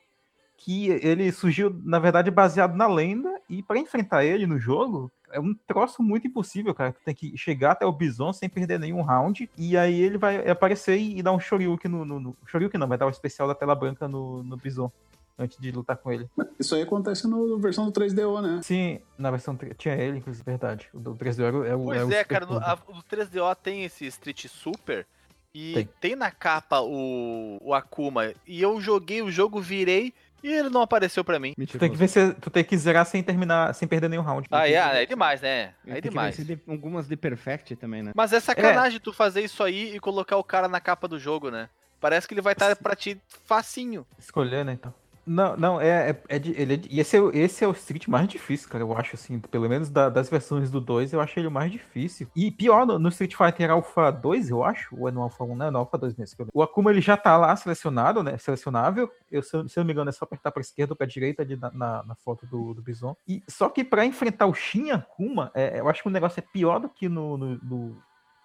[0.63, 3.41] Que ele surgiu, na verdade, baseado na lenda.
[3.49, 6.91] E pra enfrentar ele no jogo, é um troço muito impossível, cara.
[6.93, 9.49] Tu tem que chegar até o Bison sem perder nenhum round.
[9.57, 12.37] E aí ele vai aparecer e, dar um Shoryuken no, no, no.
[12.45, 14.91] Shoryuken não, vai dar o especial da tela branca no, no Bison.
[15.39, 16.29] Antes de lutar com ele.
[16.59, 18.59] Isso aí acontece no versão do 3DO, né?
[18.61, 20.87] Sim, na versão 3 tinha ele, inclusive, verdade.
[20.93, 23.55] O do 3D era, o- é o Pois é, é, cara, no, a, o 3DO
[23.55, 25.07] tem esse Street Super
[25.55, 26.15] e tem, Tem.
[26.15, 28.31] na capa o, o Akuma.
[28.45, 30.13] E eu joguei o jogo, virei
[30.43, 31.53] e ele não apareceu pra mim.
[31.67, 34.47] Tu tem que vencer, tu tem que zerar sem terminar, sem perder nenhum round.
[34.51, 35.73] Ah, é, é demais, né?
[35.83, 36.35] Tem É que demais.
[36.37, 38.11] vencer de- algumas de Perfect também, né?
[38.15, 41.49] Mas é sacanagem tu fazer isso aí e colocar o cara na capa do jogo,
[41.51, 41.69] né?
[41.99, 44.05] Parece que ele vai estar pra ti facinho.
[44.17, 44.93] Escolher, né, então.
[45.23, 48.67] Não, não, é, é, é ele é esse é, esse é o Street mais difícil,
[48.67, 51.51] cara, eu acho, assim, pelo menos da- das versões do 2, eu acho ele o
[51.51, 52.27] mais difícil.
[52.35, 55.55] E pior, no, no Street Fighter Alpha 2, eu acho, ou é no Alpha 1,
[55.55, 56.47] né, no Alpha 2 mesmo.
[56.53, 59.87] O Akuma, ele já tá lá selecionado, né, selecionável, eu, se, eu, se eu não
[59.87, 62.47] me engano, é só apertar pra esquerda ou pra direita ali na, na, na foto
[62.47, 63.15] do, do Bison.
[63.27, 66.43] E, só que pra enfrentar o Shin Akuma, é, eu acho que o negócio é
[66.51, 67.97] pior do que no, no, no,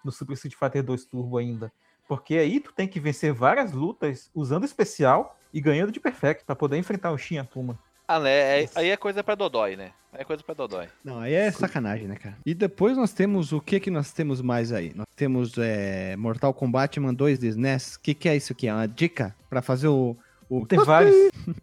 [0.05, 1.73] no Super Street Fighter 2 Turbo ainda.
[2.09, 6.55] Porque aí tu tem que vencer várias lutas usando especial e ganhando de perfect pra
[6.55, 7.79] poder enfrentar o Shin Akuma.
[8.09, 8.63] Ah, né?
[8.63, 9.91] é- aí é coisa pra Dodói, né?
[10.13, 10.87] Aí é coisa pra Dodói.
[11.05, 12.37] Não, aí é sacanagem, né, cara?
[12.47, 14.93] E depois nós temos o que que nós temos mais aí?
[14.95, 17.97] Nós temos é, Mortal Kombat Man 2 de SNES.
[17.97, 18.69] O que que é isso aqui?
[18.69, 20.17] É uma dica pra fazer o...
[20.49, 20.65] o...
[20.65, 21.15] Tem vários.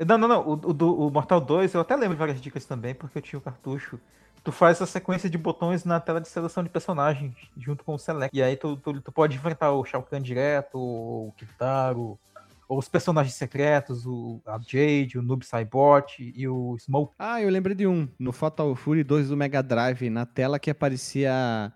[0.05, 0.41] Não, não, não.
[0.47, 3.21] O, o do o Mortal 2, eu até lembro de várias dicas também, porque eu
[3.21, 3.99] tinha o cartucho.
[4.43, 7.99] Tu faz essa sequência de botões na tela de seleção de personagens, junto com o
[7.99, 8.35] Select.
[8.37, 12.19] E aí tu, tu, tu pode enfrentar o Shao Kahn direto, ou o Kitaro,
[12.67, 17.13] ou os personagens secretos, o, a Jade, o Noob Saibot e o Smoke.
[17.17, 18.05] Ah, eu lembrei de um.
[18.19, 21.31] No Fatal Fury 2 do Mega Drive, na tela que aparecia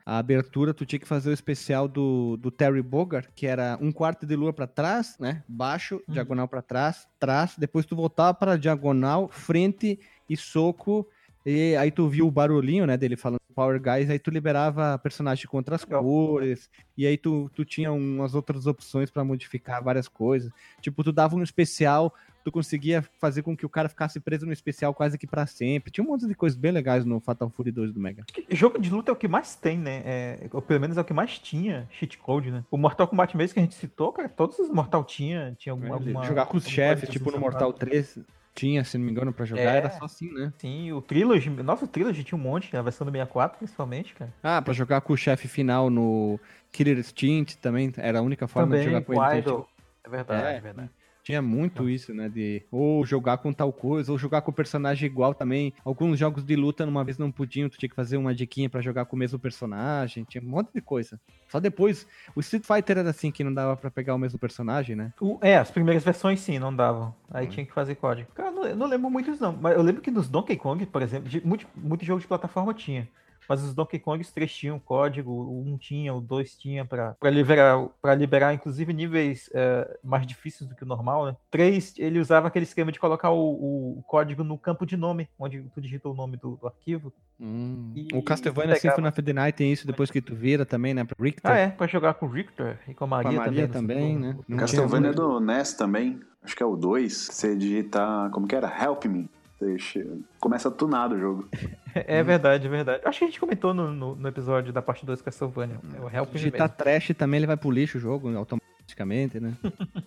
[0.06, 3.94] a, abertura, tu tinha que fazer o especial do, do Terry Bogard, que era um
[3.94, 5.42] quarto de lua pra trás, né?
[5.48, 6.14] Baixo, Uhum.
[6.14, 7.56] diagonal pra trás, trás.
[7.58, 9.98] Depois tu voltava pra diagonal, frente
[10.30, 11.08] e soco.
[11.50, 15.48] E aí tu viu o barulhinho, né, dele falando Power Guys, aí tu liberava personagem
[15.48, 20.52] com outras cores, e aí tu, tu tinha umas outras opções pra modificar várias coisas.
[20.82, 22.14] Tipo, tu dava um especial,
[22.44, 25.90] tu conseguia fazer com que o cara ficasse preso no especial quase que pra sempre.
[25.90, 28.26] Tinha um monte de coisas bem legais no Fatal Fury 2 do Mega.
[28.50, 30.02] Jogo de luta é o que mais tem, né?
[30.06, 32.66] É, ou pelo menos é o que mais tinha cheat code, né?
[32.70, 35.96] O Mortal Kombat mesmo que a gente citou, cara, todos os Mortal tinha, tinha alguma,
[35.96, 37.40] alguma Jogar com os chefes, tipo no.
[37.40, 38.20] Mortal 3,
[38.58, 39.78] tinha, se não me engano, pra jogar, É.
[39.78, 40.52] era só assim, né?
[40.58, 44.34] Sim, o Trilogy, nossa, o Trilogy tinha um monte, a versão do 64 principalmente, cara.
[44.42, 46.40] Ah, pra jogar com o chefe final no
[46.72, 49.40] Killer Instinct também, era a única forma de jogar com ele.
[49.40, 49.68] Idol.
[50.04, 50.58] É verdade, É.
[50.58, 50.90] é verdade.
[51.28, 52.30] Tinha muito isso, né?
[52.30, 55.74] De ou jogar com tal coisa, ou jogar com o personagem igual também.
[55.84, 58.80] Alguns jogos de luta, numa vez não podiam, tu tinha que fazer uma diquinha pra
[58.80, 60.24] jogar com o mesmo personagem.
[60.24, 61.20] Tinha um monte de coisa.
[61.50, 62.08] Só depois.
[62.34, 65.12] O Street Fighter era assim, que não dava pra pegar o mesmo personagem, né?
[65.20, 67.14] O- é, as primeiras versões sim, não davam.
[67.30, 67.50] Aí Hum.
[67.50, 68.32] tinha que fazer código.
[68.34, 70.86] Cara, eu não, eu não lembro muitos não, mas eu lembro que nos Donkey Kong,
[70.86, 73.06] por exemplo, de- muito, muito jogo de plataforma tinha.
[73.48, 77.14] Mas os Donkey Kong, os três tinham código, o um tinha, o dois tinha pra,
[77.20, 81.36] pra, liberar, pra liberar, inclusive, níveis é, mais difíceis do que o normal, né?
[81.50, 85.62] Três, ele usava aquele esquema de colocar o, o código no campo de nome, onde
[85.74, 87.12] tu digita o nome do, do arquivo.
[87.40, 87.94] Hum.
[87.96, 91.04] E- O Castlevania Symphony of the Night tem isso depois que tu vira também, né?
[91.04, 91.52] Pra Richter.
[91.52, 93.98] Ah, é, pra jogar com o Victor e com a Com a Maria, Maria também.
[93.98, 94.38] também, né?
[94.48, 97.14] Não Castlevania é do NES também, acho que é o 2.
[97.14, 98.68] Você digita, como que era?
[98.84, 99.30] Help Me.
[99.60, 100.06] Você
[100.40, 101.50] começa tunado o jogo.
[102.06, 103.02] É verdade, é verdade.
[103.06, 105.80] Acho que a gente comentou no, no, no episódio da parte 2 Castlevania.
[105.96, 106.78] É o Help Digitar mesmo.
[106.78, 109.58] trash também, ele vai pro lixo o jogo automaticamente, né?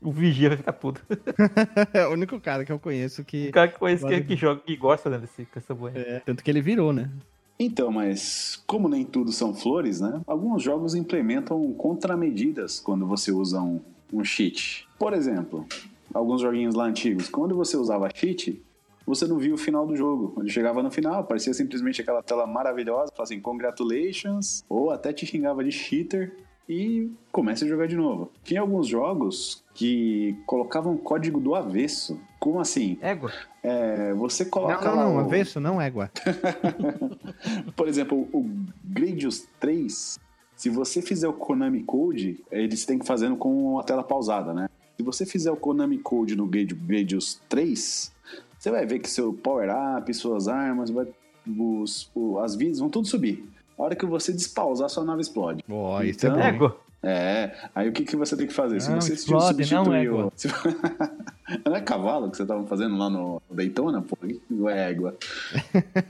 [0.00, 1.02] O Vigia vai ficar puto.
[1.94, 3.48] é o único cara que eu conheço que.
[3.48, 6.00] O cara que conhece que, Vale- que joga, que gosta né, desse Castlevania.
[6.00, 7.10] É, tanto que ele virou, né?
[7.58, 10.20] Então, mas como nem tudo são flores, né?
[10.26, 13.80] Alguns jogos implementam contramedidas quando você usa um,
[14.12, 14.86] um cheat.
[14.98, 15.66] Por exemplo,
[16.14, 18.62] alguns joguinhos lá antigos, quando você usava cheat,
[19.06, 20.34] você não via o final do jogo.
[20.40, 25.26] Ele chegava no final, aparecia simplesmente aquela tela maravilhosa, falava assim, congratulations, ou até te
[25.26, 26.34] xingava de cheater
[26.66, 28.30] e começa a jogar de novo.
[28.42, 32.18] Tinha alguns jogos que colocavam código do avesso.
[32.40, 32.96] Como assim?
[33.02, 33.30] Égua.
[33.62, 36.10] É, você Não, coloca não, lá não, o- avesso não égua.
[37.76, 38.48] por exemplo, o
[38.82, 40.18] Gradius 3,
[40.56, 44.68] se você fizer o Konami Code, eles têm que fazendo com a tela pausada, né?
[44.96, 48.12] Se você fizer o Konami Code no Grad- Gradius 3,
[48.58, 51.06] você vai ver que seu power-up, suas armas, vai-
[51.46, 53.44] os- o- as vidas vão tudo subir.
[53.76, 55.64] A hora que você despausar, sua nave explode.
[55.68, 56.56] Ó, isso Então- é bom.
[56.66, 56.80] Égua.
[57.06, 58.80] É, aí o que, que você tem que fazer?
[58.80, 60.26] Se Não, você explode, não substituir égua.
[60.28, 60.32] o...
[60.34, 60.48] se-
[61.66, 64.00] Não é cavalo que você tava fazendo lá no Daytona?
[64.00, 64.16] Pô,
[64.48, 65.14] não é égua.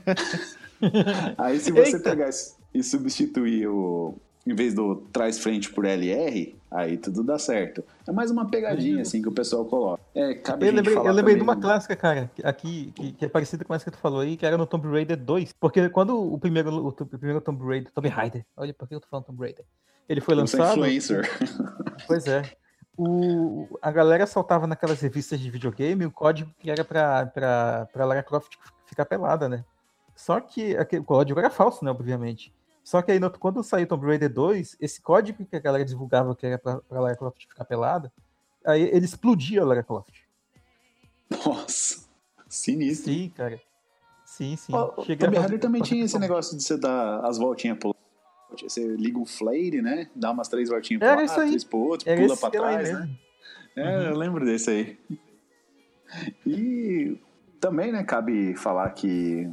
[1.37, 1.99] aí se você Eita.
[1.99, 2.29] pegar
[2.73, 4.15] e substituir o...
[4.45, 7.83] Em vez do trás-frente por LR, aí tudo dá certo.
[8.07, 10.03] É mais uma pegadinha, assim, que o pessoal coloca.
[10.13, 13.73] É, Eu lembrei, eu lembrei de uma clássica, cara, aqui, que, que é parecida com
[13.73, 15.53] essa que tu falou aí, que era no Tomb Raider 2.
[15.53, 18.99] Porque quando o primeiro, o, o primeiro Tomb Raider, Tomb Raider, olha por que eu
[18.99, 19.65] tô falando Tomb Raider,
[20.07, 20.73] ele foi lançado.
[20.73, 21.27] influencer.
[22.05, 22.43] Pois é.
[22.97, 28.05] O, a galera soltava naquelas revistas de videogame o código que era pra, pra, pra
[28.05, 28.53] Lara Croft
[28.85, 29.65] ficar pelada, né?
[30.15, 31.91] Só que aquele código era falso, né?
[31.91, 32.53] Obviamente.
[32.85, 36.35] Só que aí, no- quando saiu Tomb Raider 2, esse código que a galera divulgava
[36.35, 38.13] que era pra, pra Lara Croft ficar pelada,
[38.63, 40.13] aí ele explodia a Lara Croft.
[41.29, 42.07] Nossa,
[42.47, 43.11] sinistro.
[43.11, 43.59] Sim, cara.
[44.23, 44.71] Sim, sim.
[44.71, 47.95] O Tomb a Raider também tinha esse negócio de você dar as voltinhas pro lado.
[48.61, 50.07] Você liga o flare, né?
[50.15, 51.47] Dá umas três voltinhas pro Era lado, isso aí.
[51.49, 53.09] três pro outro, Era pula pra trás, né?
[53.75, 54.99] É, eu lembro desse aí.
[56.45, 57.17] E
[57.59, 59.49] também, né, cabe falar que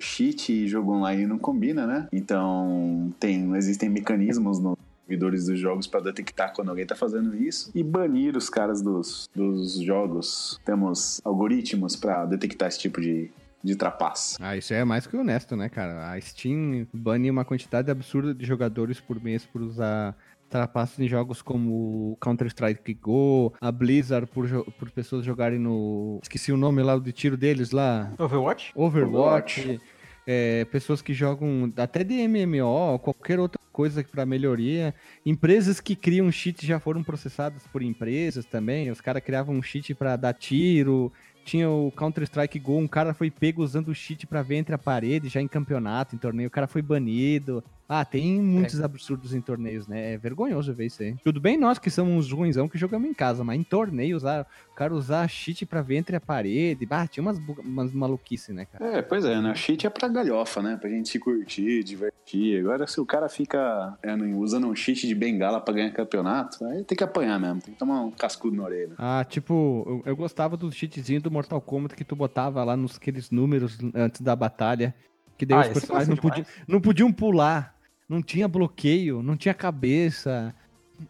[0.00, 2.08] cheat e jogo online não combina, né?
[2.12, 7.70] Então, tem, existem mecanismos nos servidores dos jogos para detectar quando alguém tá fazendo isso
[7.74, 10.60] e banir os caras dos, dos jogos.
[10.64, 13.30] Temos algoritmos para detectar esse tipo de,
[13.62, 14.36] de trapaça.
[14.40, 16.12] Ah, isso é mais que honesto, né, cara?
[16.12, 20.16] A Steam bane uma quantidade absurda de jogadores por mês por usar
[20.50, 24.46] trapaças em jogos como Counter-Strike Go, a Blizzard por,
[24.78, 26.18] por pessoas jogarem no...
[26.22, 28.12] Esqueci o nome lá de tiro deles lá.
[28.18, 28.72] Overwatch?
[28.74, 29.80] Overwatch.
[30.26, 34.94] é, pessoas que jogam até de MMO, qualquer outra coisa para melhoria.
[35.24, 38.90] Empresas que criam cheat já foram processadas por empresas também.
[38.90, 41.12] Os caras criavam um cheat para dar tiro.
[41.44, 44.78] Tinha o Counter-Strike Go, um cara foi pego usando o cheat pra ver entre a
[44.78, 46.48] parede, já em campeonato, em torneio.
[46.48, 47.64] O cara foi banido.
[47.92, 50.12] Ah, tem muitos absurdos em torneios, né?
[50.12, 51.16] É vergonhoso ver isso aí.
[51.24, 54.46] Tudo bem nós que somos uns ruinzão que jogamos em casa, mas em torneio, usar,
[54.70, 56.86] o cara usar cheat pra ver entre a parede.
[56.88, 58.98] Ah, tinha umas, umas maluquice, né, cara?
[58.98, 59.52] É, pois é, né?
[59.56, 60.76] Cheat é pra galhofa, né?
[60.76, 62.60] Pra gente se curtir, divertir.
[62.60, 66.84] Agora, se o cara fica é, usando um cheat de bengala pra ganhar campeonato, aí
[66.84, 67.60] tem que apanhar mesmo.
[67.60, 68.94] Tem que tomar um cascudo na orelha.
[68.98, 72.98] Ah, tipo, eu, eu gostava do cheatzinho do Mortal Kombat que tu botava lá nos
[72.98, 74.94] aqueles números antes da batalha.
[75.36, 77.74] Que daí Ah, os personagens não podiam, não podiam pular,
[78.10, 80.52] não tinha bloqueio, não tinha cabeça.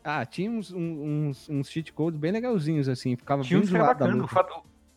[0.04, 4.14] Ah, tinha uns, uns, uns cheat codes bem legalzinhos, assim, ficava Tinha bem zoado bacana.
[4.14, 4.28] O luta.
[4.28, 4.50] fat-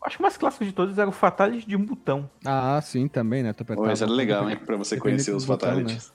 [0.05, 2.30] Acho que o mais clássico de todos era o Fatality de um botão.
[2.45, 3.53] Ah, sim, também, né?
[3.53, 4.57] Tu Pô, apertava isso era legal, hein?
[4.57, 6.11] Pra você conhecer os botão, fatalities.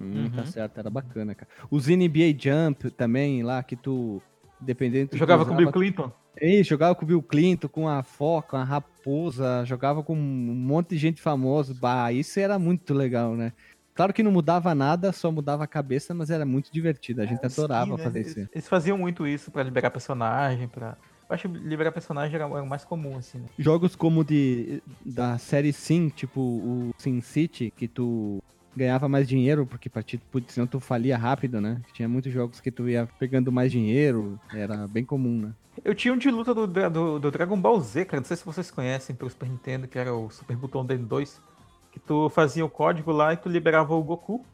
[0.00, 0.46] Hum, tá Uhum.
[0.46, 1.50] certo, era bacana, cara.
[1.70, 4.22] Os NBA Jump também, lá que tu,
[4.58, 5.08] dependendo...
[5.08, 6.12] do que Jogava tu com o usava, Bill Clinton.
[6.38, 10.54] Ei, jogava com o Bill Clinton, com a Foca, com a Raposa, jogava com um
[10.54, 11.74] monte de gente famosa.
[11.78, 13.52] Bah, isso era muito legal, né?
[13.96, 17.22] Claro que não mudava nada, só mudava a cabeça, mas era muito divertido.
[17.22, 18.04] A gente adorava Sim, né?
[18.04, 18.48] fazer eles, isso.
[18.52, 20.98] eles faziam muito isso pra liberar personagem, pra...
[21.28, 23.46] Eu acho que liberar personagem era, o mais comum, assim, né?
[23.58, 28.40] Jogos como de da série Sim, tipo o Sim City, que tu
[28.76, 31.80] ganhava mais dinheiro, porque putz, senão tu falia rápido, né?
[31.94, 35.52] Tinha muitos jogos que tu ia pegando mais dinheiro, era bem comum, né?
[35.84, 38.20] Eu tinha um de luta do, do, do Dragon Ball Z, cara.
[38.20, 41.38] Não sei se vocês conhecem pelo Super Nintendo, que era o Super Button D2.
[41.96, 44.44] Que tu fazia o código lá e tu liberava o Goku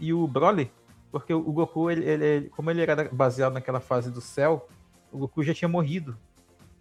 [0.00, 0.68] e o Broly.
[1.12, 4.68] Porque o Goku, ele, ele- como ele era baseado naquela fase do céu,
[5.12, 6.16] o Goku já tinha morrido.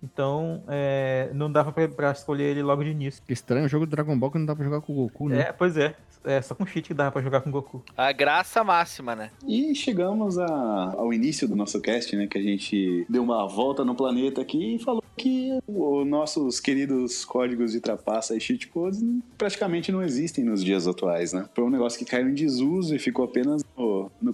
[0.03, 3.21] Então, é, não dava pra, pra escolher ele logo de início.
[3.25, 5.29] Que estranho, o jogo do Dragon Ball que não dá pra jogar com o Goku,
[5.29, 5.39] né?
[5.41, 5.95] É, pois é.
[6.23, 7.83] É só com cheat que dava pra jogar com o Goku.
[7.95, 9.31] A graça máxima, né?
[9.47, 12.27] E chegamos a- ao início do nosso cast, né?
[12.27, 17.25] Que a gente deu uma volta no planeta aqui e falou que os nossos queridos
[17.25, 19.03] códigos de trapaça e cheat codes
[19.37, 21.49] praticamente não existem nos dias atuais, né?
[21.53, 23.63] Foi um negócio que caiu em desuso e ficou apenas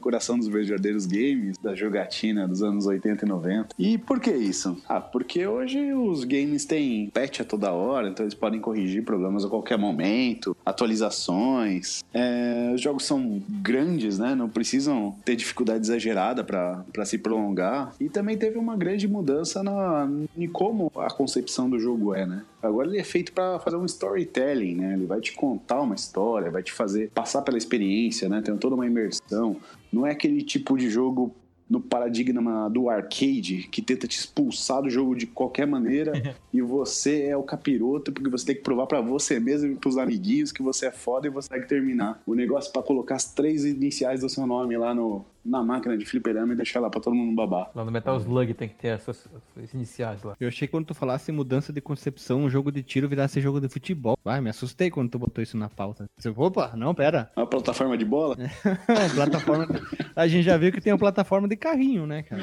[0.03, 3.75] coração dos verdadeiros games, da jogatina dos anos 80 e 90.
[3.79, 4.77] E por que isso?
[4.87, 9.45] Ah, porque hoje os games têm patch a toda hora, então eles podem corrigir problemas
[9.45, 12.03] a qualquer momento, atualizações.
[12.13, 14.35] É, os jogos são grandes, né?
[14.35, 17.93] Não precisam ter dificuldade exagerada para se prolongar.
[17.99, 22.43] E também teve uma grande mudança na, em como a concepção do jogo é, né?
[22.63, 24.93] Agora ele é feito para fazer um storytelling, né?
[24.93, 28.41] Ele vai te contar uma história, vai te fazer passar pela experiência, né?
[28.41, 29.57] Tem toda uma imersão.
[29.91, 31.35] Não é aquele tipo de jogo
[31.69, 36.13] no paradigma do arcade que tenta te expulsar do jogo de qualquer maneira
[36.53, 39.97] e você é o capiroto porque você tem que provar pra você mesmo e pros
[39.97, 42.21] amiguinhos que você é foda e você tem que terminar.
[42.25, 45.97] O negócio é pra colocar as três iniciais do seu nome lá no, na máquina
[45.97, 47.69] de fliperama e deixar lá pra todo mundo babar.
[47.75, 50.35] Lá no Metal Slug tem que ter as suas, as suas iniciais lá.
[50.39, 53.59] Eu achei que quando tu falasse mudança de concepção, um jogo de tiro virasse jogo
[53.59, 54.17] de futebol.
[54.25, 56.05] Ai, me assustei quando tu botou isso na pauta.
[56.23, 57.31] Eu, Opa, não, pera.
[57.35, 58.35] Uma plataforma de bola?
[59.13, 59.67] plataforma.
[60.15, 62.41] A gente já viu que tem uma plataforma de carrinho, né, cara?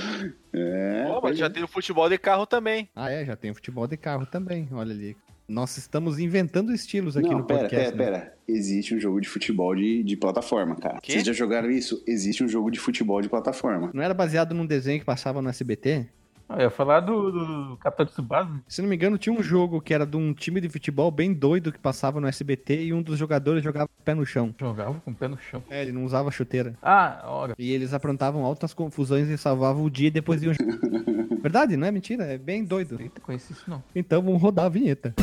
[0.52, 1.04] É.
[1.06, 1.48] Pô, mas já é.
[1.48, 2.88] tem o futebol de carro também.
[2.94, 4.68] Ah, é, já tem futebol de carro também.
[4.72, 5.16] Olha ali.
[5.50, 7.96] Nós estamos inventando estilos aqui Não, no pera, podcast.
[7.96, 8.18] pera, né?
[8.18, 8.34] pera.
[8.46, 11.00] Existe um jogo de futebol de, de plataforma, cara.
[11.02, 11.14] Quê?
[11.14, 12.04] Vocês já jogaram isso?
[12.06, 13.90] Existe um jogo de futebol de plataforma.
[13.92, 16.06] Não era baseado num desenho que passava no SBT?
[16.52, 18.60] Ah, eu ia falar do, do Capitão Tsubasa.
[18.66, 21.32] Se não me engano, tinha um jogo que era de um time de futebol bem
[21.32, 24.52] doido que passava no SBT e um dos jogadores jogava pé no chão.
[24.58, 25.62] Jogava com o pé no chão.
[25.70, 26.74] É, ele não usava chuteira.
[26.82, 27.54] Ah, olha.
[27.56, 30.52] E eles aprontavam altas confusões e salvavam o dia e depois iam.
[31.40, 32.24] Verdade, não é mentira?
[32.24, 33.00] É bem doido.
[33.00, 33.80] Eita, conheci isso não.
[33.94, 35.14] Então vamos rodar a vinheta.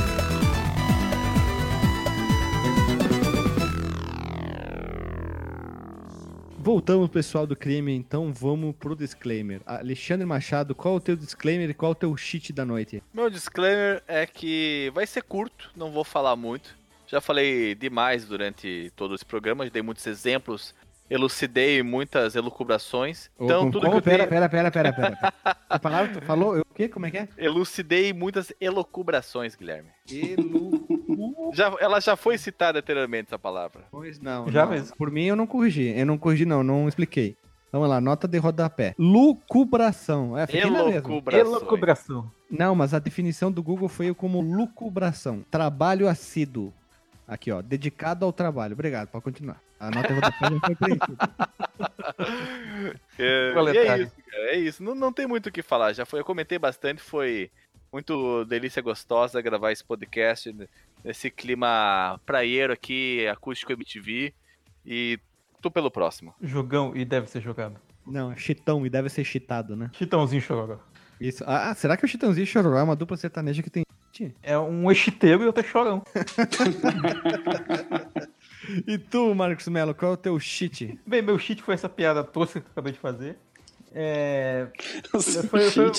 [6.68, 9.62] Voltamos, pessoal do crime, então vamos pro disclaimer.
[9.66, 13.02] Alexandre Machado, qual é o teu disclaimer e qual é o teu cheat da noite?
[13.14, 16.76] Meu disclaimer é que vai ser curto, não vou falar muito.
[17.08, 20.76] Já falei demais durante todo esse programa, já dei muitos exemplos,
[21.10, 23.30] elucidei muitas elucubrações.
[23.40, 23.92] Então, Ô, tudo como?
[23.92, 24.30] que eu pera, tenho...
[24.30, 25.34] pera, pera, pera, pera.
[25.70, 26.56] A palavra tu falou?
[26.56, 26.88] Eu- O quê?
[26.88, 27.28] Como é que é?
[27.38, 29.90] Elucidei muitas elucubrações, Guilherme.
[30.12, 30.86] Elu...
[31.54, 33.84] Já, ela já foi citada anteriormente, essa palavra.
[33.92, 34.48] Pois não.
[34.52, 34.72] Já não.
[34.74, 34.96] mesmo.
[34.96, 35.94] Por mim eu não corrigi.
[35.98, 37.36] Eu não corrigi, não, não expliquei.
[37.72, 38.94] Vamos lá, nota de rodapé.
[38.98, 40.38] Lucubração.
[40.38, 40.46] É.
[40.50, 41.48] Elucubrações.
[41.48, 42.32] Elucubração.
[42.50, 45.44] Não, mas a definição do Google foi como lucubração.
[45.52, 46.74] Trabalho assíduo.
[47.28, 47.62] Aqui, ó.
[47.62, 48.74] Dedicado ao trabalho.
[48.74, 49.62] Obrigado, pode continuar.
[49.80, 51.18] A nota foi preenchida.
[53.20, 54.52] É, e é isso, cara.
[54.52, 54.84] É isso.
[54.84, 55.94] Não, não tem muito o que falar.
[55.94, 57.52] Já foi, eu comentei bastante, foi
[57.92, 60.56] muito delícia gostosa gravar esse podcast
[61.04, 64.34] nesse clima praieiro aqui, acústico MTV.
[64.86, 65.20] E
[65.62, 66.34] tô pelo próximo.
[66.42, 67.80] Jogão e deve ser jogado.
[68.06, 69.90] Não, é chitão e deve ser chitado, né?
[69.94, 70.80] Chitãozinho chororó.
[71.20, 71.44] Isso.
[71.48, 73.84] Ah, será que o Chitãozinho e Chororó é uma dupla sertaneja que tem
[74.44, 76.04] É um exiteiro e outro é chorão.
[78.86, 81.00] E tu, Marcos Mello, qual é o teu cheat?
[81.06, 83.38] Bem, meu cheat foi essa piada tosca que eu acabei de fazer.
[83.94, 84.68] É,
[85.50, 85.92] foi, foi-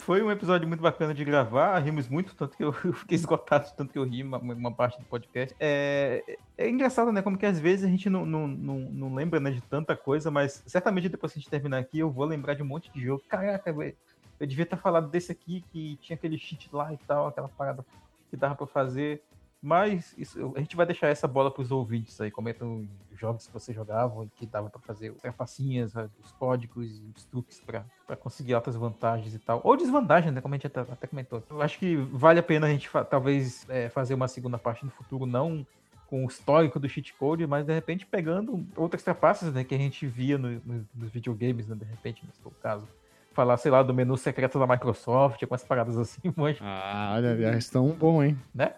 [0.00, 3.70] foi um episódio muito bacana de gravar, rimos muito, tanto que eu, eu fiquei esgotado,
[3.76, 5.54] tanto que eu ri uma, uma parte do podcast.
[5.60, 6.24] É,
[6.56, 7.20] é engraçado, né?
[7.20, 10.30] Como que às vezes a gente não, não, não, não lembra né, de tanta coisa,
[10.30, 13.02] mas certamente depois que a gente terminar aqui, eu vou lembrar de um monte de
[13.02, 13.22] jogo.
[13.28, 13.94] Caraca, velho,
[14.40, 17.84] eu devia ter falado desse aqui que tinha aquele cheat lá e tal, aquela parada
[18.30, 19.22] que dava pra fazer.
[19.66, 22.30] Mas isso- a gente vai deixar essa bola pros ouvintes aí.
[22.30, 27.24] Comentam jogos que você jogava e que dava pra fazer trapacinhas, os códigos e os
[27.24, 27.82] truques pra
[28.20, 29.62] conseguir altas vantagens e tal.
[29.64, 30.42] Ou desvantagens, né?
[30.42, 31.42] Como a gente até, comentou.
[31.48, 34.90] Eu acho que vale a pena a gente talvez é, fazer uma segunda parte no
[34.90, 35.66] futuro, não
[36.08, 39.78] com o histórico do cheat code, mas de repente pegando outras trapaças né, que a
[39.78, 41.74] gente via no- no- nos videogames, né?
[41.74, 42.86] De repente, nesse for o caso.
[43.34, 47.56] Falar, sei lá, do menu secreto da Microsoft, com as paradas assim, mas Ah, olha,
[47.58, 48.38] estão bom, hein?
[48.54, 48.72] né?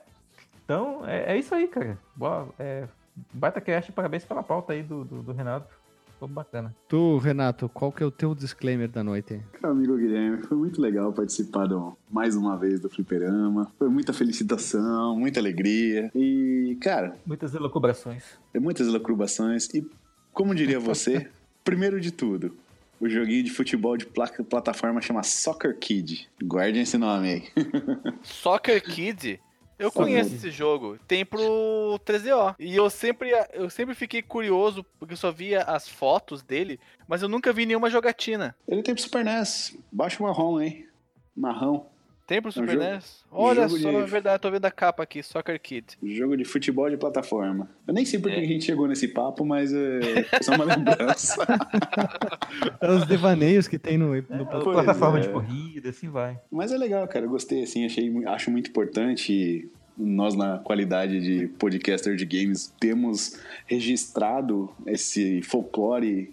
[0.64, 1.96] Então, é, é isso aí, cara.
[2.16, 2.88] Boa, é,
[3.32, 5.68] baita cast, parabéns pela pauta aí do, do, do Renato.
[6.14, 6.74] Ficou bacana.
[6.88, 9.38] Tu, Renato, qual que é o teu disclaimer da noite?
[9.62, 13.70] Meu amigo Guilherme, foi muito legal participar do- mais uma vez do Fliperama.
[13.78, 16.10] Foi muita felicitação, muita alegria.
[16.14, 18.24] E, cara, Muitas elucubrações.
[18.58, 19.68] muitas lacrubações.
[19.74, 19.86] E,
[20.32, 21.28] como diria você,
[21.62, 22.56] primeiro de tudo,
[23.00, 26.28] o joguinho de futebol de placa- plataforma chama Soccer Kid.
[26.42, 27.64] Guardem esse nome aí.
[28.22, 29.40] Soccer Kid?
[29.78, 30.06] Eu Sabe?
[30.06, 30.98] conheço esse jogo.
[31.06, 32.54] Tem pro 3DO.
[32.58, 37.20] E eu sempre, eu sempre fiquei curioso, porque eu só via as fotos dele, mas
[37.22, 38.56] eu nunca vi nenhuma jogatina.
[38.66, 39.76] Ele tem pro Super NES.
[39.92, 40.86] Baixa o marrom, hein?
[41.36, 41.86] Marrão.
[42.26, 43.24] Tem pro Super jogo- NES?
[43.30, 45.96] Olha só, de- é verdade, tô vendo a capa aqui, Soccer Kid.
[46.02, 47.70] Jogo de futebol de plataforma.
[47.86, 48.40] Eu nem sei por que É.
[48.40, 51.36] a gente chegou nesse papo, mas é só uma lembrança.
[52.80, 54.14] É os devaneios que tem no.
[54.14, 54.22] no...
[54.46, 55.22] Pois plataforma é.
[55.22, 56.36] de corrida, assim vai.
[56.50, 57.26] Mas é legal, cara.
[57.26, 57.84] Eu gostei, assim.
[57.86, 66.30] Achei, acho muito importante nós, na qualidade de podcaster de games, temos registrado esse folclore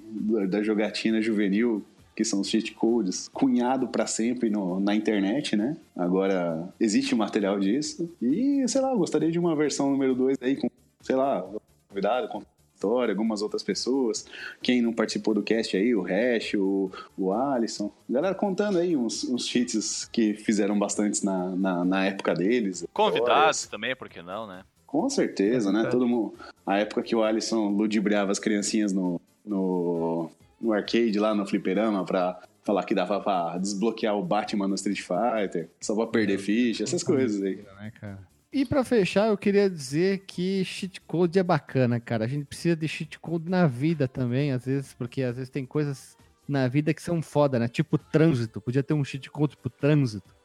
[0.49, 5.76] da jogatina juvenil, que são os cheat codes, cunhado pra sempre no- na internet, né?
[5.95, 8.10] Agora, existe material disso.
[8.22, 10.69] E, sei lá, eu gostaria de uma versão número 2 aí, com,
[11.02, 11.44] sei lá,
[11.90, 12.41] convidado, com
[12.76, 14.26] história, algumas outras pessoas.
[14.61, 17.90] Quem não participou do cast aí, o Hash, o, o Alisson.
[18.10, 22.85] Galera contando aí uns, uns cheats que fizeram bastantes na, na, na época deles.
[22.94, 24.64] Convidados também, por que não, né?
[24.85, 25.80] Com certeza, É né?
[25.81, 25.95] verdade.
[25.98, 26.34] Todo mundo.
[26.65, 30.30] A época que o Alisson ludibriava as criancinhas no, no,
[30.64, 35.02] no arcade lá no fliperama pra falar que dava pra desbloquear o Batman no Street
[35.02, 37.57] Fighter, só pra perder ficha, essas coisas aí.
[37.57, 38.19] né, cara?
[38.52, 42.23] E pra fechar, eu queria dizer que cheat code é bacana, cara.
[42.26, 45.65] A gente precisa de cheat code na vida também, às vezes, porque às vezes tem
[45.65, 46.15] coisas
[46.48, 47.68] na vida que são foda, né?
[47.68, 48.61] Tipo trânsito.
[48.61, 50.35] Podia ter um cheat code pro trânsito.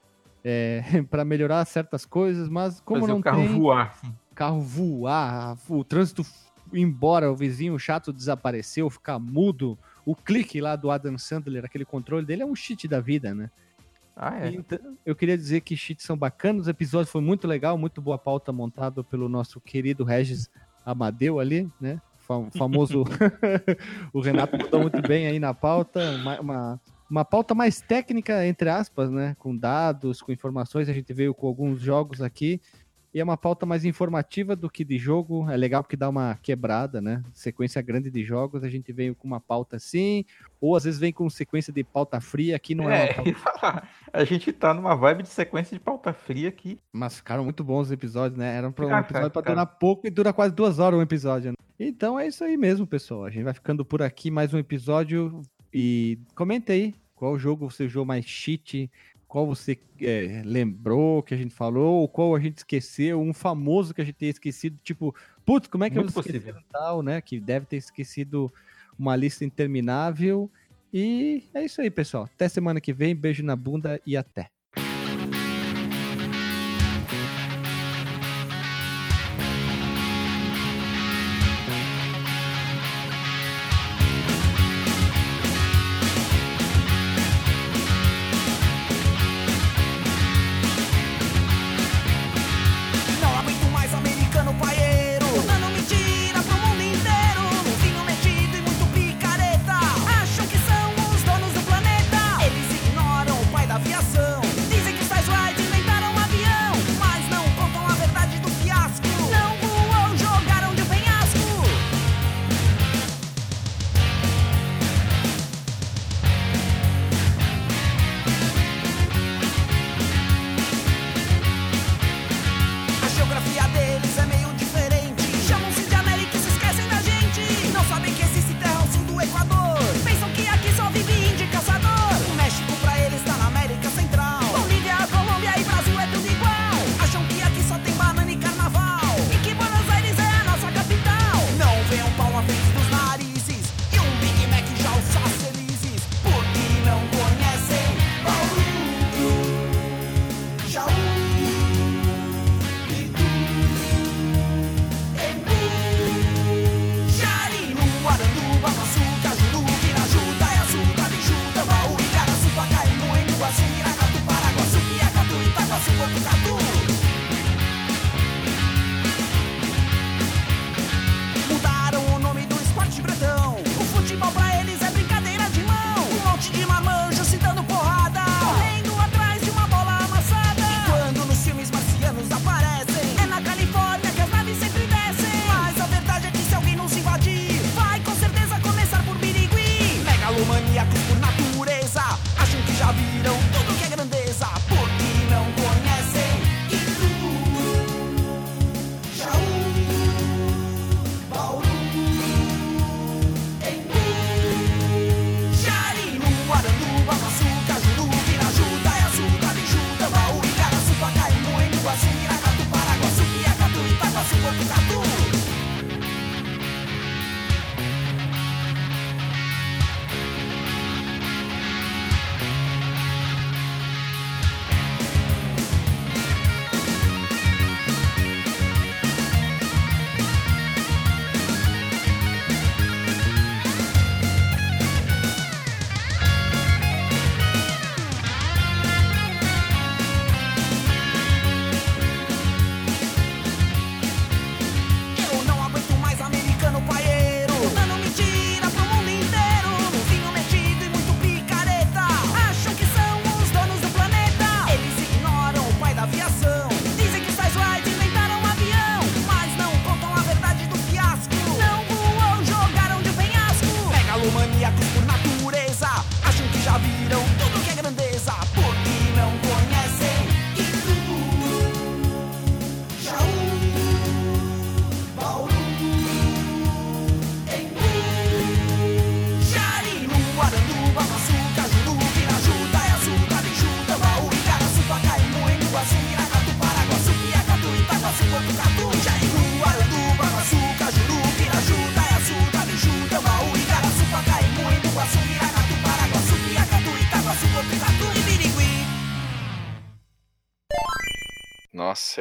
[0.42, 4.00] É, para melhorar certas coisas, mas como Fazer não o carro tem voar.
[4.34, 6.24] carro voar, o trânsito
[6.72, 9.78] ir embora, o vizinho chato desapareceu, ficar mudo,
[10.10, 13.50] o clique lá do Adam Sandler, aquele controle dele é um cheat da vida, né?
[14.16, 14.48] Ah, é.
[14.48, 18.16] Então, eu queria dizer que cheats são bacanas, o episódio foi muito legal, muito boa
[18.16, 20.48] pauta montada pelo nosso querido Regis
[20.82, 22.00] Amadeu ali, né?
[22.16, 23.04] Fa- famoso.
[24.10, 26.80] o Renato mandou muito bem aí na pauta, uma, uma,
[27.10, 29.36] uma pauta mais técnica, entre aspas, né?
[29.38, 32.62] Com dados, com informações, a gente veio com alguns jogos aqui.
[33.12, 35.50] E é uma pauta mais informativa do que de jogo.
[35.50, 37.22] É legal porque dá uma quebrada, né?
[37.32, 40.24] Sequência grande de jogos, a gente veio com uma pauta assim,
[40.60, 43.88] ou às vezes vem com sequência de pauta fria, aqui não é, uma É, pauta.
[44.12, 46.78] A gente tá numa vibe de sequência de pauta fria aqui.
[46.92, 48.56] Mas ficaram muito bons os episódios, né?
[48.56, 51.50] Era um, um episódio pra durar pouco e dura quase duas horas um episódio.
[51.50, 51.56] Né?
[51.78, 53.24] Então é isso aí mesmo, pessoal.
[53.24, 55.42] A gente vai ficando por aqui mais um episódio.
[55.72, 58.90] E comenta aí qual jogo você jogou mais cheat,
[59.28, 63.92] qual você é, lembrou que a gente falou, ou qual a gente esqueceu, um famoso
[63.92, 65.14] que a gente tenha esquecido, tipo,
[65.44, 66.56] putz, como é que Muito eu possível.
[66.72, 67.20] tal, né?
[67.20, 68.50] Que deve ter esquecido
[68.98, 70.50] uma lista interminável.
[70.92, 72.24] E é isso aí, pessoal.
[72.24, 73.14] Até semana que vem.
[73.14, 74.50] Beijo na bunda e até.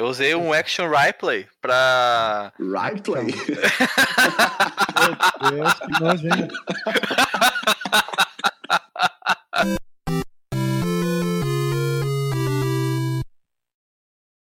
[0.07, 2.53] Eu usei um Action Replay pra.
[2.59, 3.25] Right play.
[5.01, 6.55] Meu Deus, que nojento.